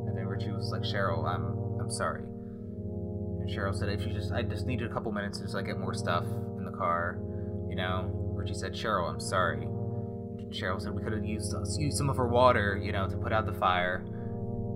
and 0.07 0.17
then 0.17 0.25
Richie 0.25 0.51
was 0.51 0.71
like, 0.71 0.83
"Cheryl, 0.83 1.27
I'm 1.27 1.81
I'm 1.81 1.91
sorry." 1.91 2.21
And 2.21 3.49
Cheryl 3.49 3.77
said, 3.77 3.89
"If 3.89 4.07
you 4.07 4.13
just, 4.13 4.31
I 4.31 4.41
just 4.41 4.65
needed 4.65 4.89
a 4.89 4.93
couple 4.93 5.11
minutes 5.11 5.39
to 5.39 5.43
just 5.43 5.53
like 5.53 5.65
get 5.65 5.77
more 5.77 5.93
stuff 5.93 6.23
in 6.57 6.63
the 6.63 6.71
car, 6.71 7.19
you 7.69 7.75
know." 7.75 8.09
Richie 8.33 8.53
said, 8.53 8.71
Cheryl, 8.71 9.09
I'm 9.09 9.19
sorry. 9.19 9.67
Cheryl 10.49 10.81
said 10.81 10.93
we 10.93 11.03
could 11.03 11.11
have 11.11 11.25
used, 11.25 11.53
uh, 11.53 11.65
used 11.77 11.97
some 11.97 12.09
of 12.09 12.15
her 12.15 12.27
water, 12.27 12.79
you 12.81 12.93
know, 12.93 13.09
to 13.09 13.17
put 13.17 13.33
out 13.33 13.45
the 13.45 13.53
fire. 13.53 14.01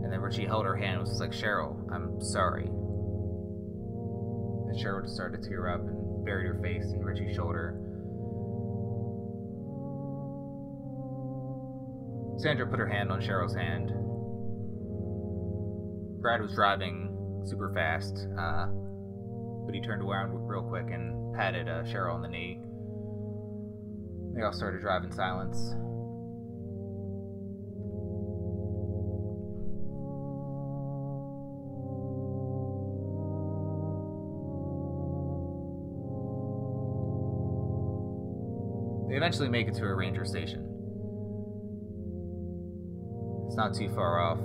And 0.04 0.12
then 0.12 0.20
Richie 0.20 0.46
held 0.46 0.66
her 0.66 0.76
hand 0.76 1.00
and 1.00 1.08
was 1.08 1.22
like, 1.22 1.32
Cheryl, 1.32 1.78
I'm 1.94 2.22
sorry. 2.22 2.66
And 2.66 4.78
Cheryl 4.78 5.02
just 5.02 5.16
started 5.16 5.42
to 5.42 5.50
tear 5.50 5.70
up 5.70 5.80
and 5.80 6.26
buried 6.26 6.48
her 6.48 6.60
face 6.62 6.92
in 6.92 7.06
Richie's 7.06 7.36
shoulder. 7.36 7.80
Sandra 12.38 12.68
put 12.68 12.78
her 12.78 12.88
hand 12.88 13.12
on 13.12 13.20
Cheryl's 13.20 13.56
hand. 13.56 13.90
Brad 16.22 16.40
was 16.40 16.54
driving 16.54 17.44
super 17.46 17.74
fast, 17.74 18.28
uh, 18.40 18.68
but 19.66 19.74
he 19.74 19.82
turned 19.82 20.04
around 20.04 20.32
real 20.48 20.62
quick 20.62 20.86
and 20.92 21.34
patted 21.36 21.68
uh, 21.68 21.84
Cheryl 21.84 22.14
on 22.14 22.22
the 22.22 22.28
knee. 22.28 22.62
They 24.36 24.44
all 24.44 24.54
started 24.54 24.82
driving 24.82 25.10
in 25.10 25.16
silence. 25.16 25.58
They 39.10 39.16
eventually 39.16 39.50
make 39.50 39.68
it 39.68 39.74
to 39.76 39.86
a 39.86 39.96
ranger 39.96 40.24
station. 40.24 40.77
It's 43.48 43.56
not 43.56 43.74
too 43.74 43.90
far 43.90 44.20
off. 44.20 44.40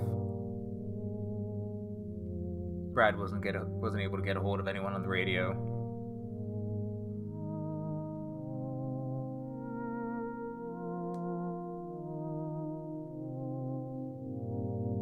Brad 2.93 3.17
wasn't 3.17 3.43
get 3.43 3.55
a, 3.55 3.63
wasn't 3.65 4.01
able 4.01 4.17
to 4.17 4.23
get 4.23 4.37
a 4.37 4.39
hold 4.39 4.59
of 4.59 4.67
anyone 4.67 4.93
on 4.93 5.01
the 5.01 5.09
radio. 5.09 5.51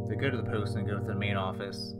They 0.10 0.16
go 0.16 0.30
to 0.30 0.38
the 0.38 0.50
post 0.50 0.76
and 0.76 0.88
go 0.88 0.98
to 0.98 1.06
the 1.06 1.14
main 1.14 1.38
office. 1.38 1.94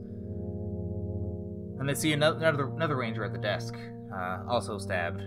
And 1.80 1.88
they 1.88 1.94
see 1.94 2.14
another 2.14 2.38
another, 2.38 2.66
another 2.76 2.96
ranger 2.96 3.24
at 3.24 3.32
the 3.32 3.40
desk, 3.40 3.76
uh, 4.16 4.40
also 4.50 4.78
stabbed. 4.78 5.22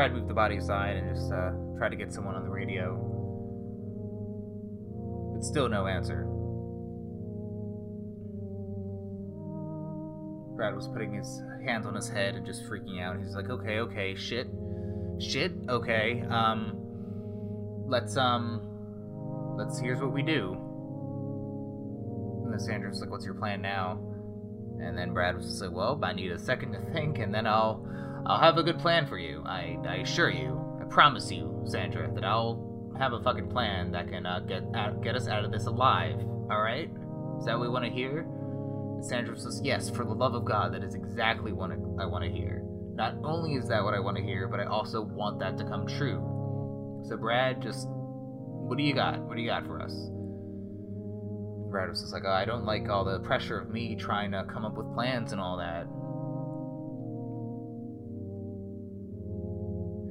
Brad 0.00 0.14
moved 0.14 0.28
the 0.28 0.34
body 0.34 0.56
aside 0.56 0.96
and 0.96 1.14
just 1.14 1.30
uh, 1.30 1.50
to 1.90 1.94
get 1.94 2.10
someone 2.10 2.34
on 2.34 2.42
the 2.42 2.48
radio. 2.48 2.96
But 5.34 5.44
still 5.44 5.68
no 5.68 5.86
answer. 5.86 6.22
Brad 10.56 10.74
was 10.74 10.88
putting 10.88 11.12
his 11.12 11.42
hands 11.66 11.84
on 11.84 11.94
his 11.94 12.08
head 12.08 12.34
and 12.34 12.46
just 12.46 12.64
freaking 12.64 12.98
out. 13.02 13.18
He's 13.18 13.34
like, 13.34 13.50
okay, 13.50 13.80
okay, 13.80 14.14
shit, 14.14 14.46
shit, 15.18 15.52
okay. 15.68 16.24
Um, 16.30 16.78
let's 17.86 18.16
um, 18.16 18.62
let's. 19.58 19.78
Here's 19.80 20.00
what 20.00 20.14
we 20.14 20.22
do. 20.22 20.54
And 22.44 22.54
then 22.54 22.58
Sandra's 22.58 23.02
like, 23.02 23.10
what's 23.10 23.26
your 23.26 23.34
plan 23.34 23.60
now? 23.60 24.00
And 24.80 24.96
then 24.96 25.12
Brad 25.12 25.36
was 25.36 25.44
just 25.44 25.60
like, 25.60 25.72
well, 25.72 26.00
I 26.02 26.14
need 26.14 26.30
a 26.30 26.38
second 26.38 26.72
to 26.72 26.80
think, 26.94 27.18
and 27.18 27.34
then 27.34 27.46
I'll, 27.46 27.86
I'll 28.26 28.40
have 28.40 28.58
a 28.58 28.62
good 28.62 28.78
plan 28.78 29.06
for 29.06 29.18
you. 29.18 29.42
I, 29.46 29.78
I 29.88 29.96
assure 29.96 30.30
you, 30.30 30.60
I 30.80 30.84
promise 30.84 31.30
you, 31.30 31.62
Sandra, 31.66 32.10
that 32.14 32.24
I'll 32.24 32.92
have 32.98 33.12
a 33.12 33.22
fucking 33.22 33.48
plan 33.48 33.92
that 33.92 34.08
can 34.08 34.26
uh, 34.26 34.40
get 34.40 34.62
out, 34.74 35.02
get 35.02 35.16
us 35.16 35.28
out 35.28 35.44
of 35.44 35.50
this 35.50 35.66
alive. 35.66 36.18
All 36.50 36.60
right? 36.60 36.90
Is 37.38 37.46
that 37.46 37.58
what 37.58 37.62
we 37.62 37.68
want 37.68 37.84
to 37.86 37.90
hear? 37.90 38.20
And 38.20 39.04
Sandra 39.04 39.38
says, 39.38 39.60
yes, 39.64 39.88
for 39.88 40.04
the 40.04 40.12
love 40.12 40.34
of 40.34 40.44
God, 40.44 40.74
that 40.74 40.84
is 40.84 40.94
exactly 40.94 41.52
what 41.52 41.70
I 41.70 42.04
want 42.04 42.24
to 42.24 42.30
hear. 42.30 42.62
Not 42.94 43.14
only 43.24 43.54
is 43.54 43.68
that 43.68 43.82
what 43.82 43.94
I 43.94 44.00
want 44.00 44.18
to 44.18 44.22
hear, 44.22 44.46
but 44.46 44.60
I 44.60 44.64
also 44.64 45.00
want 45.00 45.38
that 45.40 45.56
to 45.58 45.64
come 45.64 45.86
true. 45.86 47.02
So, 47.08 47.16
Brad, 47.16 47.62
just 47.62 47.86
what 47.88 48.76
do 48.76 48.84
you 48.84 48.94
got? 48.94 49.20
What 49.20 49.36
do 49.36 49.40
you 49.40 49.48
got 49.48 49.66
for 49.66 49.80
us? 49.80 49.92
Brad 51.70 51.88
was 51.88 52.00
just 52.00 52.12
like, 52.12 52.24
oh, 52.26 52.32
I 52.32 52.44
don't 52.44 52.66
like 52.66 52.90
all 52.90 53.04
the 53.04 53.20
pressure 53.20 53.58
of 53.58 53.70
me 53.70 53.96
trying 53.96 54.32
to 54.32 54.44
come 54.52 54.66
up 54.66 54.76
with 54.76 54.92
plans 54.92 55.32
and 55.32 55.40
all 55.40 55.56
that. 55.56 55.86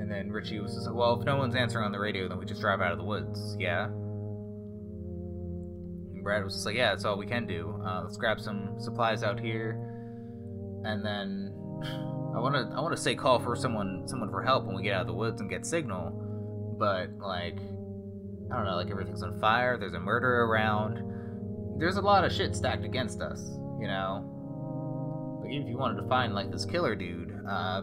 And 0.10 0.18
then 0.18 0.32
Richie 0.32 0.60
was 0.60 0.74
just 0.74 0.88
like, 0.88 0.96
well, 0.96 1.20
if 1.20 1.26
no 1.26 1.36
one's 1.36 1.54
answering 1.56 1.86
on 1.86 1.92
the 1.92 2.00
radio, 2.00 2.28
then 2.28 2.40
we 2.40 2.46
just 2.46 2.62
drive 2.62 2.82
out 2.82 2.92
of 2.92 2.98
the 2.98 3.04
woods, 3.04 3.56
yeah? 3.60 3.86
And 6.14 6.24
Brad 6.24 6.44
was 6.44 6.56
just 6.56 6.66
like, 6.66 6.76
yeah, 6.76 6.90
that's 6.90 7.06
all 7.06 7.16
we 7.16 7.28
can 7.28 7.46
do. 7.46 7.80
Uh, 7.86 8.02
let's 8.02 8.18
grab 8.18 8.42
some 8.42 8.74
supplies 8.80 9.22
out 9.22 9.40
here, 9.40 9.74
and 10.84 11.06
then 11.06 11.54
I 12.36 12.40
want 12.40 12.56
to 12.56 12.76
I 12.76 12.82
want 12.82 12.96
to 12.96 13.02
say 13.02 13.14
call 13.14 13.38
for 13.38 13.56
someone 13.56 14.08
someone 14.08 14.32
for 14.32 14.42
help 14.42 14.66
when 14.66 14.76
we 14.76 14.82
get 14.82 14.96
out 14.96 15.02
of 15.02 15.08
the 15.08 15.14
woods 15.14 15.42
and 15.42 15.50
get 15.50 15.64
signal, 15.64 16.76
but 16.80 17.12
like 17.20 17.60
I 18.52 18.56
don't 18.56 18.66
know, 18.66 18.78
like 18.78 18.90
everything's 18.90 19.22
on 19.22 19.40
fire. 19.40 19.78
There's 19.78 19.94
a 19.94 20.00
murder 20.00 20.42
around. 20.46 21.78
There's 21.78 21.98
a 21.98 22.02
lot 22.02 22.26
of 22.26 22.32
shit 22.32 22.56
stacked 22.56 22.84
against 22.84 23.22
us, 23.22 23.48
you 23.80 23.86
know. 23.86 25.40
Like 25.44 25.52
if 25.52 25.68
you 25.68 25.78
wanted 25.78 26.02
to 26.02 26.08
find 26.08 26.34
like 26.34 26.50
this 26.50 26.66
killer 26.66 26.96
dude, 26.96 27.32
uh, 27.48 27.82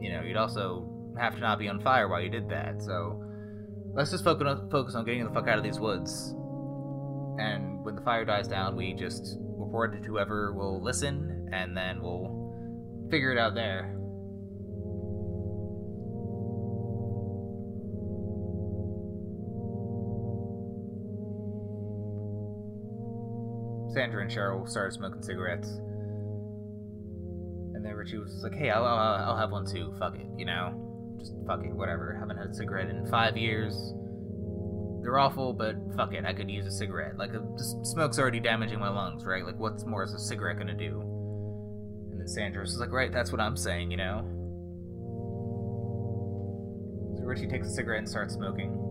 you 0.00 0.10
know, 0.10 0.22
you'd 0.22 0.36
also 0.36 0.97
have 1.18 1.34
to 1.34 1.40
not 1.40 1.58
be 1.58 1.68
on 1.68 1.80
fire 1.80 2.08
while 2.08 2.20
you 2.20 2.30
did 2.30 2.48
that. 2.50 2.82
So 2.82 3.22
let's 3.94 4.10
just 4.10 4.24
focus 4.24 4.46
on, 4.46 4.70
focus 4.70 4.94
on 4.94 5.04
getting 5.04 5.24
the 5.24 5.30
fuck 5.30 5.48
out 5.48 5.58
of 5.58 5.64
these 5.64 5.80
woods. 5.80 6.34
And 7.38 7.84
when 7.84 7.94
the 7.94 8.02
fire 8.02 8.24
dies 8.24 8.48
down, 8.48 8.76
we 8.76 8.94
just 8.94 9.36
report 9.40 9.94
it 9.94 10.02
to 10.02 10.08
whoever 10.08 10.52
will 10.52 10.82
listen, 10.82 11.48
and 11.52 11.76
then 11.76 12.00
we'll 12.02 13.08
figure 13.10 13.32
it 13.32 13.38
out 13.38 13.54
there. 13.54 13.94
Sandra 23.94 24.22
and 24.22 24.30
Cheryl 24.30 24.68
started 24.68 24.92
smoking 24.92 25.22
cigarettes. 25.22 25.68
And 27.74 27.84
then 27.84 27.94
Richie 27.94 28.18
was 28.18 28.42
like, 28.42 28.54
hey, 28.54 28.70
I'll, 28.70 28.84
I'll, 28.84 29.30
I'll 29.30 29.36
have 29.36 29.50
one 29.50 29.66
too. 29.66 29.94
Fuck 29.98 30.16
it, 30.16 30.26
you 30.36 30.44
know? 30.44 30.87
Just 31.18 31.34
fuck 31.46 31.64
it, 31.64 31.72
whatever. 31.72 32.16
Haven't 32.18 32.36
had 32.36 32.48
a 32.48 32.54
cigarette 32.54 32.88
in 32.88 33.06
five 33.06 33.36
years. 33.36 33.94
They're 35.02 35.18
awful, 35.18 35.52
but 35.52 35.76
fuck 35.96 36.12
it, 36.12 36.24
I 36.24 36.32
could 36.32 36.50
use 36.50 36.66
a 36.66 36.70
cigarette. 36.70 37.16
Like, 37.16 37.34
uh, 37.34 37.40
a, 37.40 37.84
smoke's 37.84 38.18
already 38.18 38.40
damaging 38.40 38.78
my 38.78 38.88
lungs, 38.88 39.24
right? 39.24 39.44
Like, 39.44 39.58
what's 39.58 39.84
more 39.84 40.04
is 40.04 40.12
a 40.12 40.18
cigarette 40.18 40.58
gonna 40.58 40.74
do? 40.74 41.00
And 42.10 42.20
then 42.20 42.28
Sandra 42.28 42.62
was 42.62 42.78
like, 42.78 42.92
right, 42.92 43.12
that's 43.12 43.32
what 43.32 43.40
I'm 43.40 43.56
saying, 43.56 43.90
you 43.90 43.96
know? 43.96 44.20
So 47.16 47.24
Richie 47.24 47.48
takes 47.48 47.68
a 47.68 47.70
cigarette 47.70 48.00
and 48.00 48.08
starts 48.08 48.34
smoking. 48.34 48.87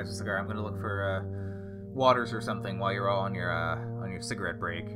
Brad's 0.00 0.16
just 0.16 0.26
like, 0.26 0.30
I'm 0.38 0.46
gonna 0.46 0.62
look 0.62 0.80
for 0.80 1.04
uh, 1.04 1.20
waters 1.92 2.32
or 2.32 2.40
something 2.40 2.78
while 2.78 2.90
you're 2.90 3.10
all 3.10 3.20
on 3.20 3.34
your 3.34 3.52
uh, 3.52 3.76
on 4.02 4.10
your 4.10 4.22
cigarette 4.22 4.58
break. 4.58 4.86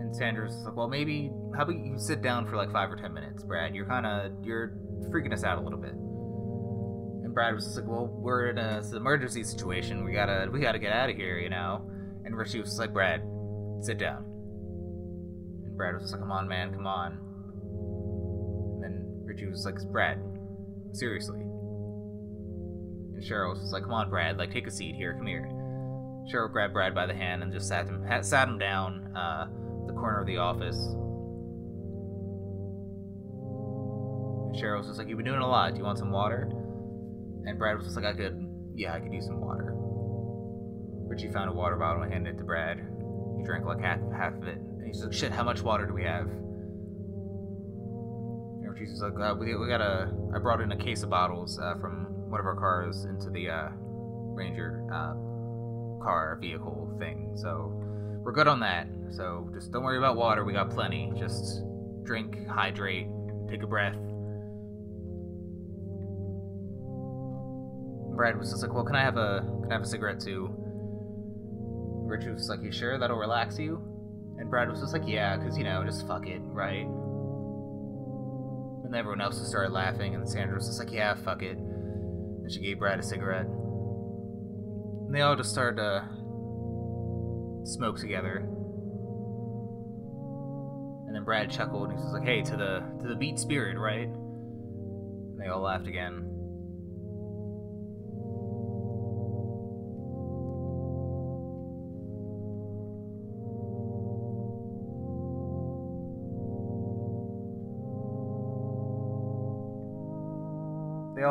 And 0.00 0.16
Sanders 0.16 0.52
Sandra's 0.52 0.64
like, 0.64 0.74
well, 0.74 0.88
maybe 0.88 1.30
how 1.54 1.64
about 1.64 1.76
you 1.76 1.98
sit 1.98 2.22
down 2.22 2.46
for 2.46 2.56
like 2.56 2.72
five 2.72 2.90
or 2.90 2.96
ten 2.96 3.12
minutes, 3.12 3.42
Brad? 3.42 3.74
You're 3.74 3.84
kind 3.84 4.06
of 4.06 4.32
you're 4.42 4.72
freaking 5.10 5.34
us 5.34 5.44
out 5.44 5.58
a 5.58 5.60
little 5.60 5.78
bit. 5.78 5.92
And 5.92 7.34
Brad 7.34 7.54
was 7.54 7.76
like, 7.76 7.86
well, 7.86 8.06
we're 8.06 8.48
in 8.48 8.56
a, 8.56 8.80
an 8.82 8.96
emergency 8.96 9.44
situation. 9.44 10.02
We 10.02 10.12
gotta 10.12 10.48
we 10.50 10.60
gotta 10.60 10.78
get 10.78 10.94
out 10.94 11.10
of 11.10 11.16
here, 11.16 11.38
you 11.38 11.50
know. 11.50 11.82
And 12.24 12.34
Richie 12.34 12.62
was 12.62 12.78
like, 12.78 12.94
Brad, 12.94 13.20
sit 13.82 13.98
down. 13.98 14.24
And 15.66 15.76
Brad 15.76 15.94
was 16.00 16.10
like, 16.10 16.22
come 16.22 16.32
on, 16.32 16.48
man, 16.48 16.72
come 16.72 16.86
on. 16.86 17.18
And 18.76 18.82
then 18.82 19.22
Richie 19.26 19.46
was 19.46 19.66
like, 19.66 19.76
Brad, 19.92 20.18
Seriously. 20.94 21.40
And 23.14 23.22
Cheryl 23.22 23.50
was 23.50 23.72
like, 23.72 23.82
"Come 23.82 23.92
on, 23.92 24.08
Brad. 24.08 24.38
Like, 24.38 24.52
take 24.52 24.68
a 24.68 24.70
seat 24.70 24.94
here. 24.94 25.12
Come 25.14 25.26
here." 25.26 25.48
Cheryl 26.32 26.50
grabbed 26.50 26.72
Brad 26.72 26.94
by 26.94 27.06
the 27.06 27.14
hand 27.14 27.42
and 27.42 27.52
just 27.52 27.68
sat 27.68 27.86
him 27.86 28.06
sat 28.22 28.48
him 28.48 28.58
down 28.58 29.12
uh, 29.16 29.48
the 29.86 29.92
corner 29.92 30.20
of 30.20 30.26
the 30.26 30.38
office. 30.38 30.78
And 34.46 34.54
Cheryl 34.54 34.78
was 34.78 34.86
just 34.86 34.98
like, 34.98 35.08
"You've 35.08 35.18
been 35.18 35.26
doing 35.26 35.40
a 35.40 35.48
lot. 35.48 35.72
Do 35.72 35.78
you 35.78 35.84
want 35.84 35.98
some 35.98 36.12
water?" 36.12 36.48
And 37.44 37.58
Brad 37.58 37.76
was 37.76 37.86
just 37.86 37.96
like, 37.96 38.06
"I 38.06 38.12
could, 38.14 38.38
yeah, 38.74 38.94
I 38.94 39.00
could 39.00 39.12
use 39.12 39.26
some 39.26 39.40
water." 39.40 39.74
Richie 41.06 41.30
found 41.30 41.50
a 41.50 41.52
water 41.52 41.76
bottle 41.76 42.02
and 42.02 42.12
handed 42.12 42.36
it 42.36 42.38
to 42.38 42.44
Brad. 42.44 42.78
He 43.36 43.42
drank 43.44 43.66
like 43.66 43.80
half 43.80 44.00
half 44.12 44.34
of 44.34 44.44
it. 44.44 44.58
And 44.58 44.86
he's 44.86 45.02
like, 45.02 45.12
"Shit, 45.12 45.32
how 45.32 45.42
much 45.42 45.60
water 45.62 45.86
do 45.86 45.92
we 45.92 46.04
have?" 46.04 46.30
She's 48.78 49.00
like, 49.00 49.12
uh, 49.18 49.34
we, 49.38 49.54
we 49.56 49.68
got 49.68 49.80
a. 49.80 50.12
I 50.34 50.38
brought 50.38 50.60
in 50.60 50.72
a 50.72 50.76
case 50.76 51.02
of 51.02 51.10
bottles 51.10 51.58
uh, 51.58 51.74
from 51.80 52.06
one 52.30 52.40
of 52.40 52.46
our 52.46 52.56
cars 52.56 53.04
into 53.04 53.30
the 53.30 53.48
uh, 53.48 53.68
Ranger 54.34 54.84
uh, 54.92 55.14
car 56.02 56.38
vehicle 56.40 56.94
thing. 56.98 57.32
So 57.36 57.72
we're 58.22 58.32
good 58.32 58.48
on 58.48 58.60
that. 58.60 58.88
So 59.10 59.48
just 59.54 59.70
don't 59.70 59.84
worry 59.84 59.98
about 59.98 60.16
water. 60.16 60.44
We 60.44 60.52
got 60.52 60.70
plenty. 60.70 61.12
Just 61.16 61.62
drink, 62.04 62.46
hydrate, 62.48 63.06
take 63.48 63.62
a 63.62 63.66
breath. 63.66 63.96
Brad 68.16 68.38
was 68.38 68.50
just 68.50 68.62
like, 68.62 68.72
well, 68.72 68.84
can 68.84 68.96
I 68.96 69.02
have 69.02 69.16
a 69.16 69.44
can 69.62 69.70
I 69.70 69.74
have 69.74 69.82
a 69.82 69.86
cigarette 69.86 70.20
too? 70.20 70.52
Richard 72.06 72.34
was 72.34 72.48
like, 72.48 72.62
you 72.62 72.70
sure 72.70 72.98
that'll 72.98 73.16
relax 73.16 73.58
you? 73.58 73.80
And 74.38 74.50
Brad 74.50 74.68
was 74.68 74.80
just 74.80 74.92
like, 74.92 75.02
yeah, 75.06 75.36
because 75.36 75.56
you 75.56 75.64
know, 75.64 75.82
just 75.84 76.06
fuck 76.06 76.26
it, 76.26 76.40
right? 76.44 76.86
And 78.94 79.00
everyone 79.00 79.20
else 79.20 79.38
just 79.38 79.50
started 79.50 79.72
laughing, 79.72 80.14
and 80.14 80.28
Sandra 80.28 80.54
was 80.54 80.68
just 80.68 80.78
like, 80.78 80.92
yeah, 80.92 81.14
fuck 81.14 81.42
it. 81.42 81.56
And 81.56 82.48
she 82.48 82.60
gave 82.60 82.78
Brad 82.78 83.00
a 83.00 83.02
cigarette. 83.02 83.46
And 83.46 85.12
they 85.12 85.20
all 85.20 85.34
just 85.34 85.50
started 85.50 85.78
to 85.78 86.08
smoke 87.64 87.98
together. 87.98 88.36
And 91.08 91.12
then 91.12 91.24
Brad 91.24 91.50
chuckled, 91.50 91.90
and 91.90 91.98
he 91.98 92.04
was 92.04 92.12
like, 92.12 92.22
hey, 92.22 92.42
to 92.42 92.56
the 92.56 92.84
to 93.02 93.08
the 93.08 93.16
beat 93.16 93.40
spirit, 93.40 93.76
right? 93.76 94.06
And 94.06 95.40
they 95.40 95.48
all 95.48 95.62
laughed 95.62 95.88
again. 95.88 96.30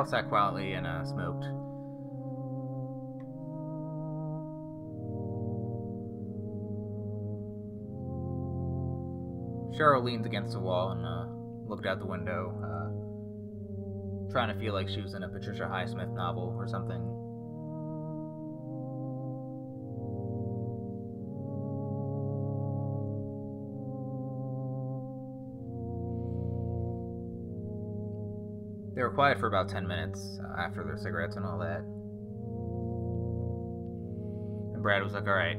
All 0.03 0.09
sat 0.09 0.27
quietly 0.27 0.73
and 0.73 0.85
uh, 0.85 1.05
smoked. 1.05 1.45
Cheryl 9.79 10.03
leaned 10.03 10.25
against 10.25 10.53
the 10.53 10.59
wall 10.59 10.91
and 10.91 11.05
uh, 11.05 11.25
looked 11.69 11.85
out 11.85 11.99
the 11.99 12.05
window, 12.05 12.53
uh, 12.61 14.31
trying 14.31 14.53
to 14.53 14.59
feel 14.59 14.73
like 14.73 14.89
she 14.89 15.01
was 15.01 15.13
in 15.13 15.23
a 15.23 15.29
Patricia 15.29 15.63
Highsmith 15.63 16.13
novel 16.13 16.53
or 16.57 16.67
something. 16.67 17.22
Quiet 29.13 29.39
for 29.39 29.47
about 29.47 29.69
10 29.69 29.87
minutes 29.87 30.39
after 30.57 30.83
their 30.83 30.97
cigarettes 30.97 31.35
and 31.35 31.45
all 31.45 31.59
that. 31.59 31.79
And 34.73 34.81
Brad 34.83 35.03
was 35.03 35.13
like, 35.13 35.27
alright, 35.27 35.57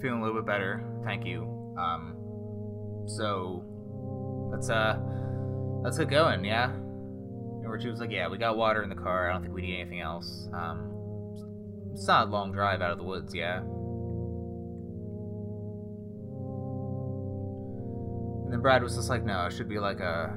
feeling 0.00 0.20
a 0.20 0.22
little 0.22 0.36
bit 0.40 0.46
better, 0.46 0.82
thank 1.04 1.24
you. 1.26 1.42
Um, 1.78 2.14
So 3.06 3.64
let's 4.52 4.68
uh 4.70 4.98
let's 5.82 5.96
get 5.98 6.10
going, 6.10 6.44
yeah. 6.44 6.70
And 6.72 7.70
Richie 7.70 7.88
was 7.90 8.00
like, 8.00 8.10
yeah, 8.10 8.28
we 8.28 8.38
got 8.38 8.56
water 8.56 8.82
in 8.82 8.88
the 8.88 8.94
car. 8.94 9.28
I 9.30 9.32
don't 9.32 9.42
think 9.42 9.54
we 9.54 9.62
need 9.62 9.80
anything 9.80 10.00
else. 10.00 10.48
Um, 10.52 10.94
it's 11.92 12.06
not 12.06 12.28
a 12.28 12.30
long 12.30 12.52
drive 12.52 12.80
out 12.82 12.90
of 12.92 12.98
the 12.98 13.04
woods, 13.04 13.34
yeah. 13.34 13.60
And 18.44 18.52
then 18.52 18.60
Brad 18.60 18.82
was 18.82 18.94
just 18.96 19.10
like, 19.10 19.24
no, 19.24 19.46
it 19.46 19.52
should 19.52 19.68
be 19.68 19.78
like 19.78 20.00
a 20.00 20.36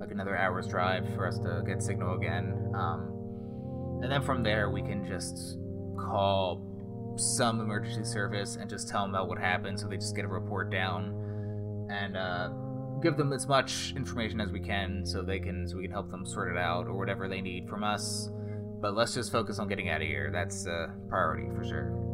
like 0.00 0.10
another 0.10 0.36
hour's 0.36 0.66
drive 0.66 1.06
for 1.14 1.26
us 1.26 1.38
to 1.38 1.62
get 1.66 1.82
signal 1.82 2.16
again. 2.16 2.72
Um, 2.74 4.00
and 4.02 4.10
then 4.10 4.22
from 4.22 4.42
there 4.42 4.70
we 4.70 4.80
can 4.80 5.06
just 5.06 5.58
call 5.98 6.66
some 7.16 7.60
emergency 7.60 8.04
service 8.04 8.56
and 8.56 8.70
just 8.70 8.88
tell 8.88 9.02
them 9.02 9.10
about 9.10 9.28
what 9.28 9.38
happened, 9.38 9.78
so 9.78 9.86
they 9.86 9.96
just 9.96 10.16
get 10.16 10.24
a 10.24 10.28
report 10.28 10.70
down 10.70 11.86
and 11.90 12.16
uh, 12.16 12.48
give 13.02 13.16
them 13.16 13.32
as 13.32 13.46
much 13.46 13.92
information 13.94 14.40
as 14.40 14.50
we 14.50 14.60
can, 14.60 15.04
so 15.04 15.20
they 15.22 15.38
can 15.38 15.68
so 15.68 15.76
we 15.76 15.82
can 15.82 15.90
help 15.90 16.10
them 16.10 16.24
sort 16.24 16.50
it 16.50 16.58
out 16.58 16.86
or 16.86 16.96
whatever 16.96 17.28
they 17.28 17.40
need 17.42 17.68
from 17.68 17.84
us. 17.84 18.30
But 18.80 18.94
let's 18.94 19.12
just 19.12 19.30
focus 19.30 19.58
on 19.58 19.68
getting 19.68 19.90
out 19.90 20.00
of 20.00 20.08
here. 20.08 20.30
That's 20.32 20.66
a 20.66 20.94
priority 21.08 21.48
for 21.54 21.62
sure. 21.62 22.09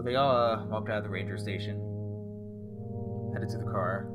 So 0.00 0.04
they 0.04 0.14
all 0.14 0.34
uh, 0.34 0.64
walked 0.68 0.88
out 0.88 0.96
of 0.96 1.04
the 1.04 1.10
ranger 1.10 1.36
station, 1.36 1.76
headed 3.34 3.50
to 3.50 3.58
the 3.58 3.64
car. 3.64 4.06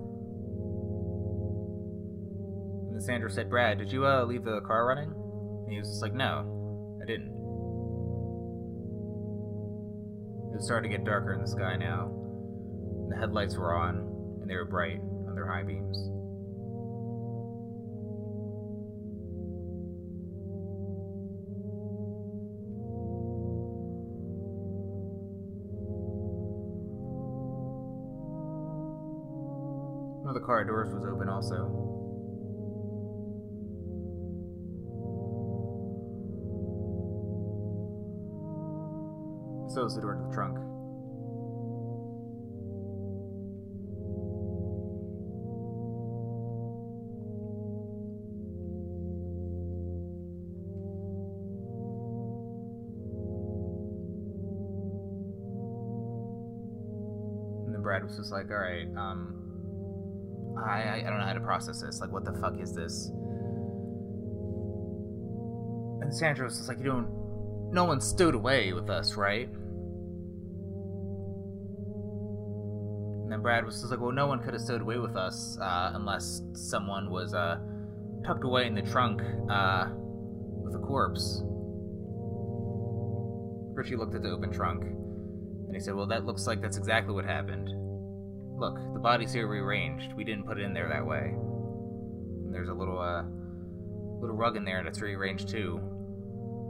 And 2.91 3.03
Sandra 3.03 3.29
said, 3.29 3.51
"Brad, 3.51 3.77
did 3.77 3.91
you 3.91 4.03
uh, 4.07 4.25
leave 4.25 4.43
the 4.43 4.61
car 4.61 4.87
running?" 4.87 5.11
And 5.11 5.71
he 5.71 5.77
was 5.77 5.87
just 5.89 6.01
like, 6.01 6.15
"No, 6.15 6.97
I 7.03 7.05
didn't." 7.05 7.29
It 10.49 10.57
was 10.57 10.65
starting 10.65 10.89
to 10.89 10.97
get 10.97 11.05
darker 11.05 11.33
in 11.33 11.41
the 11.41 11.47
sky 11.47 11.75
now. 11.75 12.09
The 13.09 13.17
headlights 13.17 13.55
were 13.55 13.75
on, 13.75 13.97
and 14.41 14.49
they 14.49 14.55
were 14.55 14.65
bright 14.65 15.01
on 15.27 15.35
their 15.35 15.45
high 15.45 15.61
beams. 15.61 16.09
Car 30.65 30.83
doors 30.83 30.93
was 30.93 31.05
open 31.05 31.29
also. 31.29 31.55
So 39.73 39.83
was 39.83 39.95
the 39.95 40.01
door 40.01 40.15
to 40.15 40.23
the 40.27 40.33
trunk. 40.33 40.57
And 57.65 57.73
then 57.73 57.81
Brad 57.81 58.03
was 58.03 58.15
just 58.17 58.31
like, 58.31 58.49
all 58.49 58.57
right, 58.57 58.87
um, 58.97 59.34
I, 60.65 61.01
I, 61.05 61.09
don't 61.09 61.19
know 61.19 61.25
how 61.25 61.33
to 61.33 61.39
process 61.39 61.81
this. 61.81 62.01
Like, 62.01 62.11
what 62.11 62.25
the 62.25 62.33
fuck 62.33 62.59
is 62.59 62.73
this? 62.73 63.11
And 66.01 66.13
Sandra 66.13 66.45
was 66.45 66.57
just 66.57 66.67
like, 66.67 66.79
you 66.79 66.85
don't. 66.85 67.07
No 67.71 67.85
one 67.85 68.01
stowed 68.01 68.35
away 68.35 68.73
with 68.73 68.89
us, 68.89 69.15
right? 69.15 69.49
And 73.23 73.31
then 73.31 73.41
Brad 73.41 73.65
was 73.65 73.79
just 73.79 73.91
like, 73.91 73.99
well, 73.99 74.11
no 74.11 74.27
one 74.27 74.39
could 74.39 74.53
have 74.53 74.61
stowed 74.61 74.81
away 74.81 74.97
with 74.97 75.15
us 75.15 75.57
uh, 75.59 75.91
unless 75.95 76.41
someone 76.53 77.09
was 77.09 77.33
uh, 77.33 77.57
tucked 78.25 78.43
away 78.43 78.67
in 78.67 78.75
the 78.75 78.83
trunk 78.83 79.21
uh, 79.49 79.87
with 79.95 80.75
a 80.75 80.79
corpse. 80.79 81.41
Richie 83.73 83.95
looked 83.95 84.15
at 84.15 84.21
the 84.21 84.29
open 84.29 84.51
trunk 84.51 84.83
and 84.83 85.73
he 85.73 85.79
said, 85.79 85.95
well, 85.95 86.05
that 86.07 86.25
looks 86.25 86.47
like 86.47 86.61
that's 86.61 86.77
exactly 86.77 87.13
what 87.13 87.25
happened. 87.25 87.69
Look, 88.57 88.75
the 88.93 88.99
bodies 88.99 89.33
here 89.33 89.47
rearranged. 89.47 90.13
We 90.13 90.23
didn't 90.23 90.45
put 90.45 90.57
it 90.57 90.63
in 90.63 90.73
there 90.73 90.89
that 90.89 91.05
way. 91.05 91.33
And 91.35 92.53
there's 92.53 92.69
a 92.69 92.73
little 92.73 92.99
uh 92.99 93.23
little 94.21 94.35
rug 94.35 94.55
in 94.55 94.63
there 94.63 94.77
and 94.79 94.87
that's 94.87 95.01
rearranged 95.01 95.49
too. 95.49 95.79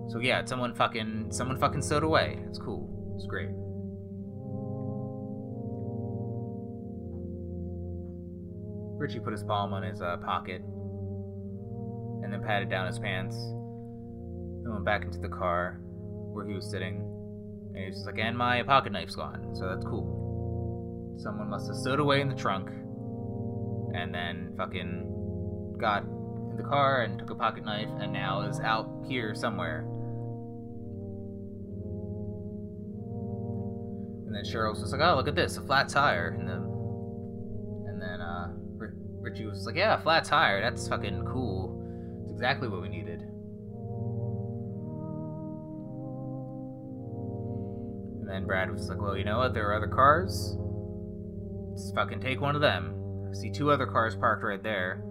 So 0.09 0.19
yeah, 0.19 0.43
someone 0.45 0.73
fucking 0.73 1.27
someone 1.31 1.57
fucking 1.59 1.81
sewed 1.81 2.03
away. 2.03 2.39
It's 2.47 2.59
cool. 2.59 3.13
It's 3.15 3.25
great. 3.25 3.49
Richie 8.97 9.19
put 9.19 9.33
his 9.33 9.43
palm 9.43 9.73
on 9.73 9.83
his 9.83 10.01
uh, 10.01 10.17
pocket 10.17 10.61
and 12.23 12.31
then 12.31 12.41
patted 12.41 12.69
down 12.69 12.87
his 12.87 12.97
pants 12.97 13.35
and 13.35 14.71
went 14.71 14.85
back 14.85 15.03
into 15.03 15.19
the 15.19 15.29
car 15.29 15.79
where 16.33 16.45
he 16.45 16.53
was 16.53 16.69
sitting. 16.69 17.01
And 17.69 17.77
he 17.77 17.85
was 17.87 17.95
just 17.97 18.05
like, 18.05 18.17
and 18.19 18.37
my 18.37 18.63
pocket 18.63 18.93
knife's 18.93 19.15
gone, 19.15 19.53
so 19.53 19.67
that's 19.67 19.85
cool. 19.85 20.14
Someone 21.17 21.49
must 21.49 21.67
have 21.67 21.75
stowed 21.77 21.99
away 21.99 22.21
in 22.21 22.29
the 22.29 22.35
trunk 22.35 22.69
and 23.95 24.13
then 24.13 24.53
fucking 24.57 25.75
got 25.79 26.03
in 26.03 26.57
the 26.57 26.63
car 26.63 27.03
and 27.03 27.17
took 27.19 27.29
a 27.29 27.35
pocket 27.35 27.65
knife 27.65 27.89
and 27.99 28.11
now 28.11 28.41
is 28.41 28.59
out 28.59 28.89
here 29.07 29.33
somewhere. 29.33 29.79
And 34.25 34.35
then 34.35 34.43
Cheryl 34.43 34.71
was 34.71 34.81
just 34.81 34.91
like, 34.91 35.01
"Oh, 35.01 35.15
look 35.15 35.27
at 35.27 35.35
this, 35.35 35.57
a 35.57 35.61
flat 35.61 35.87
tire." 35.87 36.35
And 36.37 36.47
then, 36.47 36.63
and 37.87 38.01
then 38.01 38.21
uh, 38.21 38.53
Richie 39.21 39.45
was 39.45 39.65
like, 39.65 39.75
"Yeah, 39.75 39.97
flat 40.01 40.25
tire. 40.25 40.61
That's 40.61 40.87
fucking 40.87 41.25
cool. 41.25 41.81
It's 42.23 42.33
exactly 42.33 42.67
what 42.67 42.81
we 42.81 42.89
needed." 42.89 43.21
And 48.19 48.27
then 48.29 48.45
Brad 48.45 48.71
was 48.71 48.89
like, 48.89 49.01
"Well, 49.01 49.15
you 49.15 49.23
know 49.23 49.37
what? 49.37 49.53
There 49.53 49.69
are 49.69 49.75
other 49.75 49.87
cars. 49.87 50.57
Let's 51.75 51.91
fucking 51.91 52.21
take 52.21 52.39
one 52.39 52.55
of 52.55 52.61
them. 52.61 53.27
I 53.29 53.33
see 53.33 53.51
two 53.51 53.69
other 53.69 53.85
cars 53.85 54.15
parked 54.15 54.45
right 54.45 54.63
there. 54.63 55.03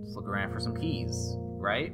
Let's 0.00 0.16
look 0.16 0.26
around 0.26 0.54
for 0.54 0.58
some 0.58 0.74
keys, 0.74 1.36
right?" 1.38 1.92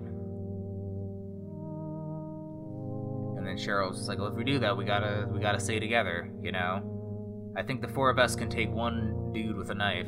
And 3.37 3.45
then 3.45 3.57
Cheryl's 3.57 3.97
just 3.97 4.09
like, 4.09 4.21
"Well, 4.21 4.29
if 4.29 4.35
we 4.35 4.45
do 4.45 4.61
that, 4.61 4.77
we 4.77 4.85
gotta 4.85 5.29
we 5.33 5.41
gotta 5.41 5.59
stay 5.59 5.81
together, 5.81 6.31
you 6.41 6.53
know. 6.53 7.51
I 7.57 7.65
think 7.65 7.81
the 7.81 7.89
four 7.89 8.09
of 8.09 8.21
us 8.21 8.37
can 8.37 8.49
take 8.49 8.71
one 8.73 9.33
dude 9.33 9.57
with 9.57 9.71
a 9.71 9.75
knife." 9.75 10.07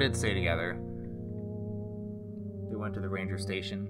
Did 0.00 0.16
stay 0.16 0.32
together. 0.32 0.78
They 2.70 2.76
went 2.76 2.94
to 2.94 3.00
the 3.00 3.08
ranger 3.08 3.36
station, 3.36 3.86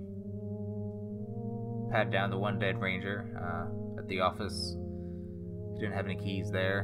patted 1.92 2.10
down 2.10 2.30
the 2.30 2.36
one 2.36 2.58
dead 2.58 2.80
ranger 2.80 3.26
uh, 3.38 4.00
at 4.00 4.08
the 4.08 4.18
office. 4.18 4.76
He 5.74 5.78
didn't 5.78 5.94
have 5.94 6.06
any 6.06 6.16
keys 6.16 6.50
there. 6.50 6.80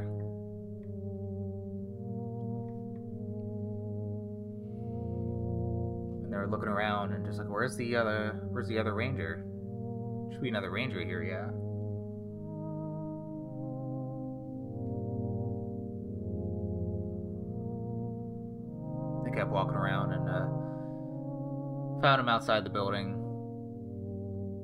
And 6.23 6.31
they 6.31 6.37
were 6.37 6.47
looking 6.49 6.69
around 6.69 7.11
and 7.11 7.25
just 7.25 7.37
like, 7.37 7.49
"Where's 7.49 7.75
the 7.75 7.97
other? 7.97 8.39
Where's 8.49 8.69
the 8.69 8.79
other 8.79 8.93
ranger? 8.93 9.43
Should 10.31 10.41
be 10.41 10.47
another 10.47 10.71
ranger 10.71 11.03
here, 11.03 11.21
yeah." 11.21 11.49
Found 22.07 22.21
him 22.21 22.29
outside 22.29 22.63
the 22.63 22.69
building. 22.69 23.21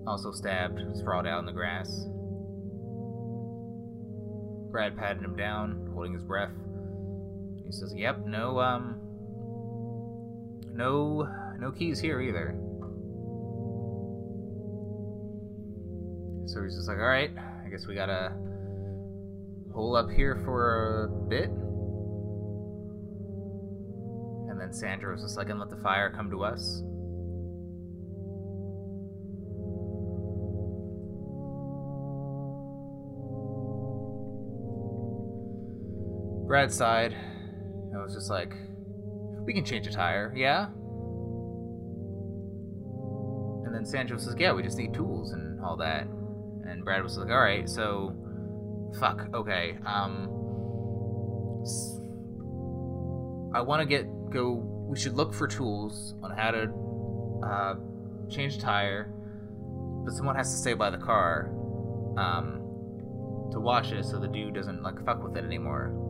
Also 0.08 0.32
stabbed, 0.32 0.80
sprawled 0.96 1.28
out 1.28 1.40
in 1.40 1.46
the 1.46 1.52
grass. 1.52 2.08
Brad 4.72 4.96
patted 4.96 5.22
him 5.22 5.36
down, 5.36 5.92
holding 5.94 6.14
his 6.14 6.24
breath. 6.24 6.54
He 7.66 7.72
says, 7.74 7.94
"Yep, 7.94 8.28
no, 8.28 8.62
um, 8.62 8.96
no, 10.72 11.28
no 11.60 11.72
keys 11.74 12.00
here 12.00 12.22
either." 12.22 12.56
So 16.46 16.64
he's 16.64 16.76
just 16.76 16.88
like, 16.88 16.98
all 16.98 17.04
right, 17.04 17.32
I 17.66 17.68
guess 17.68 17.86
we 17.86 17.94
gotta 17.94 18.32
hole 19.74 19.98
up 19.98 20.10
here 20.10 20.38
for 20.46 21.04
a 21.04 21.10
bit. 21.28 21.50
And 24.50 24.62
then 24.62 24.72
Sandra 24.72 25.12
was 25.12 25.24
just 25.24 25.36
like, 25.36 25.50
and 25.50 25.60
let 25.60 25.70
the 25.70 25.76
fire 25.84 26.10
come 26.10 26.32
to 26.32 26.46
us. 26.46 26.82
Brad's 36.54 36.78
side, 36.78 37.18
I 37.96 38.04
was 38.04 38.14
just 38.14 38.30
like, 38.30 38.54
we 39.44 39.56
can 39.56 39.66
change 39.66 39.88
a 39.88 39.92
tire, 39.92 40.32
yeah? 40.36 40.68
And 43.66 43.74
then 43.74 43.88
Sandra 43.88 44.20
says, 44.20 44.36
yeah, 44.38 44.54
we 44.54 44.62
just 44.62 44.78
need 44.78 44.94
tools 44.94 45.32
and 45.32 45.60
all 45.66 45.76
that. 45.78 46.04
And 46.04 46.86
Brad 46.86 47.02
was 47.02 47.18
like, 47.18 47.32
all 47.32 47.40
right, 47.40 47.68
so, 47.68 48.16
fuck, 49.00 49.30
okay, 49.34 49.80
um, 49.88 50.30
I 53.56 53.62
want 53.62 53.82
to 53.82 53.88
get, 53.88 54.06
go, 54.30 54.52
we 54.88 54.96
should 54.96 55.16
look 55.16 55.34
for 55.34 55.48
tools 55.48 56.14
on 56.22 56.30
how 56.38 56.52
to, 56.52 56.70
uh, 57.44 57.74
change 58.30 58.58
a 58.58 58.60
tire, 58.60 59.12
but 60.06 60.14
someone 60.14 60.36
has 60.36 60.52
to 60.52 60.58
stay 60.58 60.76
by 60.76 60.92
the 60.92 61.00
car, 61.00 61.50
um, 62.16 62.60
to 63.52 63.60
wash 63.60 63.92
it 63.92 64.06
so 64.06 64.20
the 64.20 64.28
dude 64.28 64.54
doesn't, 64.54 64.84
like, 64.84 65.04
fuck 65.04 65.24
with 65.24 65.36
it 65.36 65.44
anymore. 65.44 66.03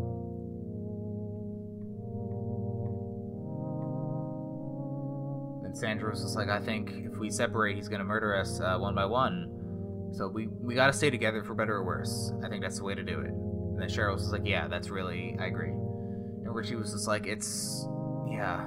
Sandra 5.83 6.09
was 6.09 6.21
just 6.21 6.37
like, 6.37 6.47
I 6.47 6.61
think 6.61 6.93
if 7.11 7.17
we 7.17 7.29
separate, 7.29 7.75
he's 7.75 7.89
gonna 7.89 8.05
murder 8.05 8.37
us 8.37 8.61
uh, 8.61 8.77
one 8.77 8.95
by 8.95 9.03
one. 9.03 10.11
So 10.13 10.29
we 10.29 10.47
we 10.47 10.75
gotta 10.75 10.93
stay 10.93 11.09
together 11.09 11.43
for 11.43 11.55
better 11.55 11.75
or 11.75 11.83
worse. 11.83 12.31
I 12.41 12.47
think 12.47 12.61
that's 12.61 12.77
the 12.77 12.85
way 12.85 12.95
to 12.95 13.03
do 13.03 13.19
it. 13.19 13.31
And 13.31 13.81
then 13.81 13.89
Cheryl 13.89 14.13
was 14.13 14.31
like, 14.31 14.45
Yeah, 14.45 14.69
that's 14.69 14.89
really 14.89 15.35
I 15.41 15.47
agree. 15.47 15.71
And 15.71 16.55
Richie 16.55 16.77
was 16.77 16.93
just 16.93 17.05
like, 17.05 17.27
It's 17.27 17.85
yeah. 18.31 18.65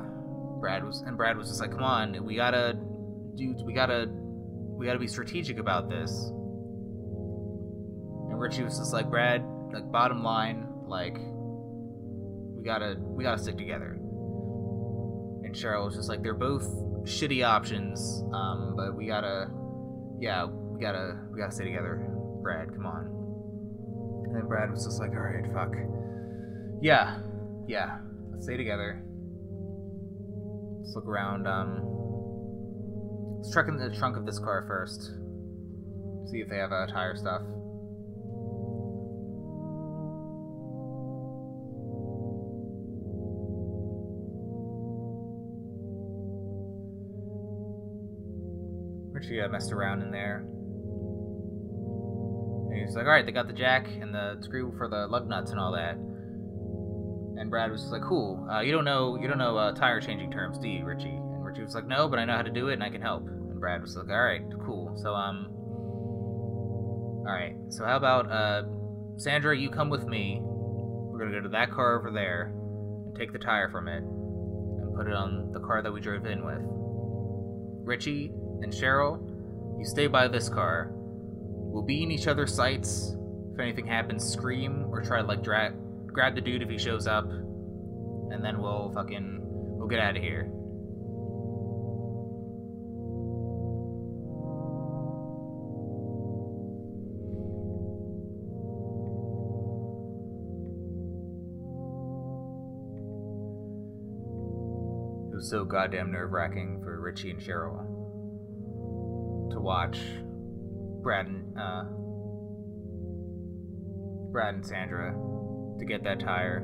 Brad 0.61 0.85
was 0.85 1.01
and 1.07 1.17
Brad 1.17 1.39
was 1.39 1.49
just 1.49 1.59
like, 1.59 1.71
Come 1.71 1.85
on, 1.85 2.23
we 2.23 2.37
gotta 2.37 2.79
dudes, 3.35 3.63
we 3.65 3.73
gotta 3.73 4.11
we 4.11 4.85
gotta 4.85 4.99
be 4.99 5.09
strategic 5.09 5.57
about 5.59 5.89
this. 5.89 6.11
And 8.29 8.39
Richie 8.39 8.63
was 8.63 8.77
just 8.77 8.93
like, 8.93 9.09
Brad, 9.09 9.43
like 9.73 9.91
bottom 9.91 10.23
line, 10.23 10.69
like 10.87 11.17
we 11.17 12.63
gotta 12.63 12.97
we 13.01 13.25
gotta 13.25 13.41
stick 13.41 13.57
together. 13.57 13.93
And 15.45 15.55
Cheryl 15.55 15.87
was 15.87 15.95
just 15.97 16.11
like, 16.11 16.23
they're 16.23 16.35
both 16.35 16.69
shitty 17.07 17.47
options, 17.47 18.25
um, 18.33 18.75
but 18.77 18.97
we 18.97 19.07
gotta, 19.07 19.49
yeah, 20.19 20.45
we 20.45 20.81
gotta, 20.81 21.17
we 21.33 21.41
gotta 21.41 21.53
stay 21.53 21.65
together. 21.65 22.05
Brad, 22.43 22.73
come 22.75 22.87
on. 22.87 23.07
And 24.27 24.35
then 24.35 24.47
Brad 24.49 24.71
was 24.71 24.85
just 24.85 25.01
like, 25.01 25.11
all 25.13 25.21
right, 25.21 25.45
fuck. 25.55 25.73
Yeah, 26.83 27.21
yeah, 27.67 27.99
let's 28.33 28.45
stay 28.45 28.57
together. 28.57 29.03
Let's 30.81 30.95
look 30.95 31.07
around. 31.07 31.47
Um, 31.47 31.81
let's 33.37 33.55
check 33.55 33.69
in 33.69 33.77
the 33.77 33.91
trunk 33.97 34.17
of 34.17 34.27
this 34.27 34.39
car 34.39 34.65
first. 34.67 35.13
See 36.31 36.39
if 36.39 36.49
they 36.49 36.59
have 36.59 36.73
uh, 36.73 36.87
tire 36.87 37.17
stuff. 37.17 37.43
Richie 49.27 49.41
uh, 49.41 49.49
messed 49.49 49.73
around 49.73 50.03
in 50.03 50.11
there. 50.11 50.45
And 52.71 52.81
he's 52.81 52.95
like, 52.95 53.07
alright, 53.07 53.27
they 53.27 53.33
got 53.33 53.49
the 53.49 53.53
jack 53.53 53.89
and 54.01 54.15
the 54.15 54.37
screw 54.41 54.73
for 54.77 54.89
the 54.89 55.07
lug 55.09 55.29
nuts 55.29 55.51
and 55.51 55.59
all 55.59 55.73
that. 55.73 55.97
And 57.41 57.51
Brad 57.51 57.71
was 57.71 57.85
like, 57.91 58.03
cool. 58.03 58.49
Uh, 58.51 58.61
you 58.61 58.73
don't 58.73 58.85
know 58.85 59.19
you 59.21 59.29
don't 59.29 59.39
know 59.39 59.57
uh, 59.57 59.73
tire 59.73 60.01
changing 60.01 60.31
terms, 60.31 60.59
do 60.59 60.69
you, 60.69 60.85
Richie? 60.85 61.09
And 61.09 61.45
Richie 61.45 61.63
was 61.63 61.75
like, 61.75 61.87
no, 61.87 62.09
but 62.09 62.19
I 62.19 62.25
know 62.25 62.37
how 62.37 62.43
to 62.43 62.51
do 62.51 62.69
it 62.69 62.75
and 62.75 62.83
I 62.83 62.91
can 62.91 63.03
help. 63.03 63.27
And 63.27 63.59
Brad 63.59 63.83
was 63.83 63.97
like, 63.97 64.09
alright, 64.09 64.43
cool. 64.65 64.97
So, 65.03 65.13
um, 65.15 65.47
alright. 67.27 67.57
So 67.71 67.85
how 67.85 67.97
about, 67.97 68.31
uh, 68.31 68.63
Sandra, 69.17 69.57
you 69.57 69.71
come 69.71 69.91
with 69.91 70.07
me. 70.07 70.41
We're 70.43 71.19
gonna 71.19 71.33
go 71.33 71.41
to 71.41 71.49
that 71.49 71.73
car 71.73 71.99
over 71.99 72.11
there 72.11 72.53
and 73.07 73.17
take 73.17 73.33
the 73.33 73.39
tire 73.39 73.71
from 73.71 73.89
it 73.89 74.03
and 74.03 74.95
put 74.95 75.09
it 75.09 75.15
on 75.15 75.51
the 75.53 75.61
car 75.61 75.83
that 75.83 75.93
we 75.93 76.01
drove 76.01 76.27
in 76.27 76.45
with. 76.45 76.61
Richie, 77.87 78.33
and 78.63 78.73
Cheryl, 78.73 79.21
you 79.79 79.85
stay 79.85 80.07
by 80.07 80.29
this 80.29 80.49
car. 80.49 80.91
We'll 80.93 81.83
be 81.83 82.03
in 82.03 82.11
each 82.11 82.27
other's 82.27 82.55
sights. 82.55 83.15
If 83.53 83.61
anything 83.61 83.87
happens, 83.87 84.25
scream 84.25 84.87
or 84.91 85.03
try 85.03 85.21
to 85.21 85.27
like 85.27 85.43
drag, 85.43 85.75
grab 86.07 86.35
the 86.35 86.41
dude 86.41 86.63
if 86.63 86.69
he 86.69 86.79
shows 86.79 87.07
up, 87.07 87.25
and 87.25 88.45
then 88.45 88.61
we'll 88.61 88.91
fucking 88.95 89.41
we'll 89.43 89.89
get 89.89 90.01
out 90.01 90.17
of 90.17 90.23
here. 90.23 90.51
It 105.31 105.37
was 105.37 105.51
so 105.51 105.65
goddamn 105.65 106.13
nerve 106.13 106.33
wracking 106.33 106.81
for 106.83 106.99
Richie 107.01 107.31
and 107.31 107.41
Cheryl 107.41 107.96
to 109.51 109.61
watch 109.61 109.99
Brad 111.03 111.27
and 111.27 111.59
uh, 111.59 111.85
Brad 114.33 114.55
and 114.55 114.67
Sandra 114.67 115.15
to 115.79 115.85
get 115.85 116.03
that 116.05 116.21
tire, 116.21 116.59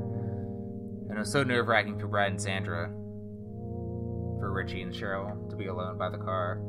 and 1.08 1.16
it 1.16 1.18
was 1.18 1.30
so 1.30 1.42
nerve 1.42 1.68
wracking 1.68 1.98
for 1.98 2.06
Brad 2.06 2.30
and 2.32 2.40
Sandra, 2.40 2.88
for 4.40 4.52
Richie 4.52 4.82
and 4.82 4.92
Cheryl 4.92 5.48
to 5.50 5.56
be 5.56 5.66
alone 5.66 5.96
by 5.98 6.08
the 6.10 6.18
car. 6.18 6.60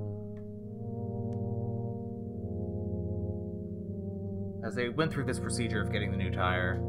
As 4.66 4.76
they 4.76 4.90
went 4.90 5.12
through 5.12 5.26
this 5.26 5.40
procedure 5.40 5.82
of 5.82 5.92
getting 5.92 6.12
the 6.12 6.18
new 6.18 6.32
tire, 6.32 6.82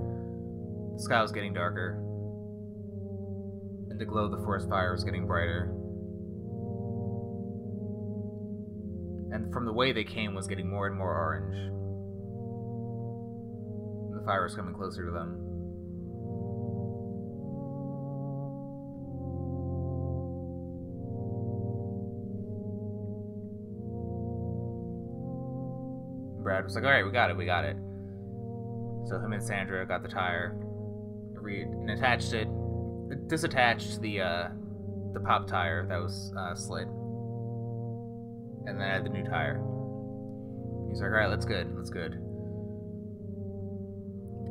the 0.97 1.03
sky 1.03 1.23
was 1.23 1.33
getting 1.33 1.53
darker, 1.53 1.99
and 3.91 3.99
the 3.99 4.05
glow 4.05 4.27
of 4.27 4.31
the 4.31 4.39
forest 4.39 4.69
fire 4.69 4.93
was 4.93 5.03
getting 5.03 5.27
brighter. 5.27 5.75
And 9.35 9.53
from 9.53 9.65
the 9.65 9.73
way 9.73 9.91
they 9.93 10.05
came 10.05 10.33
was 10.33 10.47
getting 10.47 10.69
more 10.69 10.87
and 10.87 10.97
more 10.97 11.13
orange. 11.13 11.57
The 14.17 14.25
fire 14.25 14.45
was 14.45 14.55
coming 14.55 14.73
closer 14.73 15.05
to 15.05 15.11
them. 15.11 15.41
Brad 26.45 26.65
was 26.65 26.77
like, 26.77 26.85
"All 26.85 26.91
right, 26.91 27.05
we 27.05 27.11
got 27.11 27.31
it, 27.31 27.37
we 27.37 27.45
got 27.45 27.65
it." 27.65 27.77
So 29.07 29.19
him 29.19 29.33
and 29.33 29.43
Sandra 29.43 29.85
got 29.85 30.03
the 30.03 30.09
tire, 30.09 30.55
re- 31.35 31.63
and 31.63 31.91
attached 31.91 32.33
it, 32.35 32.47
disattached 33.27 34.01
the 34.01 34.21
uh, 34.21 34.49
the 35.13 35.21
pop 35.21 35.49
tire 35.49 35.87
that 35.89 36.01
was 36.01 36.33
uh, 36.39 36.55
slid 36.55 36.87
and 38.67 38.81
then 38.81 38.89
I 38.89 38.93
had 38.95 39.05
the 39.05 39.11
new 39.11 39.25
tire. 39.25 39.63
He's 40.89 41.01
like, 41.01 41.11
all 41.11 41.17
right, 41.17 41.29
that's 41.29 41.45
good, 41.45 41.77
that's 41.77 41.91
good. 41.91 42.13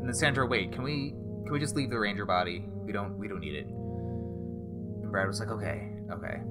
And 0.03 0.07
then 0.07 0.13
Sandra, 0.13 0.45
wait, 0.45 0.71
can 0.71 0.83
we 0.83 1.15
can 1.43 1.51
we 1.53 1.59
just 1.59 1.75
leave 1.75 1.89
the 1.89 1.99
Ranger 1.99 2.25
body? 2.25 2.65
We 2.85 2.91
don't 2.91 3.17
we 3.17 3.27
don't 3.27 3.39
need 3.39 3.55
it. 3.55 3.65
And 3.65 5.11
Brad 5.11 5.27
was 5.27 5.39
like, 5.39 5.49
okay, 5.49 5.89
okay. 6.11 6.41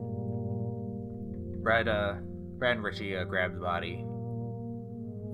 Brad, 1.62 1.86
uh, 1.88 2.14
Brad 2.58 2.76
and 2.76 2.84
Richie 2.84 3.16
uh, 3.16 3.24
grabbed 3.24 3.56
the 3.56 3.60
body 3.60 4.04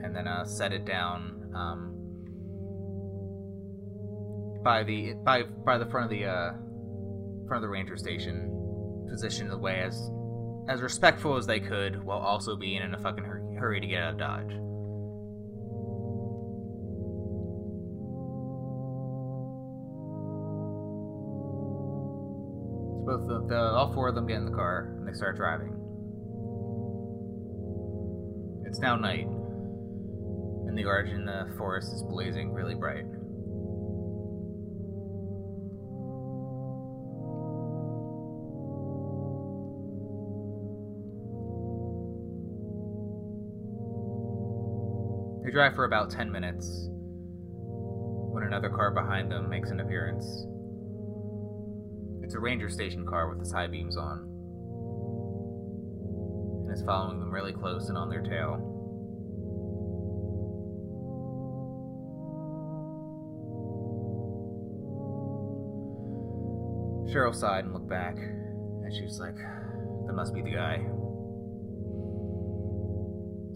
and 0.03 0.15
then 0.15 0.27
uh, 0.29 0.45
set 0.45 0.73
it 0.73 0.85
down 0.85 1.53
um, 1.55 1.95
by 4.63 4.83
the 4.83 5.15
by 5.25 5.43
by 5.65 5.79
the 5.79 5.87
front 5.87 6.05
of 6.05 6.11
the 6.11 6.27
uh, 6.27 6.53
front 7.47 7.63
of 7.63 7.63
the 7.63 7.69
ranger 7.69 7.97
station, 7.97 9.07
positioned 9.09 9.51
the 9.51 9.59
way 9.59 9.81
as 9.87 10.11
as 10.69 10.83
respectful 10.83 11.37
as 11.37 11.47
they 11.47 11.59
could 11.59 12.05
while 12.05 12.19
also 12.19 12.55
being 12.55 12.83
in 12.83 12.95
a 12.95 12.99
fucking 12.99 13.25
hurry, 13.25 13.81
to 13.81 13.87
get 13.87 14.03
out 14.03 14.13
of 14.13 14.19
Dodge. 14.19 14.51
So 22.93 23.05
both 23.07 23.27
the, 23.27 23.47
the 23.49 23.59
all 23.59 23.93
four 23.95 24.09
of 24.09 24.15
them 24.15 24.27
get 24.27 24.37
in 24.37 24.45
the 24.45 24.53
car 24.53 24.95
and 24.99 25.09
they 25.09 25.15
start 25.15 25.37
driving. 25.37 25.75
It's 28.67 28.79
now 28.79 28.97
night, 28.97 29.27
and 29.27 30.77
the 30.77 30.85
orange 30.85 31.11
in 31.11 31.25
the 31.25 31.49
forest 31.57 31.95
is 31.95 32.03
blazing 32.03 32.53
really 32.53 32.75
bright. 32.75 33.07
They 45.49 45.53
drive 45.53 45.75
for 45.75 45.87
about 45.87 46.11
10 46.11 46.31
minutes 46.31 46.91
when 46.91 48.43
another 48.43 48.69
car 48.69 48.91
behind 48.91 49.33
them 49.33 49.49
makes 49.49 49.71
an 49.71 49.81
appearance. 49.81 50.27
It's 52.23 52.35
a 52.35 52.39
ranger 52.39 52.69
station 52.69 53.07
car 53.07 53.31
with 53.31 53.41
its 53.41 53.51
high 53.51 53.67
beams 53.67 53.97
on. 53.97 54.29
And 56.67 56.77
is 56.77 56.85
following 56.85 57.19
them 57.19 57.31
really 57.31 57.55
close 57.55 57.89
and 57.89 57.97
on 57.97 58.11
their 58.11 58.21
tail. 58.21 58.59
Cheryl 67.11 67.35
sighed 67.35 67.65
and 67.65 67.73
looked 67.73 67.89
back, 67.89 68.19
and 68.19 68.95
she 68.95 69.03
was 69.03 69.19
like, 69.19 69.37
That 70.07 70.13
must 70.13 70.35
be 70.35 70.43
the 70.43 70.51
guy. 70.51 70.85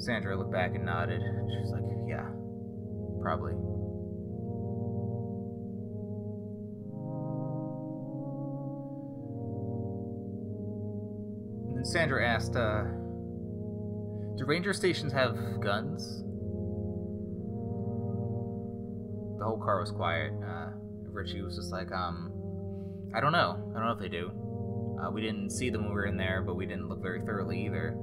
Sandra 0.03 0.37
looked 0.37 0.51
back 0.51 0.75
and 0.75 0.85
nodded. 0.85 1.23
She 1.23 1.59
was 1.61 1.71
like, 1.71 1.85
Yeah, 2.09 2.27
probably. 3.23 3.53
And 11.69 11.77
then 11.77 11.85
Sandra 11.85 12.27
asked, 12.27 12.57
uh, 12.57 12.83
Do 14.37 14.45
ranger 14.45 14.73
stations 14.73 15.13
have 15.13 15.37
guns? 15.61 16.25
The 19.39 19.45
whole 19.45 19.61
car 19.63 19.79
was 19.79 19.93
quiet. 19.93 20.33
Uh, 20.45 20.71
Richie 21.13 21.43
was 21.43 21.55
just 21.55 21.71
like, 21.71 21.93
um, 21.93 22.33
I 23.15 23.21
don't 23.21 23.33
know. 23.33 23.71
I 23.71 23.79
don't 23.79 23.87
know 23.87 23.93
if 23.93 24.01
they 24.01 24.09
do. 24.09 24.33
Uh, 25.01 25.13
we 25.13 25.21
didn't 25.21 25.51
see 25.51 25.71
them 25.71 25.83
when 25.83 25.91
we 25.91 25.95
were 25.95 26.07
in 26.07 26.17
there, 26.17 26.43
but 26.43 26.57
we 26.57 26.67
didn't 26.67 26.89
look 26.89 27.01
very 27.01 27.21
thoroughly 27.21 27.65
either. 27.67 27.97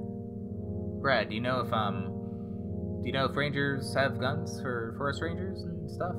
Brad, 1.00 1.30
do 1.30 1.34
you 1.34 1.40
know 1.40 1.60
if 1.60 1.72
um, 1.72 3.00
do 3.02 3.06
you 3.06 3.12
know 3.12 3.24
if 3.24 3.36
rangers 3.36 3.94
have 3.94 4.20
guns 4.20 4.60
for 4.60 4.94
forest 4.98 5.22
rangers 5.22 5.62
and 5.62 5.90
stuff? 5.90 6.14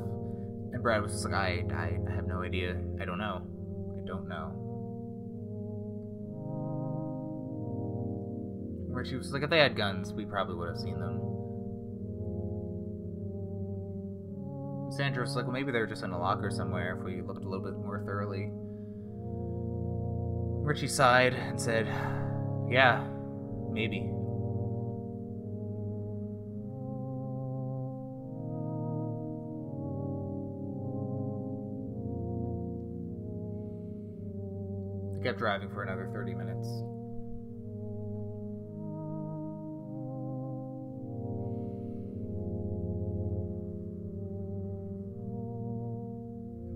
And 0.74 0.82
Brad 0.82 1.02
was 1.02 1.12
just 1.12 1.26
like, 1.26 1.34
I, 1.34 1.64
I, 1.72 2.00
I 2.10 2.16
have 2.16 2.26
no 2.26 2.42
idea. 2.42 2.76
I 3.00 3.06
don't 3.06 3.20
know. 3.20 3.42
I 3.96 4.08
don't 4.08 4.28
know. 4.28 4.52
Where 8.92 9.06
she 9.06 9.16
was 9.16 9.32
like, 9.32 9.44
if 9.44 9.50
they 9.50 9.60
had 9.60 9.76
guns, 9.76 10.14
we 10.14 10.26
probably 10.26 10.56
would 10.56 10.70
have 10.70 10.78
seen 10.78 11.00
them. 11.00 11.20
Sandra 14.92 15.24
was 15.24 15.36
like, 15.36 15.46
well, 15.46 15.54
maybe 15.54 15.72
they're 15.72 15.88
just 15.88 16.04
in 16.04 16.12
a 16.12 16.20
locker 16.20 16.50
somewhere 16.52 16.98
if 16.98 17.06
we 17.06 17.22
looked 17.22 17.46
a 17.46 17.48
little 17.48 17.64
bit 17.64 17.78
more 17.78 18.04
thoroughly. 18.06 18.50
Richie 20.64 20.88
sighed 20.88 21.34
and 21.34 21.60
said, 21.60 21.88
Yeah, 22.70 23.06
maybe. 23.72 24.12
Driving 35.42 35.70
for 35.70 35.82
another 35.82 36.08
30 36.14 36.36
minutes. 36.36 36.68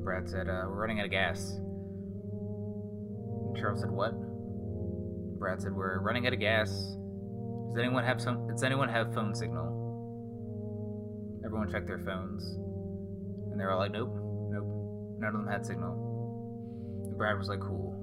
Brad 0.04 0.28
said, 0.28 0.50
uh, 0.50 0.66
We're 0.68 0.82
running 0.82 1.00
out 1.00 1.06
of 1.06 1.12
gas. 1.12 1.60
Cheryl 3.54 3.78
said, 3.78 3.92
"What?" 3.92 4.14
Brad 5.38 5.62
said, 5.62 5.76
"We're 5.76 6.00
running 6.00 6.26
out 6.26 6.34
of 6.34 6.40
gas. 6.40 6.72
Does 6.72 7.78
anyone 7.80 8.04
have 8.04 8.20
some? 8.20 8.48
Does 8.48 8.64
anyone 8.64 8.90
have 8.90 9.14
phone 9.14 9.34
signal?" 9.34 11.42
Everyone 11.46 11.72
checked 11.72 11.88
their 11.88 12.00
phones, 12.00 12.44
and 13.52 13.60
they 13.60 13.64
were 13.64 13.72
all 13.72 13.80
like, 13.80 13.94
"Nope, 13.94 14.14
nope. 14.50 14.66
None 15.20 15.30
of 15.30 15.34
them 15.34 15.48
had 15.48 15.66
signal." 15.66 17.08
And 17.08 17.18
Brad 17.18 17.38
was 17.38 17.48
like, 17.48 17.62
"Cool." 17.62 17.95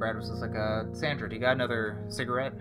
Brad 0.00 0.16
was 0.16 0.30
just 0.30 0.40
like, 0.40 0.56
uh, 0.56 0.84
Sandra, 0.94 1.28
do 1.28 1.34
you 1.34 1.40
got 1.42 1.52
another 1.52 2.02
cigarette? 2.08 2.54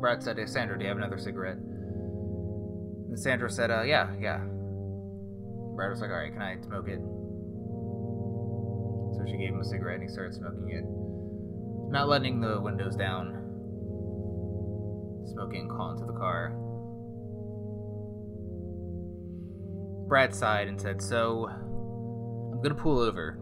Brad 0.00 0.22
said, 0.22 0.38
hey, 0.38 0.46
Sandra, 0.46 0.78
do 0.78 0.84
you 0.84 0.88
have 0.88 0.98
another 0.98 1.18
cigarette? 1.18 1.56
And 1.56 3.18
Sandra 3.18 3.50
said, 3.50 3.70
uh, 3.70 3.82
yeah, 3.82 4.10
yeah. 4.20 4.38
Brad 5.76 5.90
was 5.90 6.00
like, 6.00 6.10
alright, 6.10 6.32
can 6.32 6.42
I 6.42 6.56
smoke 6.60 6.88
it? 6.88 7.00
So 9.16 9.24
she 9.26 9.36
gave 9.38 9.50
him 9.50 9.60
a 9.60 9.64
cigarette 9.64 10.00
and 10.00 10.08
he 10.08 10.08
started 10.12 10.34
smoking 10.34 10.70
it. 10.70 10.84
Not 11.90 12.08
letting 12.08 12.40
the 12.40 12.60
windows 12.60 12.96
down. 12.96 13.32
Smoking 15.32 15.68
calling 15.68 15.98
to 15.98 16.06
the 16.06 16.18
car. 16.18 16.52
Brad 20.08 20.34
sighed 20.34 20.68
and 20.68 20.80
said, 20.80 21.00
So, 21.02 21.50
I'm 22.60 22.64
gonna 22.64 22.74
pull 22.74 22.98
over 22.98 23.38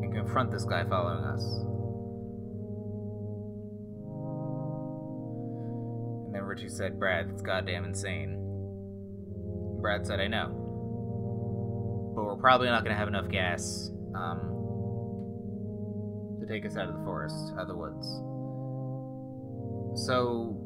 and 0.00 0.14
confront 0.14 0.52
this 0.52 0.64
guy 0.64 0.84
following 0.84 1.24
us. 1.24 1.42
And 6.26 6.32
then 6.36 6.42
Richie 6.42 6.68
said, 6.68 7.00
Brad, 7.00 7.28
that's 7.28 7.42
goddamn 7.42 7.84
insane. 7.84 8.38
Brad 9.80 10.06
said, 10.06 10.20
I 10.20 10.28
know. 10.28 12.12
But 12.14 12.26
we're 12.26 12.36
probably 12.36 12.68
not 12.68 12.84
gonna 12.84 12.94
have 12.94 13.08
enough 13.08 13.28
gas 13.28 13.90
um, 14.14 14.38
to 16.38 16.46
take 16.46 16.64
us 16.64 16.76
out 16.76 16.88
of 16.88 16.96
the 16.96 17.02
forest, 17.02 17.54
out 17.54 17.62
of 17.62 17.66
the 17.66 17.76
woods. 17.76 18.06
So, 20.06 20.56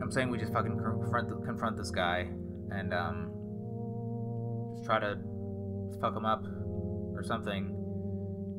I'm 0.00 0.10
saying 0.10 0.30
we 0.30 0.38
just 0.38 0.54
fucking 0.54 0.78
confront, 0.78 1.28
confront 1.44 1.76
this 1.76 1.90
guy 1.90 2.30
and 2.70 2.94
um, 2.94 3.30
just 4.74 4.86
try 4.86 5.00
to 5.00 5.18
fuck 6.00 6.16
him 6.16 6.24
up 6.24 6.44
or 7.14 7.22
something. 7.24 7.74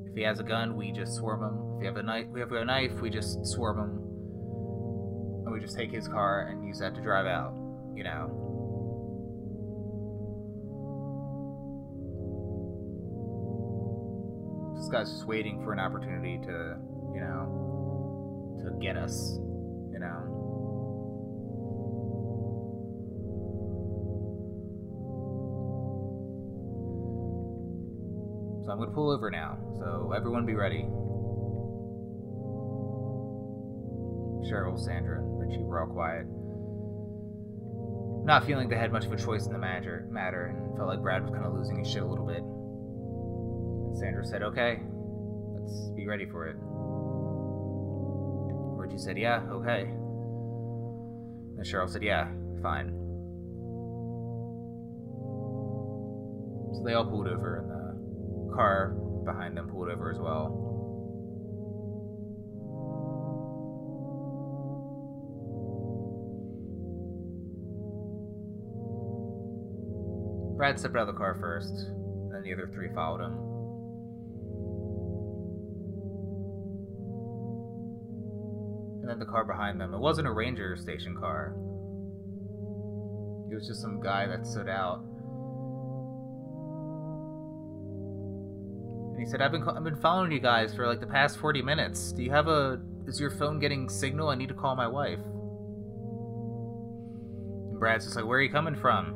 If 0.09 0.15
he 0.15 0.23
has 0.23 0.39
a 0.39 0.43
gun, 0.43 0.75
we 0.75 0.91
just 0.91 1.15
swarm 1.15 1.43
him. 1.43 1.75
If 1.75 1.79
we 1.79 1.85
have 1.85 1.97
a 1.97 2.03
knife, 2.03 2.27
we 2.31 2.39
have 2.39 2.51
a 2.51 2.65
knife, 2.65 3.01
we 3.01 3.09
just 3.09 3.45
swarm 3.45 3.79
him, 3.79 5.45
and 5.45 5.53
we 5.53 5.59
just 5.59 5.75
take 5.77 5.91
his 5.91 6.07
car 6.07 6.47
and 6.49 6.65
use 6.65 6.79
that 6.79 6.95
to 6.95 7.01
drive 7.01 7.25
out. 7.25 7.53
You 7.95 8.03
know. 8.03 8.41
This 14.77 14.89
guy's 14.89 15.09
just 15.11 15.25
waiting 15.25 15.63
for 15.63 15.73
an 15.73 15.79
opportunity 15.79 16.37
to, 16.45 16.77
you 17.13 17.19
know, 17.19 18.61
to 18.63 18.79
get 18.79 18.97
us. 18.97 19.39
I'm 28.75 28.79
going 28.79 28.89
to 28.89 28.93
pull 28.93 29.09
over 29.09 29.31
now. 29.31 29.57
So 29.79 30.11
everyone 30.13 30.45
be 30.45 30.53
ready. 30.53 30.81
Cheryl, 34.51 34.77
Sandra, 34.77 35.19
and 35.19 35.39
Richie 35.39 35.63
were 35.63 35.79
all 35.79 35.87
quiet. 35.87 36.25
Not 38.25 38.45
feeling 38.45 38.67
they 38.67 38.75
had 38.75 38.91
much 38.91 39.05
of 39.05 39.13
a 39.13 39.17
choice 39.17 39.45
in 39.45 39.53
the 39.53 39.57
matter, 39.59 40.05
matter 40.11 40.47
and 40.47 40.75
felt 40.75 40.89
like 40.89 41.01
Brad 41.01 41.21
was 41.21 41.31
kind 41.31 41.45
of 41.45 41.53
losing 41.53 41.79
his 41.79 41.89
shit 41.89 42.03
a 42.03 42.05
little 42.05 42.25
bit. 42.25 42.43
And 42.43 43.97
Sandra 43.97 44.25
said, 44.25 44.43
okay, 44.43 44.81
let's 45.55 45.91
be 45.95 46.05
ready 46.05 46.25
for 46.25 46.45
it. 46.45 46.57
Richie 48.77 48.97
said, 48.97 49.17
yeah, 49.17 49.39
okay. 49.51 49.83
And 51.55 51.65
Cheryl 51.65 51.89
said, 51.89 52.03
yeah, 52.03 52.27
fine. 52.61 52.89
So 56.75 56.83
they 56.83 56.93
all 56.93 57.05
pulled 57.05 57.29
over 57.29 57.59
and 57.59 57.74
car 58.55 58.95
behind 59.25 59.57
them 59.57 59.67
pulled 59.67 59.89
over 59.89 60.11
as 60.11 60.19
well. 60.19 60.65
Brad 70.57 70.79
stepped 70.79 70.95
out 70.95 71.01
of 71.01 71.07
the 71.07 71.13
car 71.13 71.35
first, 71.39 71.75
then 72.31 72.41
the 72.43 72.53
other 72.53 72.69
three 72.73 72.87
followed 72.95 73.21
him. 73.21 73.33
And 79.01 79.09
then 79.09 79.19
the 79.19 79.25
car 79.25 79.43
behind 79.43 79.79
them. 79.79 79.93
It 79.93 79.99
wasn't 79.99 80.27
a 80.27 80.31
ranger 80.31 80.77
station 80.77 81.15
car. 81.15 81.53
It 83.51 83.53
was 83.53 83.67
just 83.67 83.81
some 83.81 84.01
guy 84.01 84.25
that 84.27 84.47
stood 84.47 84.69
out. 84.69 85.03
And 89.15 89.23
he 89.23 89.25
said, 89.25 89.41
"I've 89.41 89.51
been 89.51 89.63
I've 89.63 89.83
been 89.83 89.95
following 89.95 90.31
you 90.31 90.41
guys 90.41 90.75
for 90.75 90.85
like 90.87 90.99
the 90.99 91.07
past 91.07 91.37
40 91.37 91.61
minutes. 91.61 92.11
Do 92.11 92.21
you 92.21 92.31
have 92.31 92.49
a 92.49 92.81
is 93.07 93.17
your 93.19 93.31
phone 93.31 93.59
getting 93.59 93.87
signal? 93.87 94.27
I 94.27 94.35
need 94.35 94.49
to 94.49 94.53
call 94.53 94.75
my 94.75 94.87
wife." 94.87 95.19
And 97.69 97.79
Brad's 97.79 98.03
just 98.03 98.17
like, 98.17 98.25
"Where 98.25 98.39
are 98.39 98.41
you 98.41 98.49
coming 98.49 98.75
from?" 98.75 99.15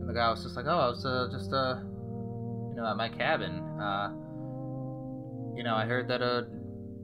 And 0.00 0.08
the 0.08 0.14
guy 0.14 0.30
was 0.30 0.42
just 0.42 0.56
like, 0.56 0.64
"Oh, 0.66 0.78
I 0.78 0.88
was 0.88 1.04
uh, 1.04 1.28
just 1.30 1.52
uh, 1.52 1.80
you 2.70 2.80
know, 2.80 2.86
at 2.86 2.96
my 2.96 3.10
cabin. 3.10 3.58
Uh, 3.78 4.08
you 5.54 5.62
know, 5.62 5.74
I 5.74 5.84
heard 5.84 6.08
that 6.08 6.22
uh, 6.22 6.44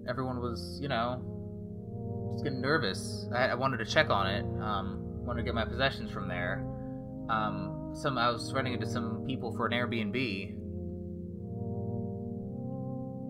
everyone 0.09 0.41
was, 0.41 0.79
you 0.81 0.89
know, 0.89 1.21
just 2.33 2.45
getting 2.45 2.61
nervous. 2.61 3.27
I, 3.35 3.49
I 3.49 3.55
wanted 3.55 3.79
to 3.79 3.85
check 3.85 4.09
on 4.09 4.27
it. 4.27 4.45
Um, 4.63 5.01
wanted 5.27 5.43
to 5.43 5.45
get 5.45 5.55
my 5.55 5.67
possessions 5.67 6.11
from 6.11 6.29
there. 6.29 6.65
Um, 7.29 7.93
some 7.95 8.17
I 8.17 8.31
was 8.31 8.53
running 8.55 8.73
into 8.73 8.89
some 8.89 9.25
people 9.27 9.55
for 9.55 9.67
an 9.67 9.73
Airbnb. 9.73 10.58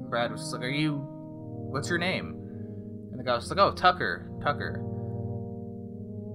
Brad 0.09 0.31
was 0.33 0.41
just 0.41 0.53
like, 0.53 0.63
"Are 0.63 0.69
you? 0.69 0.97
What's 0.97 1.89
your 1.89 1.99
name?" 1.99 2.35
And 3.11 3.19
the 3.19 3.25
guy 3.25 3.35
was 3.35 3.49
like, 3.51 3.59
"Oh, 3.59 3.73
Tucker, 3.73 4.31
Tucker." 4.43 4.83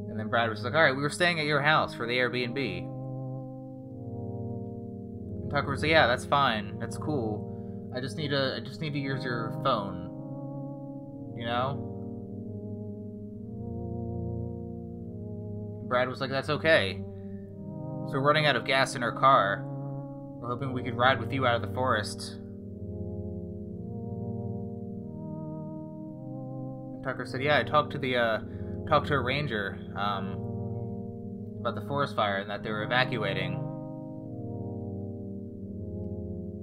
And 0.09 0.19
then 0.19 0.27
Brad 0.29 0.49
was 0.49 0.63
like, 0.63 0.73
"All 0.73 0.83
right, 0.83 0.95
we 0.95 1.01
were 1.01 1.09
staying 1.09 1.39
at 1.39 1.45
your 1.45 1.61
house 1.61 1.93
for 1.95 2.05
the 2.05 2.13
Airbnb." 2.13 2.79
And 5.41 5.51
Tucker 5.51 5.71
was 5.71 5.81
like, 5.81 5.91
"Yeah, 5.91 6.07
that's 6.07 6.25
fine. 6.25 6.77
That's 6.79 6.97
cool. 6.97 7.91
I 7.95 7.99
just 7.99 8.17
need 8.17 8.29
to. 8.29 8.55
I 8.57 8.59
just 8.59 8.81
need 8.81 8.93
to 8.93 8.99
use 8.99 9.23
your 9.23 9.59
phone. 9.63 10.09
You 11.37 11.45
know." 11.45 11.89
Brad 15.87 16.09
was 16.09 16.21
like, 16.21 16.29
"That's 16.29 16.49
okay." 16.49 17.01
So 18.07 18.13
we're 18.13 18.21
running 18.21 18.45
out 18.45 18.55
of 18.55 18.65
gas 18.65 18.95
in 18.95 19.03
our 19.03 19.11
car. 19.11 19.63
We're 19.65 20.49
hoping 20.49 20.73
we 20.73 20.83
could 20.83 20.97
ride 20.97 21.19
with 21.19 21.31
you 21.31 21.47
out 21.47 21.55
of 21.55 21.61
the 21.61 21.73
forest. 21.73 22.35
Tucker 27.03 27.25
said, 27.25 27.41
"Yeah, 27.41 27.59
I 27.59 27.63
talked 27.63 27.91
to 27.91 27.97
the 27.97 28.17
uh, 28.17 28.39
talked 28.87 29.07
to 29.07 29.15
a 29.15 29.21
ranger 29.21 29.77
um, 29.95 30.37
about 31.59 31.75
the 31.75 31.85
forest 31.87 32.15
fire 32.15 32.37
and 32.37 32.49
that 32.49 32.63
they 32.63 32.71
were 32.71 32.83
evacuating." 32.83 33.55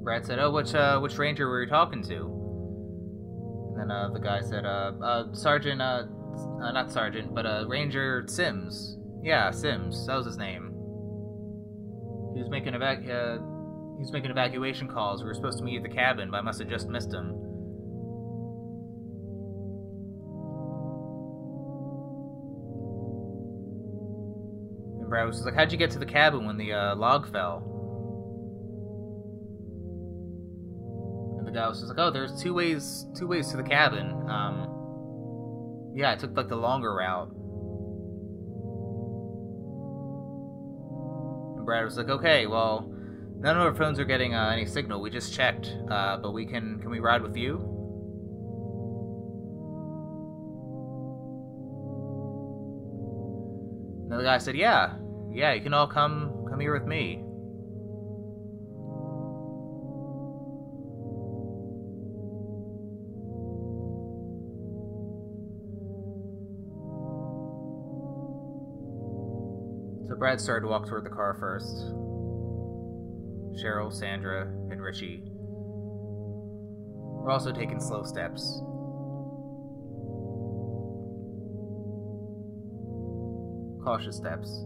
Brad 0.03 0.25
said, 0.25 0.39
"Oh, 0.39 0.51
which 0.51 0.75
uh, 0.75 0.99
which 1.01 1.19
ranger 1.19 1.49
were 1.49 1.63
you 1.63 1.69
talking 1.69 2.03
to?" 2.05 2.41
And 3.71 3.79
then 3.79 3.91
uh, 3.91 4.11
the 4.13 4.19
guy 4.19 4.41
said, 4.41 4.65
uh, 4.65 4.93
uh 5.03 5.33
Sergeant, 5.33 5.81
uh, 5.81 6.05
uh, 6.63 6.73
not 6.73 6.91
Sergeant, 6.91 7.35
but 7.35 7.47
uh, 7.47 7.65
Ranger 7.69 8.25
Sims. 8.27 8.97
Yeah, 9.23 9.51
Sims. 9.51 10.07
That 10.07 10.17
was 10.17 10.27
his 10.27 10.39
name. 10.39 10.73
He 12.35 12.41
was 12.41 12.49
making 12.51 12.73
evac- 12.73 13.09
uh, 13.09 13.39
he 13.97 14.03
was 14.03 14.13
making 14.13 14.31
evacuation 14.31 14.89
calls. 14.89 15.23
We 15.23 15.29
were 15.29 15.35
supposed 15.35 15.59
to 15.59 15.65
meet 15.65 15.77
at 15.77 15.83
the 15.83 15.95
cabin, 15.95 16.31
but 16.31 16.39
I 16.39 16.41
must 16.41 16.59
have 16.61 16.69
just 16.69 16.89
missed 16.89 17.13
him." 17.13 17.40
Brad 25.11 25.27
was 25.27 25.45
like, 25.45 25.55
"How'd 25.55 25.73
you 25.73 25.79
get 25.79 25.91
to 25.91 25.99
the 25.99 26.07
cabin 26.07 26.47
when 26.47 26.57
the 26.57 26.73
uh, 26.73 26.95
log 26.95 27.31
fell?" 27.31 27.67
And 31.37 31.47
the 31.47 31.51
guy 31.51 31.69
was 31.69 31.81
just 31.81 31.89
like, 31.89 31.99
"Oh, 31.99 32.11
there's 32.11 32.41
two 32.41 32.55
ways, 32.55 33.07
two 33.17 33.27
ways 33.27 33.51
to 33.51 33.57
the 33.57 33.65
cabin. 33.65 34.07
Um, 34.31 35.93
yeah, 35.97 36.13
I 36.13 36.15
took 36.15 36.37
like 36.37 36.49
the 36.49 36.57
longer 36.57 36.95
route." 36.95 37.29
And 41.57 41.67
Brad 41.67 41.85
was 41.85 41.97
like, 41.97 42.09
"Okay, 42.09 42.47
well, 42.47 42.89
none 43.37 43.57
of 43.57 43.63
our 43.63 43.75
phones 43.75 43.99
are 43.99 44.05
getting 44.05 44.35
uh, 44.35 44.51
any 44.51 44.65
signal. 44.65 45.03
We 45.03 45.11
just 45.11 45.35
checked, 45.35 45.75
uh, 45.91 46.19
but 46.19 46.33
we 46.33 46.47
can. 46.47 46.79
Can 46.79 46.91
we 46.91 47.01
ride 47.01 47.23
with 47.23 47.37
you?" 47.37 47.80
And 54.11 54.19
the 54.19 54.25
guy 54.25 54.39
said, 54.39 54.57
"Yeah, 54.57 54.97
yeah, 55.33 55.53
you 55.53 55.61
can 55.61 55.73
all 55.73 55.87
come 55.87 56.47
come 56.49 56.59
here 56.59 56.73
with 56.73 56.85
me." 56.85 57.23
So 70.09 70.17
Brad 70.17 70.41
started 70.41 70.63
to 70.63 70.67
walk 70.67 70.89
toward 70.89 71.05
the 71.05 71.11
car 71.11 71.37
first. 71.39 71.95
Cheryl, 73.63 73.93
Sandra, 73.93 74.43
and 74.71 74.83
Richie 74.83 75.23
were 77.21 77.31
also 77.31 77.53
taking 77.53 77.79
slow 77.79 78.03
steps. 78.03 78.61
Cautious 83.83 84.17
steps. 84.17 84.65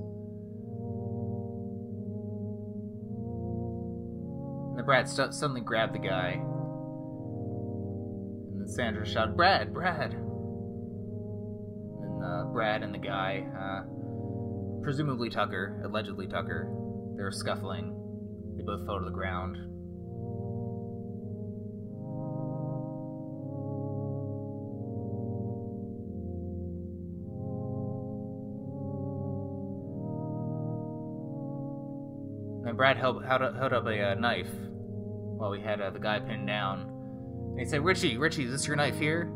And 4.70 4.78
then 4.78 4.84
Brad 4.84 5.08
st- 5.08 5.34
suddenly 5.34 5.60
grabbed 5.60 5.94
the 5.94 5.98
guy. 5.98 6.40
And 8.50 8.60
then 8.60 8.68
Sandra 8.68 9.06
shouted, 9.06 9.36
Brad, 9.36 9.72
Brad! 9.72 10.12
And 10.12 10.24
uh, 12.24 12.44
Brad 12.52 12.82
and 12.82 12.92
the 12.92 12.98
guy, 12.98 13.46
uh, 13.58 13.84
presumably 14.82 15.30
Tucker, 15.30 15.80
allegedly 15.84 16.26
Tucker, 16.26 16.68
they 17.16 17.22
were 17.22 17.32
scuffling. 17.32 17.94
They 18.56 18.64
both 18.64 18.84
fell 18.86 18.98
to 18.98 19.04
the 19.04 19.10
ground. 19.10 19.56
Brad 32.76 32.96
held, 32.96 33.24
held, 33.24 33.42
up- 33.42 33.56
held 33.56 33.72
up 33.72 33.86
a 33.86 34.10
uh, 34.12 34.14
knife 34.14 34.51
while 35.36 35.51
we 35.51 35.60
had 35.60 35.80
uh, 35.80 35.90
the 35.90 35.98
guy 35.98 36.18
pinned 36.20 36.46
down. 36.46 36.82
And 37.51 37.59
he 37.59 37.64
said, 37.66 37.84
Richie, 37.84 38.16
Richie, 38.16 38.44
is 38.44 38.51
this 38.51 38.66
your 38.66 38.76
knife 38.76 38.98
here? 38.98 39.30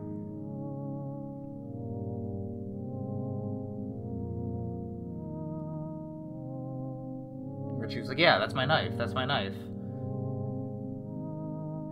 Richie 7.78 8.00
was 8.00 8.08
like, 8.08 8.18
Yeah, 8.18 8.38
that's 8.38 8.54
my 8.54 8.64
knife. 8.64 8.92
That's 8.96 9.14
my 9.14 9.24
knife. 9.24 9.54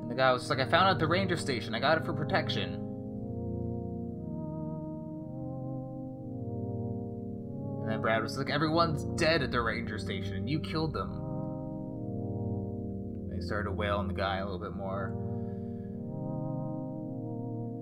And 0.03 0.11
the 0.11 0.15
guy 0.15 0.33
was 0.33 0.51
like, 0.51 0.59
I 0.59 0.67
found 0.67 0.89
it 0.89 0.93
at 0.93 0.99
the 0.99 1.07
ranger 1.07 1.37
station. 1.37 1.75
I 1.75 1.81
got 1.81 1.99
it 1.99 2.05
for 2.05 2.13
protection. 2.13 2.75
And 7.83 7.91
then 7.91 8.01
Brad 8.03 8.23
was 8.23 8.37
like, 8.37 8.51
Everyone's 8.51 9.05
dead 9.19 9.43
at 9.43 9.51
the 9.51 9.61
ranger 9.61 9.99
station. 9.99 10.47
You 10.47 10.61
killed 10.61 10.93
them. 10.93 11.26
Started 13.47 13.71
to 13.71 13.77
wail 13.77 13.99
on 13.99 14.09
the 14.09 14.15
guy 14.15 14.39
a 14.39 14.45
little 14.45 14.59
bit 14.59 14.75
more. 14.75 15.13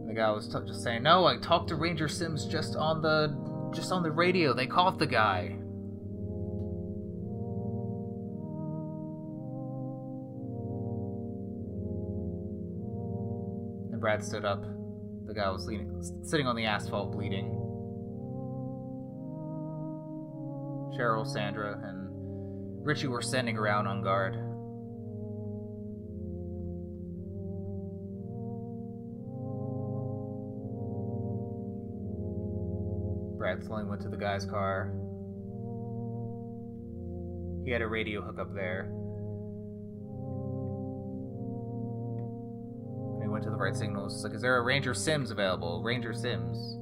And 0.03 0.11
the 0.11 0.15
guy 0.15 0.31
was 0.31 0.47
t- 0.47 0.59
just 0.67 0.83
saying, 0.83 1.03
"No, 1.03 1.25
I 1.25 1.39
talked 1.39 1.69
to 1.69 1.75
Ranger 1.75 2.07
Sims 2.07 2.45
just 2.45 2.77
on 2.77 3.01
the 3.01 3.35
just 3.75 3.91
on 3.91 4.03
the 4.03 4.13
radio. 4.13 4.53
They 4.53 4.67
caught 4.67 4.99
the 4.99 5.07
guy." 5.07 5.57
And 13.91 13.99
Brad 14.03 14.23
stood 14.23 14.45
up. 14.45 14.67
The 15.25 15.33
guy 15.33 15.49
was 15.49 15.67
leaning, 15.67 16.03
sitting 16.25 16.47
on 16.47 16.57
the 16.57 16.67
asphalt, 16.67 17.13
bleeding. 17.13 17.59
Cheryl, 20.95 21.27
Sandra, 21.27 21.81
and 21.83 22.85
Richie 22.85 23.07
were 23.07 23.23
standing 23.23 23.57
around 23.57 23.87
on 23.87 24.03
guard. 24.03 24.37
Slowly 33.63 33.85
went 33.85 34.03
to 34.03 34.09
the 34.09 34.17
guy's 34.17 34.45
car. 34.45 34.93
He 37.65 37.71
had 37.71 37.83
a 37.83 37.87
radio 37.87 38.21
hookup 38.21 38.55
there. 38.55 38.91
And 43.15 43.23
he 43.23 43.29
went 43.29 43.45
to 43.45 43.51
the 43.51 43.57
right 43.57 43.75
signals. 43.75 44.23
Like, 44.25 44.35
is 44.35 44.43
there 44.43 44.57
a 44.57 44.63
Ranger 44.63 44.95
Sims 44.95 45.31
available? 45.31 45.83
Ranger 45.83 46.13
Sims. 46.13 46.79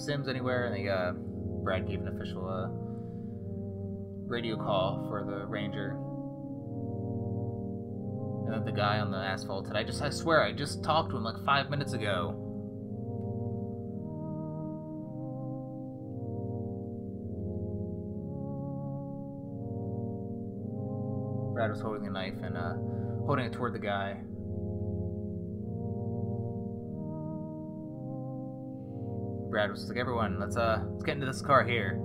Sims 0.00 0.28
anywhere, 0.28 0.64
and 0.64 0.74
they 0.74 0.88
uh, 0.88 1.12
Brad 1.62 1.86
gave 1.86 2.00
an 2.00 2.08
official 2.08 2.48
uh, 2.48 2.68
radio 4.26 4.56
call 4.56 5.06
for 5.08 5.24
the 5.24 5.44
ranger. 5.46 5.90
And 8.46 8.54
then 8.54 8.64
the 8.64 8.72
guy 8.72 8.98
on 8.98 9.10
the 9.10 9.18
asphalt 9.18 9.66
said, 9.66 9.76
"I 9.76 9.84
just, 9.84 10.00
I 10.00 10.08
swear, 10.08 10.42
I 10.42 10.52
just 10.52 10.82
talked 10.82 11.10
to 11.10 11.16
him 11.18 11.24
like 11.24 11.36
five 11.44 11.68
minutes 11.68 11.92
ago." 11.92 12.30
Brad 21.52 21.70
was 21.70 21.82
holding 21.82 22.06
a 22.06 22.10
knife 22.10 22.40
and 22.42 22.56
uh, 22.56 22.72
holding 23.26 23.44
it 23.44 23.52
toward 23.52 23.74
the 23.74 23.78
guy. 23.78 24.16
Brad 29.50 29.70
was 29.70 29.88
like, 29.88 29.98
"Everyone, 29.98 30.38
let's 30.38 30.56
uh, 30.56 30.82
let's 30.92 31.02
get 31.02 31.14
into 31.14 31.26
this 31.26 31.42
car 31.42 31.64
here." 31.64 32.00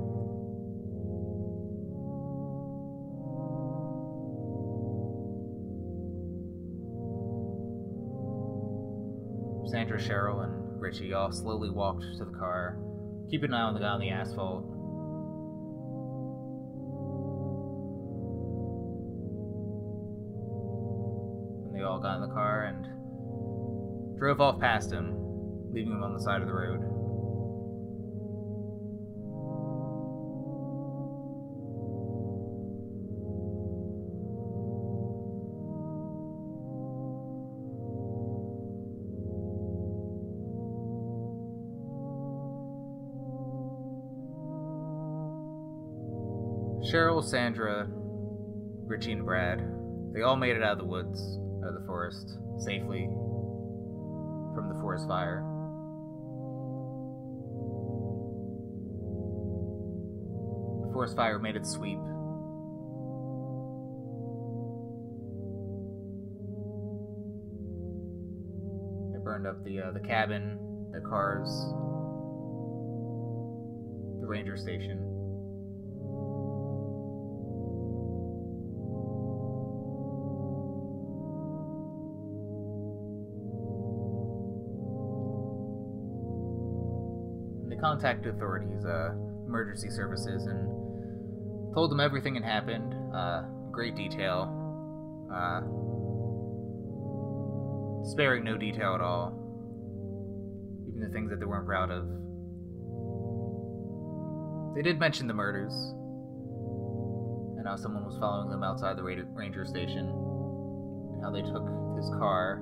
Sandra, 9.68 10.00
Cheryl, 10.00 10.44
and 10.44 10.82
Richie 10.82 11.14
all 11.14 11.32
slowly 11.32 11.70
walked 11.70 12.04
to 12.18 12.26
the 12.26 12.32
car, 12.38 12.78
keeping 13.30 13.50
an 13.50 13.56
eye 13.56 13.62
on 13.62 13.74
the 13.74 13.80
guy 13.80 13.88
on 13.90 14.00
the 14.00 14.10
asphalt. 14.10 14.64
And 21.66 21.76
they 21.76 21.84
all 21.84 22.00
got 22.00 22.16
in 22.16 22.22
the 22.22 22.34
car 22.34 22.64
and 22.64 24.18
drove 24.18 24.42
off 24.42 24.60
past 24.60 24.92
him, 24.92 25.14
leaving 25.74 25.92
him 25.92 26.04
on 26.04 26.14
the 26.14 26.22
side 26.22 26.42
of 26.42 26.48
the 26.48 26.54
road. 26.54 26.95
Sandra, 47.22 47.88
Richie, 48.86 49.14
and 49.14 49.26
Brad, 49.26 49.60
they 50.14 50.22
all 50.22 50.36
made 50.36 50.56
it 50.56 50.64
out 50.64 50.74
of 50.74 50.78
the 50.80 50.86
woods, 50.86 51.40
out 51.64 51.70
of 51.70 51.80
the 51.80 51.86
forest, 51.86 52.38
safely 52.60 53.06
from 54.54 54.70
the 54.74 54.80
forest 54.82 55.08
fire. 55.08 55.44
The 60.88 60.94
forest 60.94 61.16
fire 61.16 61.40
made 61.40 61.56
its 61.56 61.72
sweep. 61.72 62.00
It 69.14 69.24
burned 69.24 69.48
up 69.48 69.64
the 69.64 69.82
uh, 69.82 69.92
the 69.92 70.00
cabin, 70.00 70.58
the 70.94 71.02
cars, 71.02 71.50
the 74.22 74.28
ranger 74.28 74.58
station. 74.58 75.15
Contacted 87.96 88.36
authorities, 88.36 88.84
uh, 88.86 89.12
emergency 89.48 89.90
services, 89.90 90.46
and 90.48 91.74
told 91.74 91.90
them 91.90 92.02
everything 92.02 92.36
had 92.36 92.44
happened. 92.44 92.94
Uh, 93.16 93.44
great 93.72 93.96
detail. 93.96 94.52
Uh, 95.34 95.62
sparing 98.12 98.44
no 98.44 98.58
detail 98.58 98.96
at 98.96 99.02
all. 99.02 99.32
Even 100.90 101.00
the 101.00 101.10
things 101.14 101.30
that 101.30 101.40
they 101.40 101.46
weren't 101.46 101.66
proud 101.66 101.90
of. 101.90 102.04
They 104.76 104.82
did 104.82 105.00
mention 105.00 105.28
the 105.28 105.34
murders. 105.34 105.74
And 107.58 107.66
how 107.66 107.78
someone 107.78 108.06
was 108.06 108.18
following 108.20 108.50
them 108.50 108.64
outside 108.64 108.98
the 108.98 109.04
ranger 109.04 109.64
station. 109.66 110.10
And 111.14 111.24
how 111.24 111.32
they 111.32 111.42
took 111.42 111.66
his 111.96 112.10
car 112.20 112.62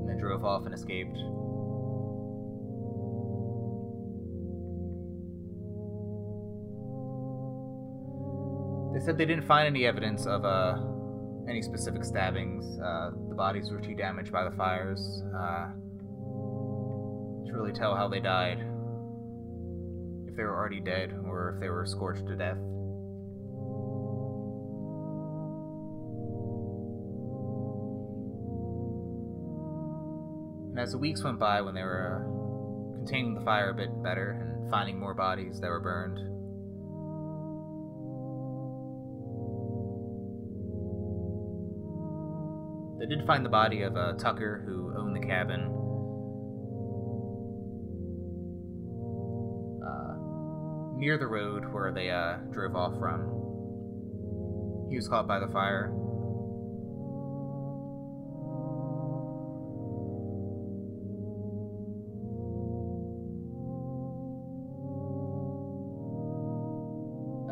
and 0.00 0.08
then 0.08 0.18
drove 0.18 0.44
off 0.44 0.66
and 0.66 0.74
escaped. 0.74 1.18
They 8.94 9.00
said 9.00 9.18
they 9.18 9.26
didn't 9.26 9.48
find 9.48 9.66
any 9.66 9.86
evidence 9.86 10.24
of 10.24 10.44
uh, 10.44 10.76
any 11.48 11.62
specific 11.62 12.04
stabbings. 12.04 12.78
Uh, 12.78 13.10
the 13.28 13.34
bodies 13.34 13.68
were 13.72 13.80
too 13.80 13.96
damaged 13.96 14.30
by 14.30 14.44
the 14.44 14.52
fires 14.52 15.24
uh, 15.36 15.66
to 17.46 17.52
really 17.52 17.72
tell 17.72 17.96
how 17.96 18.06
they 18.06 18.20
died. 18.20 18.60
If 20.28 20.36
they 20.36 20.44
were 20.44 20.56
already 20.56 20.78
dead 20.80 21.12
or 21.26 21.54
if 21.54 21.60
they 21.60 21.70
were 21.70 21.84
scorched 21.86 22.24
to 22.28 22.36
death. 22.36 22.56
And 30.70 30.78
as 30.78 30.92
the 30.92 30.98
weeks 30.98 31.24
went 31.24 31.40
by, 31.40 31.60
when 31.62 31.74
they 31.74 31.82
were 31.82 32.20
uh, 32.20 32.96
containing 32.96 33.34
the 33.34 33.40
fire 33.40 33.70
a 33.70 33.74
bit 33.74 33.90
better 34.04 34.30
and 34.40 34.70
finding 34.70 35.00
more 35.00 35.14
bodies 35.14 35.58
that 35.60 35.68
were 35.68 35.80
burned, 35.80 36.33
They 43.04 43.16
did 43.16 43.26
find 43.26 43.44
the 43.44 43.50
body 43.50 43.82
of 43.82 43.98
uh, 43.98 44.14
Tucker, 44.14 44.62
who 44.64 44.94
owned 44.96 45.14
the 45.14 45.20
cabin. 45.20 45.60
Uh, 49.86 50.96
near 50.96 51.18
the 51.18 51.26
road 51.26 51.70
where 51.70 51.92
they 51.92 52.08
uh, 52.08 52.36
drove 52.50 52.74
off 52.74 52.98
from. 52.98 53.28
He 54.88 54.96
was 54.96 55.06
caught 55.06 55.28
by 55.28 55.38
the 55.38 55.48
fire. 55.48 55.92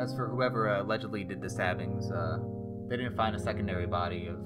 As 0.01 0.15
for 0.15 0.29
whoever 0.31 0.71
uh, 0.71 0.83
allegedly 0.83 1.25
did 1.25 1.43
the 1.43 1.51
stabbings, 1.51 2.11
uh, 2.11 2.39
they 2.89 2.97
didn't 2.97 3.17
find 3.17 3.37
a 3.37 3.39
secondary 3.39 3.87
body 3.87 4.29
of 4.29 4.39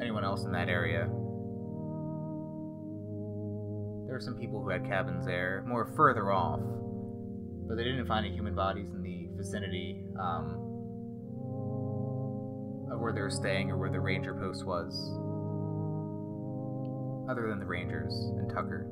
anyone 0.00 0.24
else 0.24 0.44
in 0.44 0.52
that 0.52 0.68
area. 0.68 1.06
There 4.06 4.14
were 4.14 4.20
some 4.20 4.36
people 4.36 4.62
who 4.62 4.70
had 4.70 4.84
cabins 4.84 5.24
there, 5.24 5.62
more 5.66 5.92
further 5.96 6.32
off, 6.32 6.60
but 7.68 7.76
they 7.76 7.84
didn't 7.84 8.06
find 8.06 8.26
any 8.26 8.34
human 8.34 8.54
bodies 8.54 8.90
in 8.90 9.02
the 9.02 9.28
vicinity 9.36 10.04
um, 10.18 10.56
of 12.90 13.00
where 13.00 13.12
they 13.12 13.20
were 13.20 13.30
staying 13.30 13.70
or 13.70 13.78
where 13.78 13.90
the 13.90 14.00
ranger 14.00 14.34
post 14.34 14.66
was, 14.66 14.92
other 17.30 17.48
than 17.48 17.60
the 17.60 17.66
rangers 17.66 18.12
and 18.38 18.50
Tucker. 18.50 18.88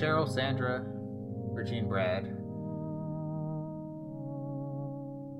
Cheryl, 0.00 0.26
Sandra, 0.26 0.76
and 0.76 1.88
Brad. 1.88 2.24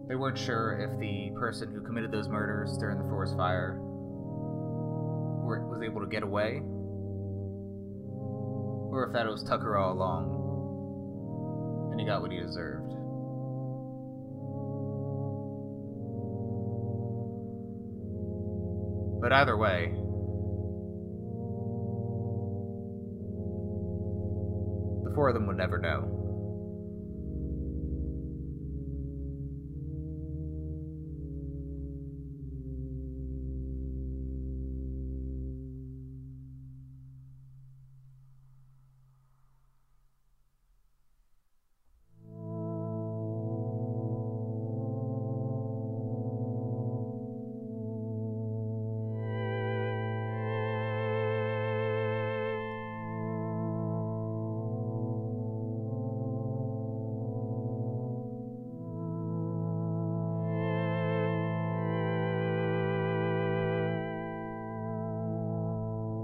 They 0.06 0.16
weren't 0.16 0.36
sure 0.36 0.78
if 0.78 0.98
the 1.00 1.30
person 1.38 1.72
who 1.72 1.80
committed 1.80 2.12
those 2.12 2.28
murders 2.28 2.76
during 2.76 2.98
the 2.98 3.08
forest 3.08 3.36
fire 3.38 3.78
were, 3.80 5.66
was 5.66 5.80
able 5.82 6.02
to 6.02 6.06
get 6.06 6.22
away, 6.22 6.60
or 8.90 9.06
if 9.06 9.14
that 9.14 9.26
was 9.26 9.42
Tucker 9.44 9.78
all 9.78 9.94
along, 9.94 10.36
and 11.92 11.98
he 11.98 12.04
got 12.04 12.20
what 12.20 12.30
he 12.30 12.38
deserved. 12.38 12.92
But 19.22 19.32
either 19.32 19.56
way, 19.56 19.94
four 25.20 25.28
of 25.28 25.34
them 25.34 25.46
would 25.46 25.58
never 25.58 25.78
know. 25.78 26.19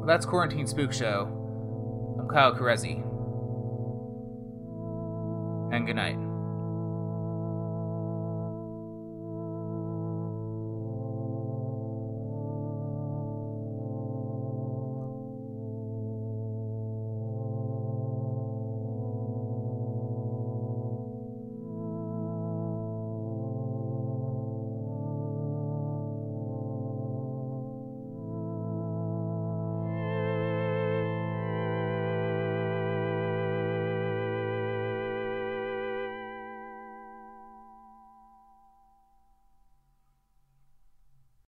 Well, 0.07 0.15
that's 0.15 0.25
Quarantine 0.25 0.69
Spook 0.69 0.93
Show. 0.93 1.27
I'm 2.21 2.29
Kyle 2.29 2.55
Carezzi. 2.55 3.03
And 5.75 5.85
good 5.85 5.97
night. 5.97 6.17